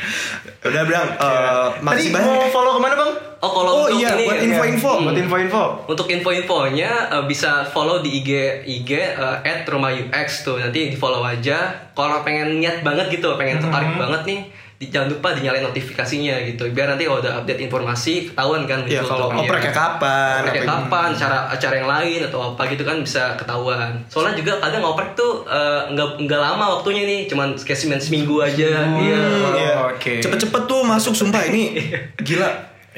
udah 0.61 0.83
bilang 0.85 1.09
eh, 1.13 1.67
Tadi 1.71 1.81
makasih 1.81 2.11
mau 2.11 2.19
banyak 2.35 2.51
follow 2.51 2.73
ke 2.73 2.81
mana 2.81 2.95
bang? 2.95 3.13
Oh 3.39 3.51
kalau 3.53 3.71
Oh, 3.71 3.87
untuk 3.87 4.03
iya, 4.03 4.11
ini 4.13 4.27
buat 4.27 4.41
info-info. 4.43 4.91
Hmm. 4.93 5.05
Buat 5.07 5.19
info-info. 5.21 5.63
Untuk 5.87 6.07
info-infonya 6.09 6.91
eh, 7.09 7.25
bisa 7.25 7.63
follow 7.65 7.99
di 7.99 8.11
IG 8.19 8.31
IG 8.67 8.91
eh, 9.15 9.37
at 9.41 9.63
rumah 9.65 9.91
UX 9.91 10.43
tuh 10.43 10.59
nanti 10.59 10.91
di 10.91 10.97
follow 10.97 11.23
aja. 11.23 11.59
Kalau 11.93 12.21
pengen 12.21 12.59
niat 12.59 12.83
banget 12.83 13.07
gitu, 13.13 13.35
pengen 13.35 13.59
tertarik 13.61 13.89
Hmm. 13.89 14.03
banget 14.03 14.23
nih, 14.25 14.41
di- 14.79 14.89
jangan 14.89 15.11
lupa 15.11 15.35
dinyalain 15.35 15.61
notifikasinya 15.65 16.39
gitu. 16.45 16.71
Biar 16.71 16.87
nanti 16.89 17.03
kalau 17.03 17.19
udah 17.19 17.35
update 17.37 17.61
informasi 17.61 18.31
ketahuan 18.31 18.63
kan. 18.63 18.81
Iya 18.83 19.03
gitu, 19.03 19.11
kalau 19.11 19.27
untuk- 19.29 19.45
opreknya 19.45 19.73
kapan 19.73 20.39
Oprek 20.41 20.49
apa 20.49 20.57
gitu. 20.57 20.69
kapan, 20.71 21.09
cara 21.13 21.39
acara 21.49 21.75
yang 21.77 21.89
lain 21.89 22.21
atau 22.25 22.41
apa 22.47 22.63
gitu 22.67 22.83
kan 22.83 22.97
bisa 22.99 23.35
ketahuan. 23.35 23.91
Soalnya 24.07 24.35
juga 24.35 24.53
kadang 24.59 24.87
oprek 24.87 25.13
tuh 25.13 25.43
eh, 25.45 25.81
nggak 25.91 26.09
nggak 26.21 26.41
lama 26.41 26.65
waktunya 26.73 27.03
nih, 27.05 27.21
cuman 27.27 27.53
kayak 27.53 27.75
seminggu, 27.77 28.01
seminggu 28.01 28.37
aja. 28.41 28.71
Iya. 28.97 29.19
Hmm, 29.19 29.53
iya. 29.53 29.73
Oke. 29.89 30.15
Cepet-cepet 30.19 30.63
tuh 30.65 30.81
masuk 30.83 31.13
sumpah 31.13 31.43
ini 31.45 31.75
gila. 32.23 32.47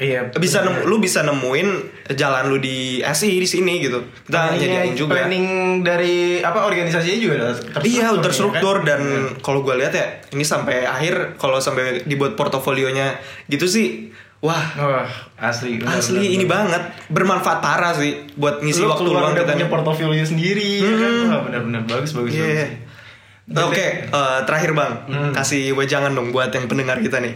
Iya. 0.01 0.33
Bisa 0.33 0.65
nemu, 0.65 0.81
lu 0.83 0.97
bisa 0.97 1.21
nemuin 1.21 1.69
jalan 2.11 2.49
lu 2.49 2.57
di 2.57 3.05
SI 3.05 3.37
di 3.37 3.45
sini 3.45 3.77
gitu. 3.79 4.01
Kita 4.25 4.49
nyediain 4.51 4.91
juga. 4.91 5.13
Planning 5.15 5.47
dari 5.79 6.41
apa 6.41 6.65
organisasinya 6.65 7.15
juga 7.15 7.35
terstruktur. 7.53 7.81
Iya, 7.85 8.07
ya 8.09 8.17
terstruktur 8.19 8.75
kan? 8.75 8.87
dan 8.87 9.01
kalau 9.39 9.61
gue 9.61 9.77
lihat 9.77 9.93
ya 9.93 10.05
ini 10.27 10.41
sampai 10.41 10.83
akhir 10.83 11.37
kalau 11.37 11.57
sampai 11.57 12.01
dibuat 12.03 12.33
portofolionya 12.33 13.13
gitu 13.45 13.63
sih, 13.63 14.09
wah 14.39 14.57
Wah, 14.73 15.05
asli. 15.37 15.77
benar, 15.77 16.01
asli 16.01 16.17
benar, 16.17 16.33
ini 16.33 16.43
benar. 16.43 16.53
banget 16.57 16.83
bermanfaat 17.07 17.59
parah 17.61 17.93
sih 17.93 18.25
buat 18.33 18.57
ngisi 18.59 18.81
Lu 18.81 18.89
waktu 18.89 19.05
luang 19.05 19.37
kita 19.37 19.53
punya 19.53 19.69
portofolio 19.69 20.25
sendiri 20.25 20.81
ya 20.81 20.91
kan? 20.91 21.11
Hmm. 21.13 21.29
Wah, 21.29 21.41
benar-benar 21.45 21.81
bagus 21.85 22.11
bagus 22.11 22.33
Iya. 22.33 22.41
bagus. 22.41 23.69
Oke, 23.69 23.85
eh, 24.07 24.39
terakhir 24.47 24.71
bang, 24.71 24.91
Hmm. 25.05 25.31
kasih 25.31 25.75
wejangan 25.75 26.09
dong 26.09 26.31
buat 26.31 26.49
yang 26.49 26.65
pendengar 26.65 26.97
kita 26.97 27.19
nih. 27.19 27.35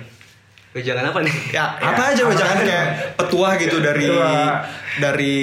Eh, 0.76 0.84
Jangan 0.84 1.08
apa 1.08 1.20
nih? 1.24 1.32
Ya, 1.50 1.80
Ya, 1.80 1.88
apa 1.88 2.12
aja 2.12 2.22
wejangan 2.28 2.60
kayak 2.60 2.86
petua 3.16 3.56
gitu 3.56 3.80
dari 3.80 4.06
Petua. 4.06 4.60
dari 5.00 5.38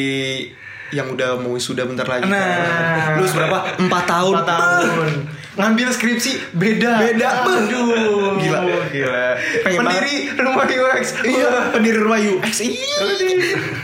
yang 0.93 1.09
udah 1.09 1.41
mau 1.41 1.57
wisuda 1.57 1.89
bentar 1.89 2.05
lagi. 2.05 2.29
Nah. 2.29 2.37
kan. 2.37 3.17
Lu 3.17 3.25
berapa? 3.25 3.59
Empat 3.81 4.05
tahun. 4.05 4.35
Empat 4.37 4.47
tahun. 4.47 5.09
Ngambil 5.53 5.89
skripsi 5.89 6.53
beda. 6.53 6.93
Beda. 7.01 7.29
Aduh. 7.43 8.37
Gila. 8.37 8.61
Gila. 8.93 9.27
Pengen 9.65 9.79
Pendiri 9.81 10.15
rumah 10.37 10.69
UX. 10.69 11.05
Iya, 11.25 11.73
pendiri 11.73 11.97
rumah 11.97 12.21
UX. 12.21 12.53
Iya. 12.61 13.01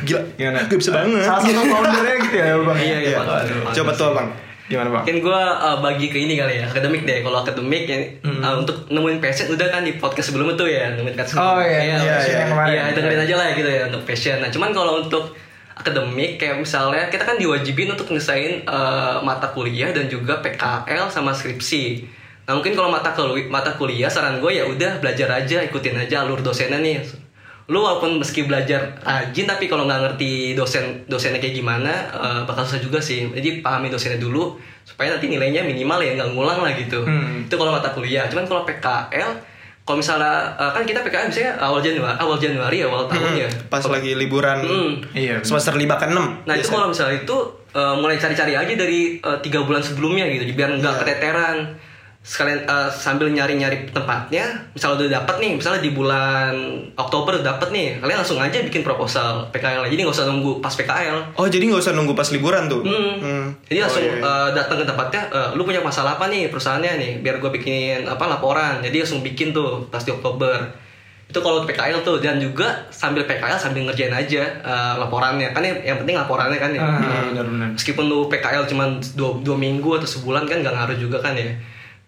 Gila. 0.04 0.20
Gimana? 0.36 0.60
Gak 0.68 0.78
bisa 0.78 0.90
banget. 0.92 1.24
Salah 1.24 1.40
satu 1.42 1.60
foundernya 1.64 2.14
gitu 2.22 2.36
ya, 2.36 2.54
Bang. 2.60 2.76
Iya, 2.76 2.96
iya, 3.00 3.18
Iya. 3.24 3.72
Coba 3.72 3.90
tuh 3.96 4.12
bang. 4.12 4.28
Gimana, 4.68 4.88
Bang? 4.92 5.02
Mungkin 5.08 5.24
gue 5.24 5.40
bagi 5.80 6.06
ke 6.12 6.18
ini 6.20 6.36
kali 6.36 6.60
ya, 6.60 6.68
akademik 6.68 7.08
deh. 7.08 7.24
Kalau 7.24 7.40
akademik 7.40 7.88
ya, 7.88 7.98
uh, 8.20 8.60
untuk 8.60 8.84
nemuin 8.92 9.18
passion 9.18 9.48
udah 9.48 9.68
kan 9.72 9.80
di 9.80 9.96
podcast 9.96 10.28
sebelumnya 10.28 10.60
tuh 10.60 10.68
ya, 10.68 10.92
nemuin 10.92 11.16
passion. 11.16 11.40
Oh, 11.40 11.56
iya, 11.64 11.80
iya, 11.80 11.96
iya. 12.04 12.44
kemarin. 12.52 12.68
Iya, 12.76 12.82
dengerin 12.92 13.20
aja 13.24 13.34
lah 13.40 13.46
gitu 13.56 13.70
ya 13.72 13.82
untuk 13.88 14.02
passion. 14.04 14.36
Nah, 14.44 14.52
cuman 14.52 14.70
kalau 14.76 15.00
untuk 15.00 15.32
akademik 15.72 16.36
kayak 16.36 16.60
misalnya 16.60 17.08
kita 17.08 17.24
kan 17.24 17.40
diwajibin 17.40 17.94
untuk 17.94 18.12
nyelesain 18.12 18.66
uh, 18.68 19.24
mata 19.24 19.48
kuliah 19.56 19.88
dan 19.94 20.10
juga 20.12 20.44
PKL 20.44 21.08
sama 21.08 21.32
skripsi. 21.32 22.04
Nah, 22.44 22.56
mungkin 22.56 22.76
kalau 22.76 22.92
mata 22.92 23.16
kuliah, 23.16 23.48
mata 23.48 23.72
kuliah 23.72 24.10
saran 24.12 24.36
gue 24.36 24.52
ya 24.52 24.68
udah 24.68 25.00
belajar 25.00 25.32
aja, 25.32 25.64
ikutin 25.64 25.96
aja 25.96 26.28
alur 26.28 26.44
dosennya 26.44 26.76
nih. 26.76 27.00
Lu 27.68 27.78
walaupun 27.78 28.16
meski 28.16 28.42
belajar 28.42 28.96
rajin 28.98 29.44
tapi 29.44 29.68
kalau 29.68 29.84
nggak 29.84 30.00
ngerti 30.02 30.56
dosen 30.56 31.04
dosennya 31.04 31.36
kayak 31.36 31.52
gimana 31.54 31.92
uh, 32.10 32.40
bakal 32.42 32.64
susah 32.64 32.80
juga 32.80 32.96
sih. 32.98 33.28
Jadi 33.28 33.60
pahami 33.60 33.88
dosennya 33.88 34.16
dulu 34.16 34.56
supaya 34.82 35.12
nanti 35.12 35.28
nilainya 35.28 35.60
minimal 35.62 36.00
ya 36.00 36.16
nggak 36.16 36.32
ngulang 36.32 36.60
lah 36.60 36.72
gitu. 36.72 37.04
Hmm. 37.04 37.44
Itu 37.44 37.54
kalau 37.54 37.70
mata 37.70 37.92
kuliah. 37.92 38.24
Cuman 38.24 38.44
kalau 38.44 38.64
PKL 38.64 39.30
kalau 39.84 40.00
misalnya 40.00 40.52
uh, 40.54 40.68
kan 40.70 40.84
kita 40.84 41.00
PKL 41.00 41.28
biasanya 41.28 41.52
awal 41.58 41.80
Januari, 41.80 42.16
awal 42.16 42.36
Januari 42.36 42.78
awal 42.82 43.04
tahun 43.04 43.32
ya. 43.36 43.48
Pas 43.68 43.80
lagi 43.82 44.12
liburan 44.14 44.58
Hmm. 44.60 44.92
Iya. 45.12 45.40
semester 45.40 45.76
lima 45.76 45.96
ke 45.96 46.08
enam. 46.08 46.40
Nah 46.44 46.54
itu 46.54 46.68
kalau 46.68 46.88
misalnya 46.88 47.20
itu 47.20 47.36
uh, 47.72 47.96
mulai 47.96 48.16
cari-cari 48.16 48.52
aja 48.52 48.72
dari 48.74 49.20
uh, 49.20 49.36
tiga 49.40 49.60
bulan 49.60 49.80
sebelumnya 49.80 50.24
gitu, 50.24 50.48
biar 50.52 50.72
nggak 50.72 50.88
Iya. 50.88 51.00
keteteran. 51.04 51.56
Sekalian 52.18 52.68
uh, 52.68 52.92
sambil 52.92 53.32
nyari-nyari 53.32 53.88
tempatnya, 53.88 54.68
misalnya 54.76 55.06
udah 55.06 55.12
dapet 55.22 55.36
nih, 55.40 55.52
misalnya 55.56 55.80
di 55.80 55.96
bulan 55.96 56.52
Oktober 56.92 57.40
udah 57.40 57.56
dapet 57.56 57.72
nih, 57.72 57.88
kalian 58.04 58.20
langsung 58.20 58.36
aja 58.36 58.60
bikin 58.60 58.84
proposal 58.84 59.48
PKL. 59.48 59.88
Jadi 59.88 60.00
nggak 60.04 60.12
usah 60.12 60.28
nunggu 60.28 60.60
pas 60.60 60.74
PKL. 60.76 61.38
Oh 61.40 61.48
jadi 61.48 61.64
nggak 61.64 61.80
usah 61.80 61.96
nunggu 61.96 62.12
pas 62.12 62.28
liburan 62.28 62.68
tuh. 62.68 62.84
Hmm. 62.84 63.16
Hmm. 63.22 63.44
Jadi 63.70 63.78
langsung 63.80 63.96
Oh, 63.98 64.04
iya, 64.04 64.14
iya. 64.20 64.22
uh, 64.22 64.48
datang 64.52 64.76
ke 64.78 64.84
tempatnya, 64.84 65.22
uh, 65.32 65.48
lu 65.56 65.64
punya 65.64 65.80
masalah 65.80 66.20
apa 66.20 66.28
nih 66.28 66.52
perusahaannya 66.52 66.92
nih, 67.00 67.12
biar 67.24 67.40
gue 67.40 67.50
bikinin 67.50 68.04
apa 68.04 68.24
laporan. 68.28 68.84
Jadi 68.84 68.96
langsung 69.00 69.24
bikin 69.24 69.56
tuh 69.56 69.88
pas 69.88 70.04
di 70.04 70.12
Oktober. 70.12 70.68
Itu 71.28 71.44
kalau 71.44 71.64
PKL 71.68 72.00
tuh 72.04 72.24
dan 72.24 72.40
juga 72.40 72.88
sambil 72.88 73.28
PKL 73.28 73.60
sambil 73.60 73.84
ngerjain 73.84 74.12
aja 74.12 74.42
uh, 74.64 74.94
laporannya. 75.00 75.52
Kan 75.52 75.60
yang, 75.60 75.76
yang 75.80 75.96
penting 76.00 76.16
laporannya 76.16 76.56
kan 76.56 76.72
ya. 76.72 76.80
Ah, 76.80 77.24
benar-benar. 77.32 77.68
Meskipun 77.76 78.04
lu 78.08 78.28
PKL 78.32 78.64
cuma 78.64 78.96
dua, 79.12 79.36
dua 79.44 79.56
minggu 79.56 79.96
atau 79.96 80.08
sebulan 80.08 80.48
kan 80.48 80.64
gak 80.64 80.72
ngaruh 80.72 80.96
juga 80.96 81.20
kan 81.20 81.36
ya. 81.36 81.52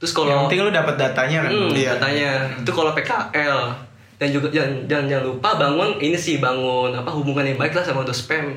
Terus 0.00 0.10
Yang 0.10 0.18
kalau 0.18 0.42
penting 0.48 0.60
lu 0.60 0.72
dapat 0.72 0.94
datanya 0.96 1.38
kan. 1.44 1.52
Hmm, 1.52 1.70
Iya. 1.70 1.90
katanya 1.94 2.30
itu 2.56 2.70
kalau 2.72 2.90
PKL 2.90 3.58
dan 4.16 4.28
juga 4.28 4.48
jangan, 4.48 4.72
jangan 4.84 5.06
jangan 5.06 5.24
lupa 5.26 5.50
bangun 5.56 5.90
ini 5.98 6.16
sih 6.16 6.36
bangun 6.36 6.92
apa 6.92 7.10
hubungan 7.10 7.44
yang 7.44 7.56
baik 7.56 7.72
lah 7.72 7.84
sama 7.84 8.00
dospem. 8.02 8.56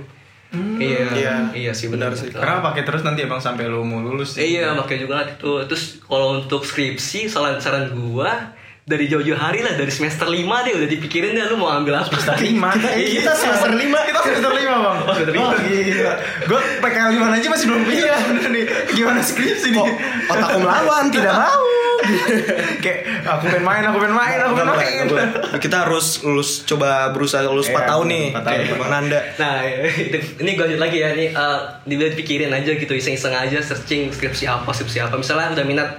Iya, 0.53 1.10
Iya. 1.12 1.36
iya 1.51 1.71
sih 1.73 1.89
Benar 1.89 2.13
sih. 2.13 2.29
Karena 2.29 2.62
pakai 2.62 2.86
terus 2.86 3.01
nanti 3.01 3.25
Abang 3.25 3.41
sampai 3.41 3.65
lu 3.65 3.82
mau 3.82 3.99
lulus. 3.99 4.38
Eh, 4.38 4.53
iya, 4.53 4.71
pakai 4.73 5.01
juga 5.01 5.25
itu. 5.25 5.49
Terus 5.65 5.97
kalau 5.99 6.38
untuk 6.38 6.62
skripsi, 6.62 7.25
saran 7.25 7.58
saran 7.58 7.89
gua 7.91 8.53
dari 8.84 9.08
jauh-jauh 9.08 9.39
hari 9.39 9.63
lah 9.63 9.80
dari 9.80 9.88
semester 9.88 10.28
5 10.28 10.43
deh 10.43 10.74
udah 10.76 10.89
dipikirin 10.91 11.32
deh 11.32 11.48
lu 11.48 11.56
mau 11.56 11.72
ambil 11.72 12.04
apa. 12.04 12.12
Semester 12.19 12.36
lima. 12.43 12.76
Iya. 13.00 13.24
Kita 13.24 13.32
semester 13.32 13.72
lima. 13.72 14.00
Kita 14.04 14.19
semester 14.19 14.52
lima 14.52 14.76
bang. 14.76 14.98
Oh, 15.00 15.13
semester 15.15 15.34
lima. 15.34 15.46
Oh, 15.48 15.54
gila. 15.56 16.13
Gue 16.43 16.60
PKL 16.84 17.10
lima 17.15 17.26
aja 17.32 17.48
masih 17.48 17.65
belum 17.72 17.82
punya. 17.88 18.13
Bener 18.28 18.46
nih. 18.52 18.65
Gimana 18.91 19.19
skripsi 19.24 19.67
nih? 19.72 19.88
Kok 20.28 20.36
otakku 20.36 20.58
melawan 20.60 21.06
tidak 21.15 21.32
mau. 21.32 21.63
Kayak 22.84 23.00
aku 23.24 23.41
pengen 23.48 23.63
main, 23.63 23.84
aku 23.88 23.98
pengen 24.04 24.15
main, 24.19 24.38
aku 24.43 24.54
pengen 24.60 24.69
main. 24.76 25.06
Kita 25.63 25.88
harus 25.88 26.19
lulus 26.19 26.67
coba 26.67 27.08
berusaha 27.15 27.39
lulus 27.48 27.72
4 27.72 27.80
Iya, 27.80 27.88
tahun 27.88 28.06
nih. 28.12 28.26
empat 28.36 28.43
tahun. 28.43 28.63
Bang 28.84 28.91
Nanda. 28.91 29.19
Nah, 29.39 29.56
itu, 29.96 30.17
ini 30.43 30.50
gue 30.60 30.63
lanjut 30.67 30.82
lagi 30.84 30.98
ya. 31.00 31.10
Ini 31.15 31.26
uh, 31.32 31.60
dipikirin 31.88 32.52
aja 32.52 32.72
gitu, 32.76 32.91
iseng-iseng 32.91 33.32
aja 33.32 33.63
searching 33.63 34.12
skripsi 34.12 34.43
apa, 34.52 34.67
skripsi 34.76 35.08
apa. 35.08 35.15
Misalnya 35.15 35.56
udah 35.56 35.63
minat. 35.63 35.89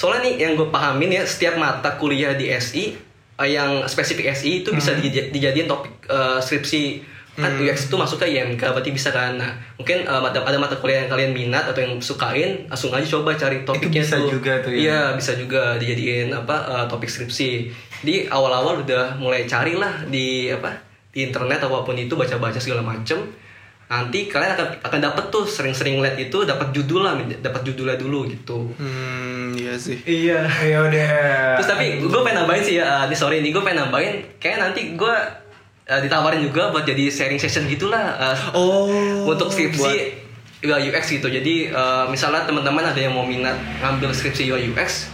Soalnya 0.00 0.32
nih 0.32 0.34
yang 0.48 0.52
gue 0.56 0.72
pahamin 0.72 1.20
ya, 1.20 1.28
setiap 1.28 1.60
mata 1.60 2.00
kuliah 2.00 2.32
di 2.32 2.48
SI 2.56 2.96
uh, 3.36 3.44
yang 3.44 3.84
spesifik 3.84 4.32
SI 4.32 4.64
itu 4.64 4.72
bisa 4.72 4.96
dij- 4.96 5.28
dijadiin 5.28 5.68
topik 5.68 6.08
uh, 6.08 6.40
skripsi. 6.40 7.04
Kan 7.40 7.56
UX 7.56 7.88
itu 7.88 7.96
masuk 7.96 8.20
ke 8.20 8.26
IMK, 8.36 8.60
berarti 8.60 8.92
bisa 8.92 9.12
kan. 9.12 9.36
Nah, 9.36 9.52
mungkin 9.76 10.04
uh, 10.04 10.24
ada 10.24 10.56
mata 10.60 10.76
kuliah 10.80 11.04
yang 11.04 11.10
kalian 11.12 11.32
minat 11.32 11.68
atau 11.72 11.80
yang 11.80 11.96
sukain, 12.00 12.68
langsung 12.68 12.92
aja 12.92 13.06
coba 13.16 13.32
cari 13.32 13.64
topiknya 13.64 14.02
bisa 14.04 14.16
tuh. 14.20 14.40
juga 14.40 14.60
tuh 14.60 14.72
ya. 14.72 14.78
Iya, 14.80 15.00
bisa 15.16 15.32
juga 15.36 15.76
dijadiin 15.76 16.32
apa 16.32 16.56
uh, 16.68 16.84
topik 16.88 17.08
skripsi. 17.08 17.70
Jadi 18.04 18.28
awal-awal 18.28 18.84
udah 18.84 19.20
mulai 19.20 19.44
carilah 19.44 20.04
di 20.08 20.52
apa 20.52 20.80
di 21.12 21.28
internet 21.28 21.64
apa 21.64 21.80
pun 21.84 21.96
itu 21.96 22.12
baca-baca 22.16 22.60
segala 22.60 22.84
macem. 22.84 23.20
Nanti 23.90 24.30
kalian 24.30 24.54
akan 24.54 24.66
akan 24.86 25.00
dapat 25.02 25.24
tuh 25.28 25.42
sering-sering 25.42 25.98
lihat 25.98 26.14
itu 26.14 26.46
dapat 26.46 26.70
judul 26.70 27.02
lah, 27.02 27.18
dapat 27.42 27.66
judulnya 27.66 27.98
dulu 27.98 28.22
gitu. 28.30 28.70
Hmm, 28.78 29.50
iya 29.58 29.74
sih. 29.74 29.98
Iya. 30.06 30.46
Ya 30.62 30.78
udah. 30.78 31.10
Terus 31.58 31.68
tapi 31.68 31.86
gue 31.98 32.20
pengen 32.22 32.46
nambahin 32.46 32.62
sih 32.62 32.78
ya, 32.78 32.86
uh, 32.86 33.04
ini 33.10 33.16
sorry 33.18 33.42
nih 33.42 33.50
gue 33.50 33.58
pengen 33.58 33.82
nambahin, 33.82 34.22
kayak 34.38 34.62
nanti 34.62 34.94
gue 34.94 35.14
uh, 35.90 36.00
ditawarin 36.00 36.38
juga 36.38 36.70
buat 36.70 36.86
jadi 36.86 37.10
sharing 37.10 37.42
session 37.42 37.66
gitulah. 37.66 38.14
uh, 38.14 38.38
Oh. 38.54 39.26
untuk 39.26 39.50
skripsi 39.50 40.22
UI 40.62 40.92
UX 40.94 41.10
gitu. 41.10 41.26
Jadi 41.26 41.74
uh, 41.74 42.06
misalnya 42.06 42.46
teman-teman 42.46 42.86
ada 42.86 43.00
yang 43.00 43.10
mau 43.10 43.26
minat 43.26 43.58
ngambil 43.82 44.14
skripsi 44.14 44.46
UI 44.46 44.70
UX, 44.70 45.10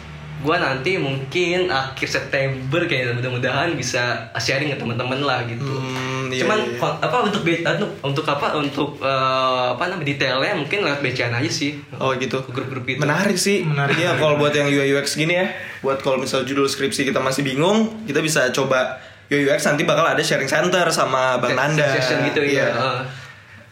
gua 0.47 0.63
nanti 0.63 0.95
mungkin 0.95 1.67
akhir 1.67 2.07
September 2.07 2.87
kayaknya 2.87 3.19
mudah-mudahan 3.19 3.75
bisa 3.75 4.31
sharing 4.39 4.71
ke 4.71 4.79
teman-teman 4.79 5.19
lah 5.19 5.43
gitu. 5.45 5.67
Hmm, 5.67 6.31
iya, 6.31 6.47
Cuman 6.47 6.59
iya, 6.63 6.79
iya. 6.79 7.03
apa 7.03 7.17
untuk 7.27 7.43
be- 7.43 7.67
untuk 7.67 7.91
untuk 8.01 8.27
apa 8.31 8.55
untuk 8.55 8.91
eh, 9.03 9.67
apa 9.75 9.83
namanya 9.91 10.07
detailnya 10.07 10.55
mungkin 10.55 10.87
lewat 10.87 11.03
BCN 11.03 11.35
aja 11.35 11.51
sih. 11.51 11.75
Oh 11.99 12.15
gitu. 12.15 12.39
Grup-grup 12.47 12.87
itu. 12.87 13.03
Menarik 13.03 13.35
sih. 13.35 13.67
Menarik. 13.67 13.99
Iya 13.99 14.15
kalau 14.17 14.39
buat 14.39 14.55
yang 14.55 14.71
UI 14.71 14.95
UX 14.95 15.19
gini 15.19 15.35
ya, 15.35 15.51
buat 15.83 15.99
kalau 15.99 16.23
misal 16.23 16.47
judul 16.47 16.71
skripsi 16.71 17.03
kita 17.03 17.19
masih 17.19 17.43
bingung, 17.43 18.07
kita 18.07 18.23
bisa 18.23 18.55
coba 18.55 19.03
UI 19.27 19.51
UX 19.51 19.67
nanti 19.67 19.83
bakal 19.83 20.07
ada 20.07 20.23
sharing 20.23 20.47
center 20.47 20.87
sama 20.95 21.43
Bang 21.43 21.59
Nanda. 21.59 21.91
Session 21.99 22.23
gitu 22.23 22.47
ya. 22.47 22.71
Eh. 22.71 23.26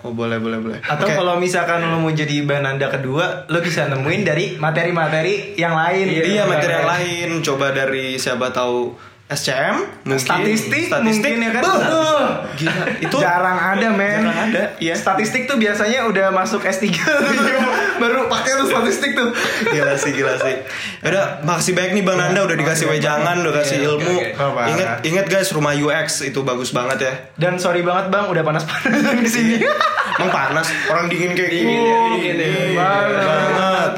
Oh 0.04 0.12
boleh 0.12 0.36
boleh 0.36 0.60
boleh. 0.60 0.78
Atau 0.84 1.08
Oke. 1.08 1.16
kalau 1.16 1.40
misalkan 1.40 1.80
lo 1.80 1.96
mau 1.96 2.12
jadi 2.12 2.44
bananda 2.44 2.92
kedua, 2.92 3.48
lo 3.48 3.64
bisa 3.64 3.88
nemuin 3.88 4.22
dari 4.22 4.46
materi-materi 4.60 5.56
yang 5.56 5.72
lain. 5.72 6.04
gitu. 6.12 6.28
Iya 6.28 6.44
materi 6.44 6.72
yang 6.76 6.88
lain 6.88 7.28
coba 7.40 7.72
dari 7.72 8.20
siapa 8.20 8.52
tahu 8.52 8.92
SCM 9.24 10.04
mungkin 10.04 10.20
Statistik, 10.20 10.84
statistik 10.86 11.32
mungkin 11.32 11.48
ya 11.48 11.50
kan. 11.50 11.62
Betul. 11.64 12.24
Gila 12.54 12.84
itu 13.00 13.16
jarang 13.16 13.56
ada 13.56 13.88
men 13.88 14.20
Jarang 14.20 14.38
ada, 14.46 14.62
iya. 14.76 14.92
statistik 14.94 15.48
tuh 15.48 15.56
biasanya 15.56 16.04
udah 16.04 16.28
masuk 16.28 16.60
S3 16.60 16.92
baru 18.00 18.28
pakai 18.28 18.52
tuh 18.58 18.68
statistik 18.68 19.16
tuh 19.16 19.32
gila 19.64 19.96
sih 19.96 20.12
gila 20.12 20.36
sih. 20.36 20.54
Udah 21.00 21.40
makasih 21.40 21.72
banyak 21.72 21.92
nih 21.94 22.04
Bang 22.04 22.20
Nanda 22.20 22.44
udah 22.44 22.52
dikasih 22.52 22.84
wejangan, 22.86 23.40
udah 23.40 23.52
kasih 23.54 23.76
Iya, 23.76 23.88
ilmu. 23.90 24.14
Oh. 24.36 24.60
Ingat 24.60 24.88
ingat 25.02 25.26
guys 25.26 25.48
rumah 25.50 25.72
UX 25.72 26.20
itu 26.22 26.40
bagus 26.42 26.70
banget 26.70 26.98
ya. 27.00 27.12
dan 27.34 27.56
sorry 27.56 27.80
banget 27.80 28.08
bang 28.08 28.28
udah 28.28 28.42
panas-panasan 28.42 29.18
di 29.18 29.30
sini 29.30 29.56
Emang 30.14 30.30
panas 30.30 30.68
orang 30.86 31.08
dingin 31.08 31.32
kayak 31.32 31.50
gini. 31.50 31.74
Dingin 31.74 31.82
ya, 31.82 31.98
dingin 32.12 32.36
ya. 32.36 32.46
Dingin 32.46 32.76
Banget. 32.76 33.24
banget. 33.24 33.90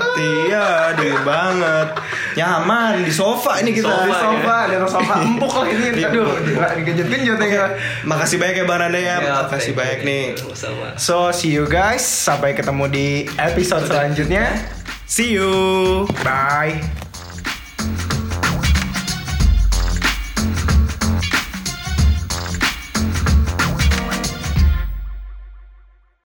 Iya, 0.56 0.96
dingin 0.96 1.20
banget. 1.20 1.88
Nyaman 2.34 3.04
di 3.04 3.12
sofa 3.12 3.60
ini 3.60 3.70
kita. 3.70 3.92
di 3.92 4.08
Sofa, 4.08 4.20
sofa 4.22 4.56
dan 4.66 4.80
sofa 4.96 5.14
empuk 5.20 5.52
lah 5.52 5.66
ini 5.68 5.86
Iya. 5.94 6.08
aduh 6.08 6.32
gila 6.40 6.68
digenjot-genjot 6.74 7.38
ya. 7.42 7.66
Makasih 8.02 8.36
banyak 8.36 8.56
ya 8.56 8.64
Bang 8.64 8.80
Nanda 8.80 8.96
ya. 8.96 9.16
Ya, 9.18 9.34
Makasih 9.42 9.72
banyak 9.72 10.00
nih. 10.00 10.24
So 10.96 11.28
see 11.30 11.52
you 11.52 11.68
guys 11.68 12.00
sampai 12.00 12.56
ketemu 12.56 12.84
di 12.88 13.06
episode 13.36 13.84
selanjutnya 13.84 14.48
See 15.04 15.36
you. 15.36 16.08
bye 16.24 16.80